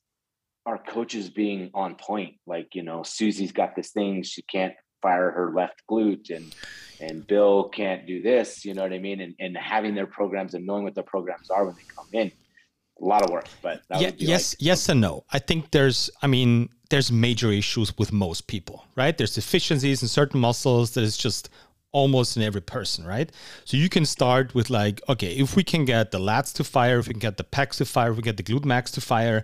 our 0.65 0.79
coaches 0.79 1.31
being 1.31 1.71
on 1.75 1.95
point 1.95 2.35
like 2.47 2.69
you 2.75 2.83
know 2.83 3.03
susie's 3.05 3.53
got 3.53 3.77
this 3.77 3.93
thing 3.93 4.23
she 4.23 4.43
can't 4.43 4.75
fire 5.01 5.31
her 5.31 5.53
left 5.55 5.83
glute 5.89 6.35
and 6.35 6.55
and 7.01 7.27
Bill 7.27 7.69
can't 7.69 8.07
do 8.07 8.23
this, 8.23 8.65
you 8.65 8.75
know 8.75 8.83
what 8.83 8.93
I 8.93 8.99
mean? 8.99 9.21
And 9.21 9.35
and 9.39 9.57
having 9.57 9.95
their 9.95 10.07
programs 10.07 10.55
and 10.55 10.67
knowing 10.67 10.85
what 10.85 10.95
the 10.95 11.03
programs 11.03 11.51
are 11.51 11.65
when 11.67 11.75
they 11.75 11.83
come 11.95 12.09
in. 12.13 12.33
A 12.99 13.05
lot 13.05 13.23
of 13.23 13.31
work, 13.31 13.47
but 13.61 13.83
yeah, 13.91 14.11
yes, 14.17 14.55
like- 14.55 14.67
yes 14.69 14.89
and 14.89 15.03
no. 15.03 15.25
I 15.31 15.39
think 15.39 15.71
there's 15.71 16.09
I 16.23 16.27
mean, 16.27 16.71
there's 16.89 17.13
major 17.13 17.53
issues 17.53 17.97
with 17.99 18.11
most 18.11 18.47
people, 18.47 18.87
right? 18.97 19.17
There's 19.17 19.35
deficiencies 19.35 20.01
in 20.01 20.09
certain 20.09 20.41
muscles 20.41 20.93
that 20.93 21.05
is 21.05 21.19
just 21.19 21.51
almost 21.97 22.37
in 22.37 22.43
every 22.43 22.61
person, 22.61 23.07
right? 23.07 23.33
So 23.65 23.79
you 23.79 23.89
can 23.89 24.05
start 24.05 24.55
with 24.55 24.69
like, 24.69 25.01
okay, 25.09 25.33
if 25.45 25.57
we 25.57 25.65
can 25.65 25.87
get 25.87 26.11
the 26.11 26.19
lats 26.19 26.53
to 26.57 26.65
fire, 26.65 26.99
if 26.99 27.09
we 27.09 27.15
can 27.15 27.21
get 27.21 27.39
the 27.39 27.45
pecs 27.45 27.79
to 27.79 27.87
fire, 27.87 28.11
if 28.11 28.17
we 28.17 28.23
get 28.23 28.37
the 28.37 28.43
glute 28.43 28.67
max 28.67 28.91
to 28.93 29.01
fire, 29.01 29.43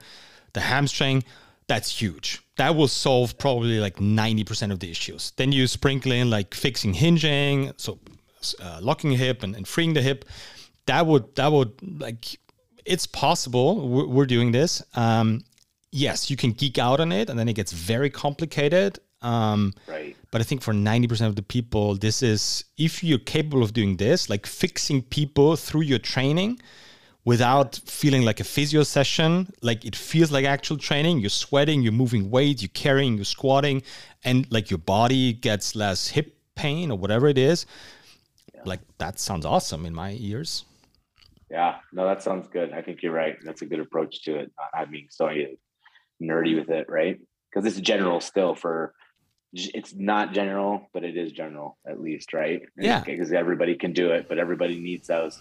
the 0.53 0.61
hamstring, 0.61 1.25
that's 1.67 1.91
huge. 2.03 2.43
That 2.57 2.77
will 2.77 2.89
solve 2.89 3.39
probably 3.39 3.79
like 3.81 3.97
90% 3.97 4.71
of 4.71 4.81
the 4.81 4.91
issues. 4.91 5.33
Then 5.37 5.51
you 5.53 5.67
sprinkle 5.67 6.13
in 6.13 6.29
like 6.29 6.55
fixing 6.55 6.93
hinging, 6.93 7.73
so 7.79 7.99
uh, 8.61 8.81
locking 8.83 9.13
hip 9.13 9.43
and, 9.43 9.57
and 9.57 9.67
freeing 9.67 9.95
the 9.95 10.03
hip. 10.03 10.27
That 10.87 11.07
would, 11.07 11.35
that 11.37 11.51
would 11.51 11.73
like, 12.01 12.39
it's 12.85 13.07
possible. 13.07 13.89
We're, 13.89 14.09
we're 14.09 14.27
doing 14.27 14.53
this. 14.53 14.83
Um, 14.95 15.45
yes, 15.91 16.31
you 16.31 16.37
can 16.37 16.53
geek 16.53 16.77
out 16.77 17.01
on 17.01 17.13
it 17.13 17.31
and 17.31 17.39
then 17.39 17.49
it 17.49 17.55
gets 17.55 17.73
very 17.73 18.11
complicated. 18.11 18.99
Um, 19.23 19.73
right. 19.87 20.17
But 20.31 20.41
I 20.41 20.45
think 20.45 20.63
for 20.63 20.73
90% 20.73 21.27
of 21.27 21.37
the 21.37 21.43
people, 21.43 21.95
this 21.95 22.23
is, 22.23 22.65
if 22.77 23.03
you're 23.05 23.19
capable 23.19 23.63
of 23.63 23.73
doing 23.73 23.97
this, 23.97 24.29
like 24.29 24.47
fixing 24.47 25.03
people 25.03 25.57
through 25.57 25.83
your 25.83 25.99
training, 25.99 26.59
without 27.25 27.77
feeling 27.87 28.23
like 28.23 28.41
a 28.41 28.45
physio 28.45 28.83
session. 28.83 29.53
Like 29.63 29.85
it 29.85 29.95
feels 29.95 30.31
like 30.31 30.45
actual 30.45 30.77
training. 30.77 31.21
You're 31.21 31.31
sweating, 31.31 31.83
you're 31.83 31.93
moving 31.93 32.31
weight, 32.31 32.63
you're 32.63 32.71
carrying, 32.75 33.17
you're 33.17 33.25
squatting, 33.25 33.83
and 34.25 34.51
like 34.51 34.71
your 34.71 34.79
body 34.79 35.33
gets 35.33 35.77
less 35.77 36.09
hip 36.09 36.37
pain 36.55 36.91
or 36.91 36.99
whatever 36.99 37.29
it 37.29 37.39
is. 37.39 37.67
Yeah. 38.55 38.63
Like 38.65 38.81
that 38.99 39.19
sounds 39.19 39.47
awesome 39.47 39.87
in 39.87 39.95
my 39.95 40.17
ears. 40.19 40.65
Yeah, 41.51 41.77
no, 41.93 42.07
that 42.07 42.23
sounds 42.23 42.49
good. 42.49 42.73
I 42.73 42.81
think 42.81 43.03
you're 43.03 43.13
right. 43.13 43.37
That's 43.45 43.61
a 43.61 43.67
good 43.67 43.81
approach 43.81 44.23
to 44.25 44.37
it. 44.37 44.53
I 44.73 44.87
mean, 44.87 45.09
so 45.11 45.29
nerdy 46.23 46.59
with 46.59 46.71
it, 46.71 46.87
right? 46.89 47.21
Because 47.51 47.67
it's 47.67 47.77
a 47.77 47.83
general 47.83 48.21
still 48.21 48.55
for 48.55 48.95
it's 49.53 49.95
not 49.95 50.33
general, 50.33 50.89
but 50.93 51.05
it 51.05 51.17
is 51.17 51.33
general 51.33 51.77
at 51.87 52.01
least, 52.01 52.33
right? 52.33 52.63
Yeah. 52.77 53.03
Because 53.05 53.33
everybody 53.33 53.77
can 53.77 53.93
do 53.93 54.11
it, 54.11 54.29
but 54.29 54.39
everybody 54.39 54.79
needs 54.79 55.09
those 55.09 55.41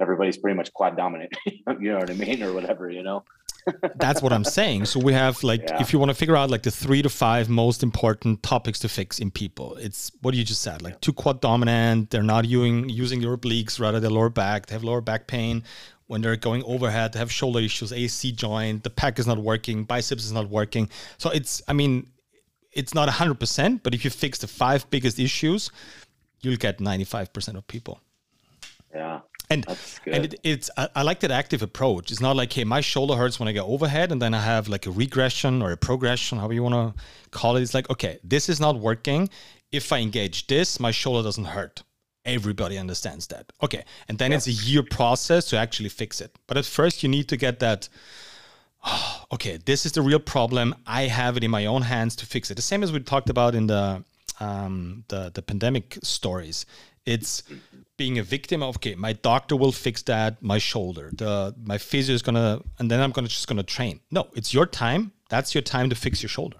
everybody's 0.00 0.36
pretty 0.36 0.56
much 0.56 0.72
quad 0.72 0.96
dominant. 0.96 1.32
you 1.46 1.92
know 1.92 1.98
what 1.98 2.10
I 2.10 2.14
mean, 2.14 2.42
or 2.42 2.52
whatever. 2.52 2.90
You 2.90 3.02
know. 3.02 3.24
That's 3.96 4.20
what 4.20 4.32
I'm 4.32 4.44
saying. 4.44 4.84
So 4.84 5.00
we 5.00 5.14
have 5.14 5.42
like, 5.42 5.62
yeah. 5.62 5.80
if 5.80 5.90
you 5.92 5.98
want 5.98 6.10
to 6.10 6.14
figure 6.14 6.36
out 6.36 6.50
like 6.50 6.64
the 6.64 6.70
three 6.70 7.00
to 7.00 7.08
five 7.08 7.48
most 7.48 7.82
important 7.82 8.42
topics 8.42 8.78
to 8.80 8.90
fix 8.90 9.18
in 9.18 9.30
people, 9.30 9.76
it's 9.76 10.12
what 10.20 10.34
you 10.34 10.44
just 10.44 10.60
said, 10.60 10.82
like 10.82 11.00
too 11.00 11.14
quad 11.14 11.40
dominant. 11.40 12.10
They're 12.10 12.22
not 12.22 12.44
using 12.44 12.88
using 12.88 13.20
their 13.20 13.36
obliques 13.36 13.80
rather 13.80 14.00
their 14.00 14.10
lower 14.10 14.28
back. 14.28 14.66
They 14.66 14.74
have 14.74 14.84
lower 14.84 15.00
back 15.00 15.26
pain 15.26 15.62
when 16.08 16.20
they're 16.20 16.36
going 16.36 16.62
overhead. 16.64 17.14
They 17.14 17.18
have 17.18 17.32
shoulder 17.32 17.60
issues, 17.60 17.90
AC 17.90 18.32
joint. 18.32 18.82
The 18.82 18.90
pec 18.90 19.18
is 19.18 19.26
not 19.26 19.38
working. 19.38 19.84
Biceps 19.84 20.24
is 20.24 20.32
not 20.32 20.50
working. 20.50 20.90
So 21.16 21.30
it's, 21.30 21.62
I 21.66 21.72
mean, 21.72 22.06
it's 22.74 22.94
not 22.94 23.08
100%, 23.08 23.80
but 23.82 23.94
if 23.94 24.04
you 24.04 24.10
fix 24.10 24.38
the 24.38 24.46
five 24.46 24.88
biggest 24.90 25.18
issues, 25.18 25.70
you'll 26.40 26.56
get 26.56 26.78
95% 26.78 27.56
of 27.56 27.66
people. 27.66 28.00
Yeah 28.94 29.20
and 29.50 29.66
and 30.06 30.24
it, 30.24 30.40
it's 30.42 30.70
I, 30.76 30.88
I, 30.96 31.02
like 31.02 31.20
that 31.20 31.30
active 31.30 31.62
approach. 31.62 32.10
It's 32.10 32.20
not 32.20 32.36
like 32.36 32.52
hey, 32.52 32.64
my 32.64 32.80
shoulder 32.80 33.14
hurts 33.14 33.38
when 33.38 33.48
I 33.48 33.52
go 33.52 33.66
overhead, 33.66 34.12
and 34.12 34.20
then 34.20 34.34
I 34.34 34.40
have 34.40 34.68
like 34.68 34.86
a 34.86 34.90
regression 34.90 35.62
or 35.62 35.72
a 35.72 35.76
progression, 35.76 36.38
however 36.38 36.54
you 36.54 36.62
want 36.62 36.96
to 36.96 37.02
call 37.30 37.56
it. 37.56 37.62
It's 37.62 37.74
like 37.74 37.90
okay, 37.90 38.18
this 38.24 38.48
is 38.48 38.60
not 38.60 38.78
working. 38.78 39.28
If 39.70 39.92
I 39.92 39.98
engage 39.98 40.46
this, 40.46 40.78
my 40.80 40.90
shoulder 40.90 41.22
doesn't 41.22 41.44
hurt. 41.44 41.82
Everybody 42.24 42.78
understands 42.78 43.26
that. 43.28 43.52
Okay, 43.62 43.84
and 44.08 44.18
then 44.18 44.32
it's 44.32 44.46
a 44.46 44.52
year 44.52 44.82
process 44.82 45.46
to 45.50 45.58
actually 45.58 45.90
fix 45.90 46.20
it. 46.20 46.36
But 46.46 46.56
at 46.56 46.64
first, 46.64 47.02
you 47.02 47.08
need 47.08 47.28
to 47.28 47.36
get 47.36 47.60
that. 47.60 47.88
Oh, 48.84 49.24
okay, 49.32 49.58
this 49.64 49.86
is 49.86 49.92
the 49.92 50.02
real 50.02 50.20
problem. 50.20 50.74
I 50.86 51.02
have 51.02 51.36
it 51.36 51.44
in 51.44 51.50
my 51.50 51.66
own 51.66 51.82
hands 51.82 52.16
to 52.16 52.26
fix 52.26 52.50
it. 52.50 52.54
The 52.54 52.62
same 52.62 52.82
as 52.82 52.92
we 52.92 53.00
talked 53.00 53.30
about 53.30 53.54
in 53.54 53.66
the 53.66 54.04
um, 54.40 55.04
the 55.08 55.30
the 55.32 55.42
pandemic 55.42 55.98
stories. 56.02 56.66
It's 57.06 57.42
being 57.96 58.18
a 58.18 58.22
victim 58.22 58.62
of 58.62 58.76
okay, 58.76 58.94
my 58.94 59.12
doctor 59.12 59.56
will 59.56 59.72
fix 59.72 60.02
that, 60.02 60.42
my 60.42 60.58
shoulder, 60.58 61.10
the 61.12 61.54
my 61.62 61.78
physio 61.78 62.14
is 62.14 62.22
gonna, 62.22 62.62
and 62.78 62.90
then 62.90 63.00
I'm 63.00 63.10
gonna 63.12 63.28
just 63.28 63.46
gonna 63.46 63.62
train. 63.62 64.00
No, 64.10 64.28
it's 64.34 64.54
your 64.54 64.66
time. 64.66 65.12
That's 65.28 65.54
your 65.54 65.62
time 65.62 65.90
to 65.90 65.96
fix 65.96 66.22
your 66.22 66.30
shoulder. 66.30 66.58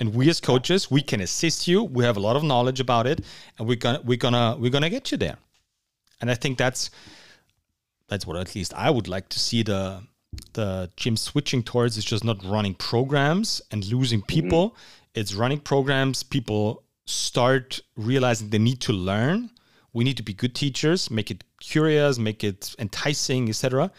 And 0.00 0.14
we 0.14 0.28
as 0.28 0.40
coaches, 0.40 0.90
we 0.90 1.02
can 1.02 1.20
assist 1.20 1.66
you. 1.66 1.82
We 1.82 2.04
have 2.04 2.16
a 2.16 2.20
lot 2.20 2.36
of 2.36 2.44
knowledge 2.44 2.78
about 2.78 3.06
it, 3.06 3.24
and 3.58 3.66
we're 3.66 3.76
gonna 3.76 4.00
we're 4.04 4.16
gonna 4.16 4.56
we're 4.58 4.70
gonna 4.70 4.90
get 4.90 5.10
you 5.10 5.18
there. 5.18 5.38
And 6.20 6.30
I 6.30 6.34
think 6.34 6.56
that's 6.56 6.90
that's 8.08 8.26
what 8.26 8.36
at 8.36 8.54
least 8.54 8.72
I 8.74 8.90
would 8.90 9.08
like 9.08 9.28
to 9.30 9.38
see 9.38 9.62
the 9.62 10.02
the 10.52 10.90
gym 10.96 11.16
switching 11.16 11.62
towards 11.62 11.96
is 11.96 12.04
just 12.04 12.24
not 12.24 12.44
running 12.44 12.74
programs 12.74 13.62
and 13.70 13.84
losing 13.86 14.22
people. 14.22 14.70
Mm-hmm. 14.70 15.20
It's 15.20 15.34
running 15.34 15.60
programs, 15.60 16.22
people 16.22 16.82
start 17.06 17.80
realizing 17.96 18.50
they 18.50 18.58
need 18.58 18.80
to 18.82 18.92
learn. 18.92 19.50
We 19.92 20.04
need 20.04 20.16
to 20.18 20.22
be 20.22 20.34
good 20.34 20.54
teachers 20.54 21.10
make 21.10 21.30
it 21.30 21.42
curious 21.60 22.18
make 22.18 22.44
it 22.44 22.74
enticing 22.78 23.48
etc 23.48 23.90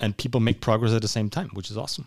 and 0.00 0.16
people 0.16 0.40
make 0.40 0.60
progress 0.60 0.92
at 0.92 1.02
the 1.02 1.08
same 1.08 1.28
time 1.28 1.50
which 1.52 1.70
is 1.70 1.76
awesome. 1.76 2.06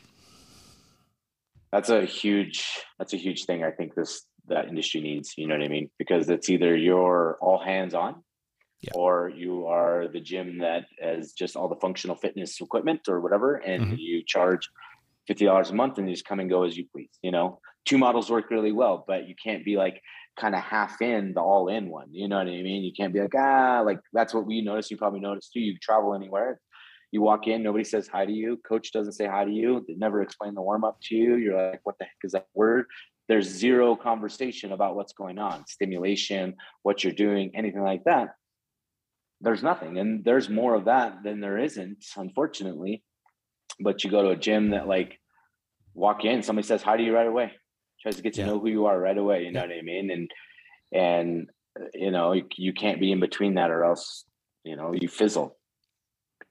That's 1.71 1.89
a 1.89 2.05
huge 2.05 2.65
that's 2.97 3.13
a 3.13 3.17
huge 3.17 3.45
thing 3.45 3.63
i 3.63 3.71
think 3.71 3.93
this 3.93 4.25
that 4.47 4.67
industry 4.67 5.01
needs 5.01 5.33
you 5.37 5.47
know 5.47 5.55
what 5.55 5.63
i 5.63 5.67
mean? 5.67 5.89
Because 5.99 6.29
it's 6.29 6.49
either 6.49 6.75
you're 6.75 7.37
all 7.41 7.59
hands 7.59 7.93
on 7.93 8.23
yeah. 8.81 8.91
or 8.95 9.29
you 9.29 9.67
are 9.67 10.07
the 10.07 10.19
gym 10.19 10.59
that 10.59 10.85
has 10.99 11.33
just 11.33 11.55
all 11.55 11.67
the 11.67 11.75
functional 11.75 12.15
fitness 12.15 12.59
equipment 12.61 13.01
or 13.07 13.21
whatever 13.21 13.55
and 13.55 13.83
mm-hmm. 13.83 13.95
you 13.97 14.23
charge 14.25 14.69
$50 15.29 15.69
a 15.69 15.73
month 15.73 15.97
and 15.97 16.07
you 16.07 16.15
just 16.15 16.25
come 16.25 16.39
and 16.39 16.49
go 16.49 16.63
as 16.63 16.75
you 16.75 16.85
please 16.91 17.11
you 17.21 17.31
know 17.31 17.59
two 17.85 17.97
models 17.97 18.29
work 18.29 18.49
really 18.49 18.71
well, 18.71 19.03
but 19.07 19.27
you 19.27 19.35
can't 19.43 19.65
be 19.65 19.75
like 19.77 20.01
kind 20.39 20.55
of 20.55 20.61
half 20.61 21.01
in 21.01 21.33
the 21.33 21.41
all 21.41 21.67
in 21.67 21.89
one. 21.89 22.07
You 22.11 22.27
know 22.27 22.37
what 22.37 22.47
I 22.47 22.61
mean? 22.61 22.83
You 22.83 22.91
can't 22.93 23.13
be 23.13 23.19
like, 23.19 23.35
ah, 23.35 23.81
like 23.85 23.99
that's 24.13 24.33
what 24.33 24.45
we 24.45 24.61
notice. 24.61 24.91
You 24.91 24.97
probably 24.97 25.19
notice 25.19 25.49
too. 25.49 25.59
You 25.59 25.77
travel 25.81 26.13
anywhere, 26.13 26.59
you 27.11 27.21
walk 27.21 27.47
in, 27.47 27.63
nobody 27.63 27.83
says 27.83 28.07
hi 28.07 28.25
to 28.25 28.31
you. 28.31 28.57
Coach 28.67 28.91
doesn't 28.91 29.13
say 29.13 29.27
hi 29.27 29.45
to 29.45 29.51
you. 29.51 29.83
They 29.87 29.95
never 29.95 30.21
explain 30.21 30.53
the 30.53 30.61
warm 30.61 30.83
up 30.83 30.97
to 31.03 31.15
you. 31.15 31.35
You're 31.35 31.71
like, 31.71 31.81
what 31.83 31.95
the 31.99 32.05
heck 32.05 32.17
is 32.23 32.33
that 32.33 32.47
word? 32.53 32.85
There's 33.27 33.47
zero 33.47 33.95
conversation 33.95 34.73
about 34.73 34.95
what's 34.95 35.13
going 35.13 35.39
on, 35.39 35.65
stimulation, 35.67 36.55
what 36.83 37.03
you're 37.03 37.13
doing, 37.13 37.51
anything 37.55 37.83
like 37.83 38.03
that. 38.05 38.29
There's 39.41 39.63
nothing. 39.63 39.97
And 39.97 40.23
there's 40.23 40.49
more 40.49 40.75
of 40.75 40.85
that 40.85 41.23
than 41.23 41.39
there 41.41 41.57
isn't, 41.57 42.05
unfortunately. 42.15 43.03
But 43.79 44.03
you 44.03 44.11
go 44.11 44.21
to 44.21 44.29
a 44.29 44.35
gym 44.35 44.71
that 44.71 44.87
like 44.87 45.19
walk 45.93 46.23
in, 46.25 46.43
somebody 46.43 46.67
says 46.67 46.83
hi 46.83 46.97
to 46.97 47.03
you 47.03 47.13
right 47.13 47.27
away 47.27 47.51
tries 48.01 48.15
to 48.15 48.21
get 48.21 48.33
to 48.33 48.41
yeah. 48.41 48.47
know 48.47 48.59
who 48.59 48.69
you 48.69 48.85
are 48.85 48.99
right 48.99 49.17
away. 49.17 49.43
You 49.43 49.51
know 49.51 49.61
what 49.61 49.71
I 49.71 49.81
mean? 49.81 50.11
And 50.11 50.31
and 50.93 51.49
you 51.93 52.11
know 52.11 52.33
you, 52.33 52.45
you 52.57 52.73
can't 52.73 52.99
be 52.99 53.11
in 53.11 53.19
between 53.19 53.55
that, 53.55 53.69
or 53.69 53.83
else 53.83 54.25
you 54.63 54.75
know 54.75 54.93
you 54.93 55.07
fizzle. 55.07 55.57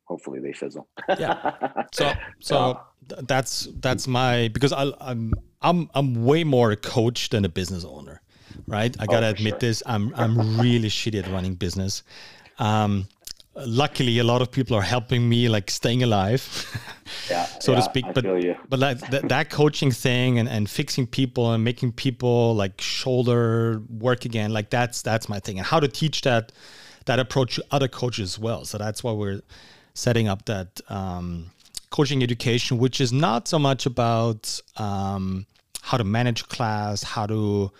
Hopefully 0.05 0.41
they 0.41 0.53
fizzle. 0.53 0.88
yeah. 1.18 1.84
So 1.93 2.12
so 2.41 2.80
that's 3.22 3.68
that's 3.80 4.07
my 4.07 4.49
because 4.49 4.72
I, 4.72 4.93
I'm 5.01 5.32
I'm 5.62 5.91
I'm 5.95 6.24
way 6.24 6.45
more 6.45 6.70
a 6.70 6.76
coach 6.76 7.30
than 7.30 7.45
a 7.45 7.49
business 7.49 7.84
owner, 7.84 8.22
right? 8.66 8.95
I 9.01 9.05
oh, 9.05 9.07
gotta 9.07 9.26
oh, 9.26 9.30
admit 9.30 9.55
sure. 9.55 9.59
this. 9.59 9.82
I'm 9.86 10.12
I'm 10.16 10.61
really 10.61 10.88
shitty 10.88 11.22
at 11.22 11.30
running 11.30 11.55
business. 11.55 12.03
Um, 12.61 13.09
luckily 13.67 14.19
a 14.19 14.25
lot 14.25 14.41
of 14.41 14.51
people 14.51 14.77
are 14.77 14.83
helping 14.83 15.29
me 15.29 15.49
like 15.49 15.71
staying 15.71 16.03
alive 16.05 16.43
yeah, 17.29 17.45
so 17.61 17.73
yeah, 17.73 17.79
to 17.79 17.83
speak 17.83 18.05
but 18.15 18.25
but 18.69 18.79
like 18.79 19.11
th- 19.11 19.23
that 19.25 19.51
coaching 19.51 19.91
thing 19.91 20.39
and, 20.39 20.49
and 20.49 20.71
fixing 20.71 21.07
people 21.07 21.53
and 21.53 21.65
making 21.65 21.93
people 21.93 22.55
like 22.55 22.81
shoulder 22.81 23.83
work 23.89 24.25
again 24.25 24.53
like 24.53 24.71
that's 24.71 25.03
that's 25.03 25.29
my 25.29 25.41
thing. 25.41 25.59
And 25.59 25.67
how 25.67 25.81
to 25.81 25.89
teach 25.89 26.23
that 26.23 26.53
that 27.07 27.19
approach 27.19 27.57
to 27.57 27.65
other 27.71 27.89
coaches 27.89 28.35
as 28.35 28.39
well. 28.39 28.65
So 28.65 28.79
that's 28.79 29.03
why 29.03 29.13
we're 29.13 29.41
setting 29.95 30.29
up 30.29 30.45
that 30.47 30.81
um, 30.89 31.51
coaching 31.91 32.23
education 32.23 32.79
which 32.79 33.01
is 33.01 33.13
not 33.13 33.49
so 33.49 33.59
much 33.59 33.87
about 33.87 34.61
um, 34.77 35.47
how 35.83 35.97
to 35.97 36.05
manage 36.05 36.49
class 36.49 37.03
how 37.03 37.26
to 37.26 37.70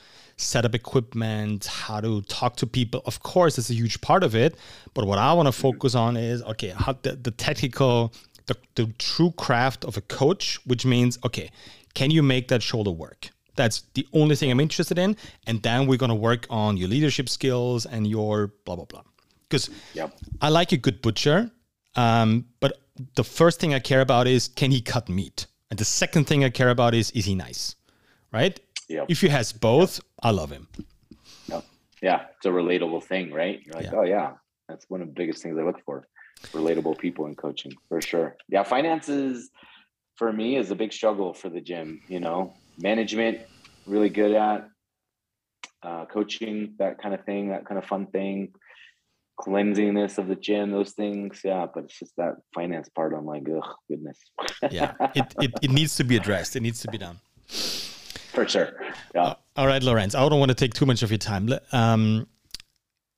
set 0.41 0.65
up 0.65 0.75
equipment, 0.75 1.67
how 1.67 2.01
to 2.01 2.23
talk 2.23 2.57
to 2.57 2.67
people. 2.67 3.03
Of 3.05 3.23
course, 3.23 3.59
it's 3.59 3.71
a 3.71 3.75
huge 3.75 4.01
part 4.01 4.25
of 4.25 4.35
it. 4.35 4.57
But 4.95 5.07
what 5.07 5.19
I 5.19 5.33
want 5.35 5.47
to 5.47 5.53
focus 5.53 5.95
on 5.95 6.17
is 6.17 6.43
okay, 6.43 6.71
how 6.71 6.95
the, 7.03 7.13
the 7.13 7.31
technical, 7.31 8.13
the, 8.47 8.57
the 8.75 8.87
true 8.99 9.33
craft 9.33 9.85
of 9.85 9.97
a 9.97 10.01
coach, 10.01 10.59
which 10.65 10.87
means, 10.87 11.19
okay, 11.25 11.51
can 11.95 12.11
you 12.11 12.23
make 12.23 12.49
that 12.49 12.63
shoulder 12.63 12.91
work? 12.91 13.31
That's 13.57 13.83
the 13.95 14.07
only 14.13 14.37
thing 14.37 14.51
I'm 14.51 14.61
interested 14.61 14.99
in. 14.99 15.17
And 15.47 15.63
then 15.63 15.87
we're 15.87 15.99
going 15.99 16.11
to 16.11 16.15
work 16.15 16.47
on 16.49 16.77
your 16.77 16.89
leadership 16.89 17.29
skills 17.29 17.85
and 17.85 18.07
your 18.07 18.53
blah, 18.65 18.77
blah, 18.77 18.87
blah. 18.87 19.03
Because 19.49 19.69
yep. 19.93 20.17
I 20.41 20.49
like 20.49 20.73
a 20.73 20.77
good 20.77 21.03
butcher. 21.03 21.51
Um, 21.97 22.47
but 22.61 22.81
the 23.17 23.25
first 23.25 23.61
thing 23.61 23.75
I 23.75 23.81
care 23.81 24.01
about 24.01 24.27
is 24.27 24.49
can 24.49 24.71
he 24.71 24.81
cut 24.81 25.09
meat? 25.09 25.47
And 25.71 25.79
the 25.79 25.85
second 25.85 26.27
thing 26.27 26.45
I 26.45 26.51
care 26.51 26.71
about 26.71 26.95
is 26.95 27.11
is 27.11 27.25
he 27.27 27.35
nice? 27.35 27.75
Right? 28.33 28.59
Yep. 28.89 29.07
if 29.09 29.21
he 29.21 29.29
has 29.29 29.53
both, 29.53 30.01
I 30.21 30.31
love 30.31 30.51
him. 30.51 30.67
yeah, 32.03 32.23
it's 32.37 32.47
a 32.47 32.49
relatable 32.49 33.05
thing, 33.05 33.33
right? 33.33 33.61
You're 33.65 33.75
like, 33.75 33.85
Yeah. 33.85 33.99
oh 33.99 34.03
yeah, 34.03 34.33
that's 34.69 34.85
one 34.89 35.01
of 35.01 35.07
the 35.09 35.13
biggest 35.15 35.43
things 35.43 35.57
I 35.59 35.63
look 35.63 35.81
for. 35.85 36.09
Relatable 36.53 36.99
people 36.99 37.27
in 37.27 37.35
coaching 37.35 37.73
for 37.89 38.01
sure. 38.01 38.37
Yeah, 38.49 38.63
finances 38.65 39.51
for 40.17 40.33
me 40.33 40.57
is 40.57 40.71
a 40.71 40.75
big 40.75 40.93
struggle 40.93 41.35
for 41.35 41.51
the 41.51 41.61
gym. 41.61 42.01
You 42.09 42.21
know, 42.21 42.55
management 42.79 43.39
really 43.87 44.09
good 44.09 44.35
at 44.35 44.69
uh, 45.83 46.07
coaching, 46.07 46.75
that 46.79 46.99
kind 47.01 47.15
of 47.15 47.25
thing, 47.25 47.51
that 47.51 47.67
kind 47.67 47.79
of 47.79 47.85
fun 47.85 48.07
thing, 48.07 48.53
cleansingness 49.39 50.19
of 50.19 50.27
the 50.29 50.37
gym, 50.37 50.71
those 50.71 50.93
things. 50.93 51.41
Yeah, 51.45 51.67
but 51.73 51.85
it's 51.85 51.99
just 51.99 52.17
that 52.17 52.37
finance 52.55 52.89
part. 52.89 53.13
I'm 53.15 53.27
like, 53.27 53.47
oh 53.49 53.75
goodness. 53.89 54.19
Yeah, 54.71 54.95
it, 55.15 55.35
it, 55.41 55.51
it 55.63 55.71
needs 55.71 55.97
to 55.97 56.05
be 56.05 56.17
addressed. 56.17 56.57
It 56.57 56.61
needs 56.61 56.81
to 56.81 56.89
be 56.91 56.99
done. 56.99 57.19
For 58.45 58.49
sure. 58.49 58.69
Yeah. 59.15 59.35
All 59.57 59.67
right, 59.67 59.83
Lorenz. 59.83 60.15
I 60.15 60.29
don't 60.29 60.39
want 60.39 60.51
to 60.51 60.55
take 60.55 60.75
too 60.75 60.87
much 60.87 61.03
of 61.03 61.11
your 61.11 61.19
time. 61.19 61.49
Um, 61.73 62.27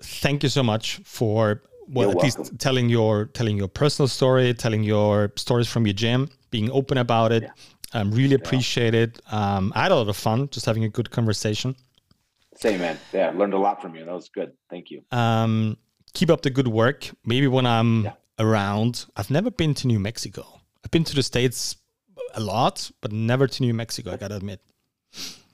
thank 0.02 0.42
you 0.42 0.48
so 0.48 0.62
much 0.62 1.00
for 1.04 1.62
well, 1.88 2.08
You're 2.08 2.18
at 2.18 2.22
least 2.24 2.58
telling 2.58 2.88
your 2.88 3.26
telling 3.26 3.56
your 3.56 3.68
personal 3.68 4.08
story, 4.08 4.54
telling 4.54 4.82
your 4.82 5.32
stories 5.36 5.68
from 5.68 5.86
your 5.86 5.94
gym, 5.94 6.30
being 6.50 6.70
open 6.70 6.98
about 6.98 7.32
it. 7.32 7.50
Um, 7.92 8.10
really 8.10 8.34
appreciate 8.34 8.94
it. 8.94 9.20
Um, 9.30 9.72
I 9.76 9.82
had 9.82 9.92
a 9.92 9.96
lot 9.96 10.08
of 10.08 10.16
fun 10.16 10.48
just 10.50 10.64
having 10.64 10.84
a 10.84 10.88
good 10.88 11.10
conversation. 11.10 11.76
Same 12.56 12.80
man. 12.80 12.98
Yeah, 13.12 13.30
learned 13.34 13.54
a 13.54 13.58
lot 13.58 13.82
from 13.82 13.94
you. 13.94 14.04
That 14.04 14.14
was 14.14 14.28
good. 14.28 14.52
Thank 14.70 14.90
you. 14.90 15.02
Um, 15.10 15.76
keep 16.14 16.30
up 16.30 16.42
the 16.42 16.50
good 16.50 16.68
work. 16.68 17.10
Maybe 17.26 17.48
when 17.48 17.66
I'm 17.66 18.04
Yeah. 18.04 18.12
around, 18.38 19.06
I've 19.16 19.30
never 19.30 19.50
been 19.50 19.74
to 19.74 19.86
New 19.86 19.98
Mexico. 19.98 20.60
I've 20.84 20.90
been 20.90 21.04
to 21.04 21.14
the 21.14 21.22
States 21.22 21.76
a 22.34 22.40
lot, 22.40 22.90
but 23.02 23.12
never 23.12 23.46
to 23.46 23.62
New 23.62 23.74
Mexico, 23.74 24.12
I 24.12 24.16
gotta 24.16 24.36
admit. 24.36 24.60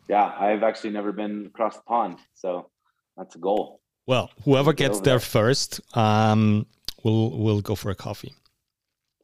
Yeah, 0.08 0.24
I've 0.38 0.62
actually 0.62 0.90
never 0.90 1.12
been 1.12 1.46
across 1.46 1.76
the 1.76 1.82
pond, 1.82 2.18
so 2.34 2.70
that's 3.16 3.34
a 3.36 3.38
goal. 3.38 3.80
Well, 4.06 4.30
whoever 4.44 4.72
gets 4.72 5.00
there 5.00 5.14
there. 5.14 5.20
first, 5.20 5.80
um, 5.96 6.66
will 7.04 7.38
will 7.38 7.60
go 7.60 7.74
for 7.74 7.90
a 7.90 7.94
coffee. 7.94 8.34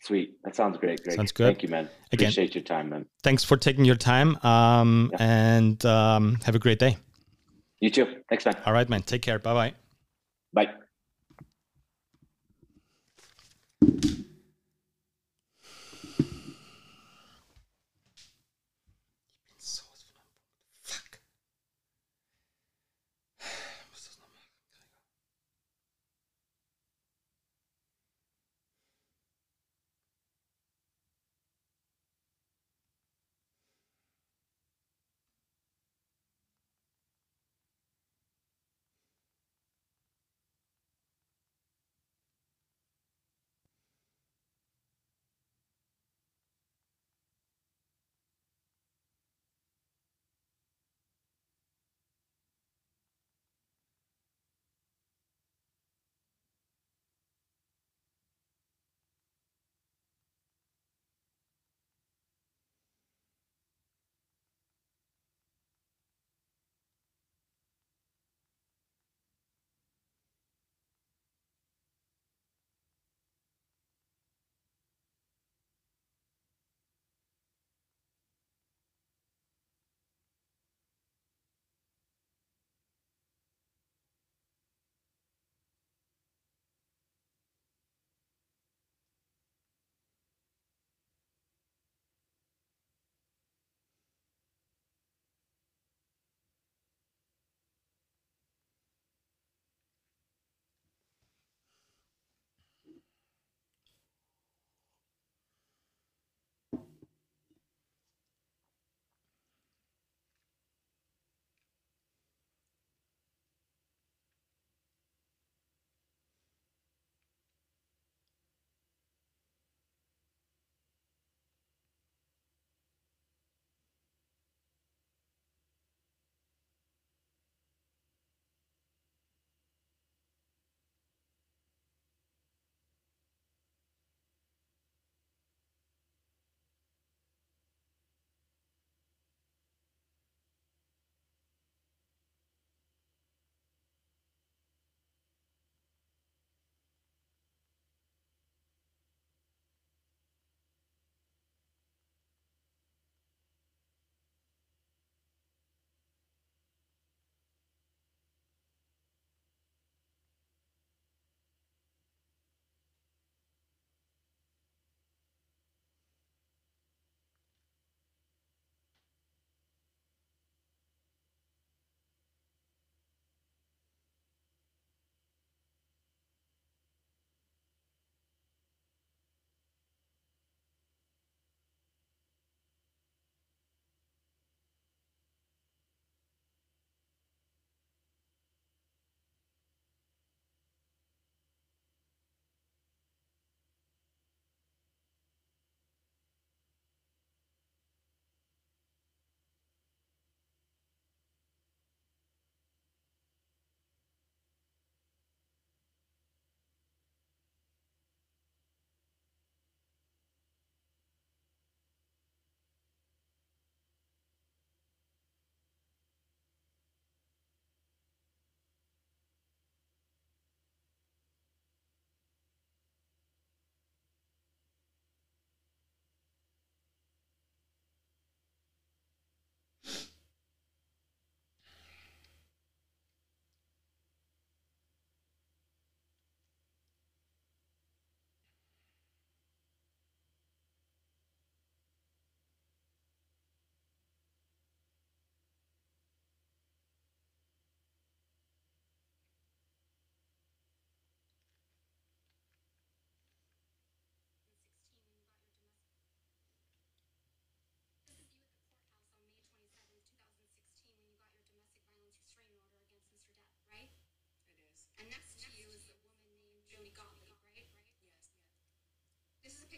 Sweet. 0.03 0.37
That 0.45 0.55
sounds 0.55 0.77
great. 0.77 1.03
Great. 1.03 1.17
Sounds 1.17 1.33
good. 1.33 1.47
Thank 1.47 1.63
you, 1.63 1.71
man. 1.71 1.89
Again. 2.13 2.27
Appreciate 2.27 2.55
your 2.55 2.65
time, 2.65 2.91
man. 2.91 3.07
Thanks 3.23 3.43
for 3.43 3.57
taking 3.57 3.87
your 3.87 3.97
time, 3.97 4.37
um, 4.45 5.11
Yeah. 5.13 5.25
and 5.25 5.85
um, 5.87 6.39
have 6.45 6.55
a 6.55 6.59
great 6.59 6.79
day. 6.79 6.99
You 7.81 7.91
too. 7.91 8.07
Thanks, 8.29 8.45
man. 8.45 8.57
All 8.67 8.75
right, 8.75 8.89
man. 8.89 9.03
Take 9.03 9.23
care. 9.23 9.39
Bye 9.39 9.55
bye 9.55 9.75
bye. 10.67 10.75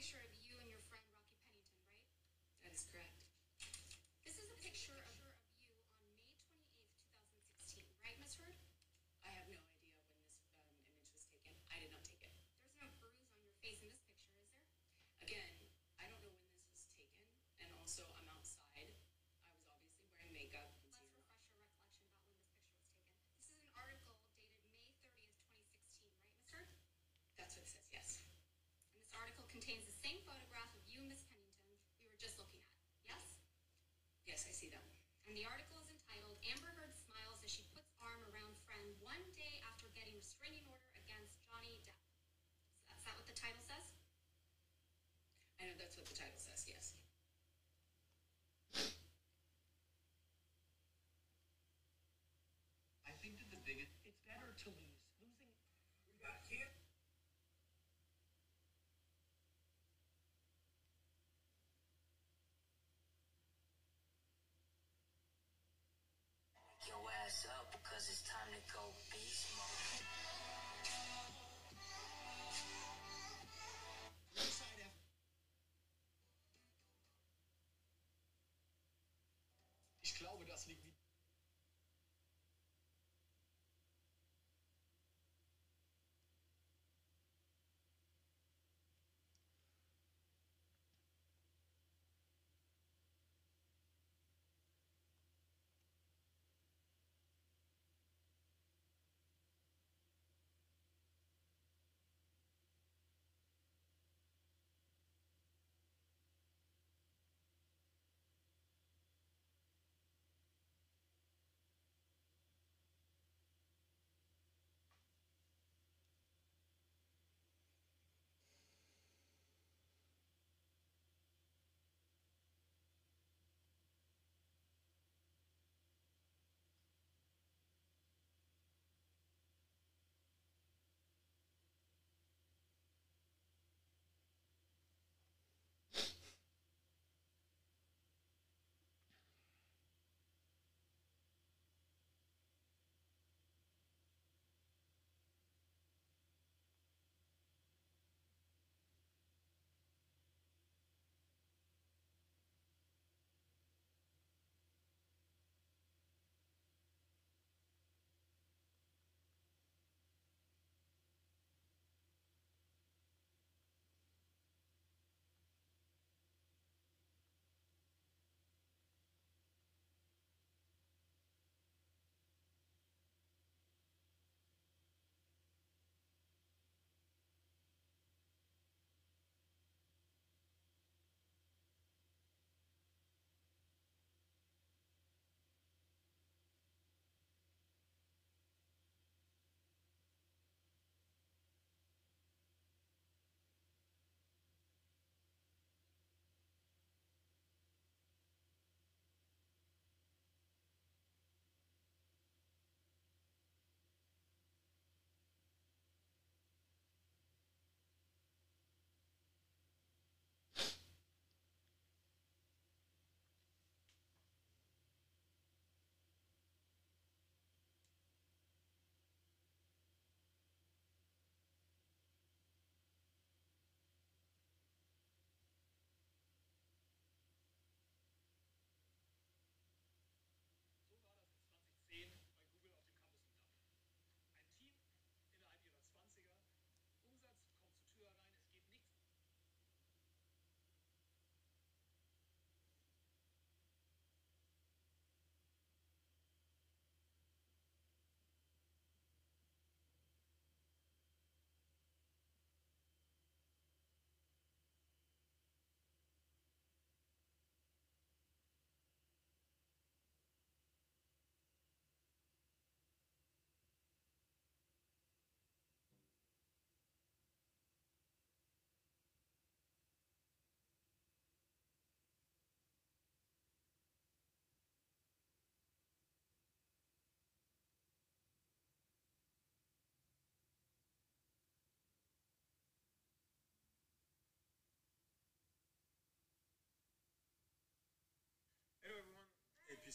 sure 0.07 0.36
contains 29.67 29.91
the 29.91 29.99
same 29.99 30.23
photograph 30.23 30.71
of 30.79 30.87
you, 30.87 31.03
Miss 31.11 31.27
Pennington, 31.27 31.75
we 31.99 32.07
were 32.07 32.15
just 32.23 32.39
looking 32.39 32.63
at. 32.63 32.79
Yes? 33.03 33.19
Yes, 34.23 34.47
I 34.47 34.55
see 34.55 34.71
that. 34.71 34.87
And 35.27 35.35
the 35.35 35.43
article 35.43 35.75
is 35.83 35.91
entitled 35.91 36.39
Amber 36.47 36.71
Heard 36.79 36.95
Smiles 36.95 37.43
as 37.43 37.51
She 37.51 37.67
Puts 37.75 37.91
Arm 37.99 38.23
Around 38.31 38.55
Friend 38.63 38.95
One 39.03 39.19
Day 39.35 39.59
After 39.67 39.91
Getting 39.91 40.15
Restraining 40.23 40.63
Order 40.71 40.87
Against 40.95 41.43
Johnny 41.51 41.83
Depp. 41.83 41.99
Is 42.95 43.03
that 43.03 43.19
what 43.19 43.27
the 43.27 43.35
title 43.35 43.59
says? 43.67 43.91
I 45.59 45.67
know 45.67 45.75
that's 45.75 45.99
what 45.99 46.07
the 46.07 46.15
title 46.15 46.39
says, 46.39 46.63
yes. 46.71 46.95
I 53.03 53.19
think 53.19 53.35
that 53.43 53.51
the 53.51 53.59
biggest, 53.67 53.99
it's 54.07 54.23
better 54.31 54.55
to 54.63 54.69
lose. 54.79 55.03
Losing. 55.19 55.51
We 56.07 56.23
got 56.23 56.39
here. 56.47 56.86
Ass 67.27 67.47
up 67.59 67.73
because 67.73 68.09
it's 68.09 68.23
time 68.23 68.47
to 68.55 68.61
go 68.73 68.83
beast 69.11 69.47
mode. 69.57 70.07
Ich 80.03 80.15
glaube, 80.15 80.45
das 80.47 80.67
liegt 80.67 80.85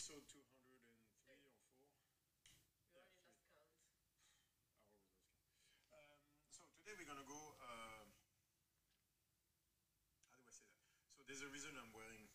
episode 0.02 0.26
203 0.34 0.82
or 1.30 1.38
4. 1.45 1.62
We 2.34 2.97
already 2.97 3.14
lost 3.22 3.45
count. 3.45 3.54
I 3.54 3.62
always 3.62 3.86
count. 3.86 4.10
Um, 5.93 6.18
so 6.49 6.66
today 6.74 6.97
we're 6.97 7.06
gonna 7.06 7.22
go, 7.30 7.54
uh, 7.62 8.10
how 10.34 10.41
do 10.41 10.45
I 10.49 10.54
say 10.58 10.66
that? 10.74 10.89
So 11.14 11.22
there's 11.30 11.45
a 11.45 11.54
reason 11.54 11.78
I'm 11.78 11.93
wearing 11.93 12.30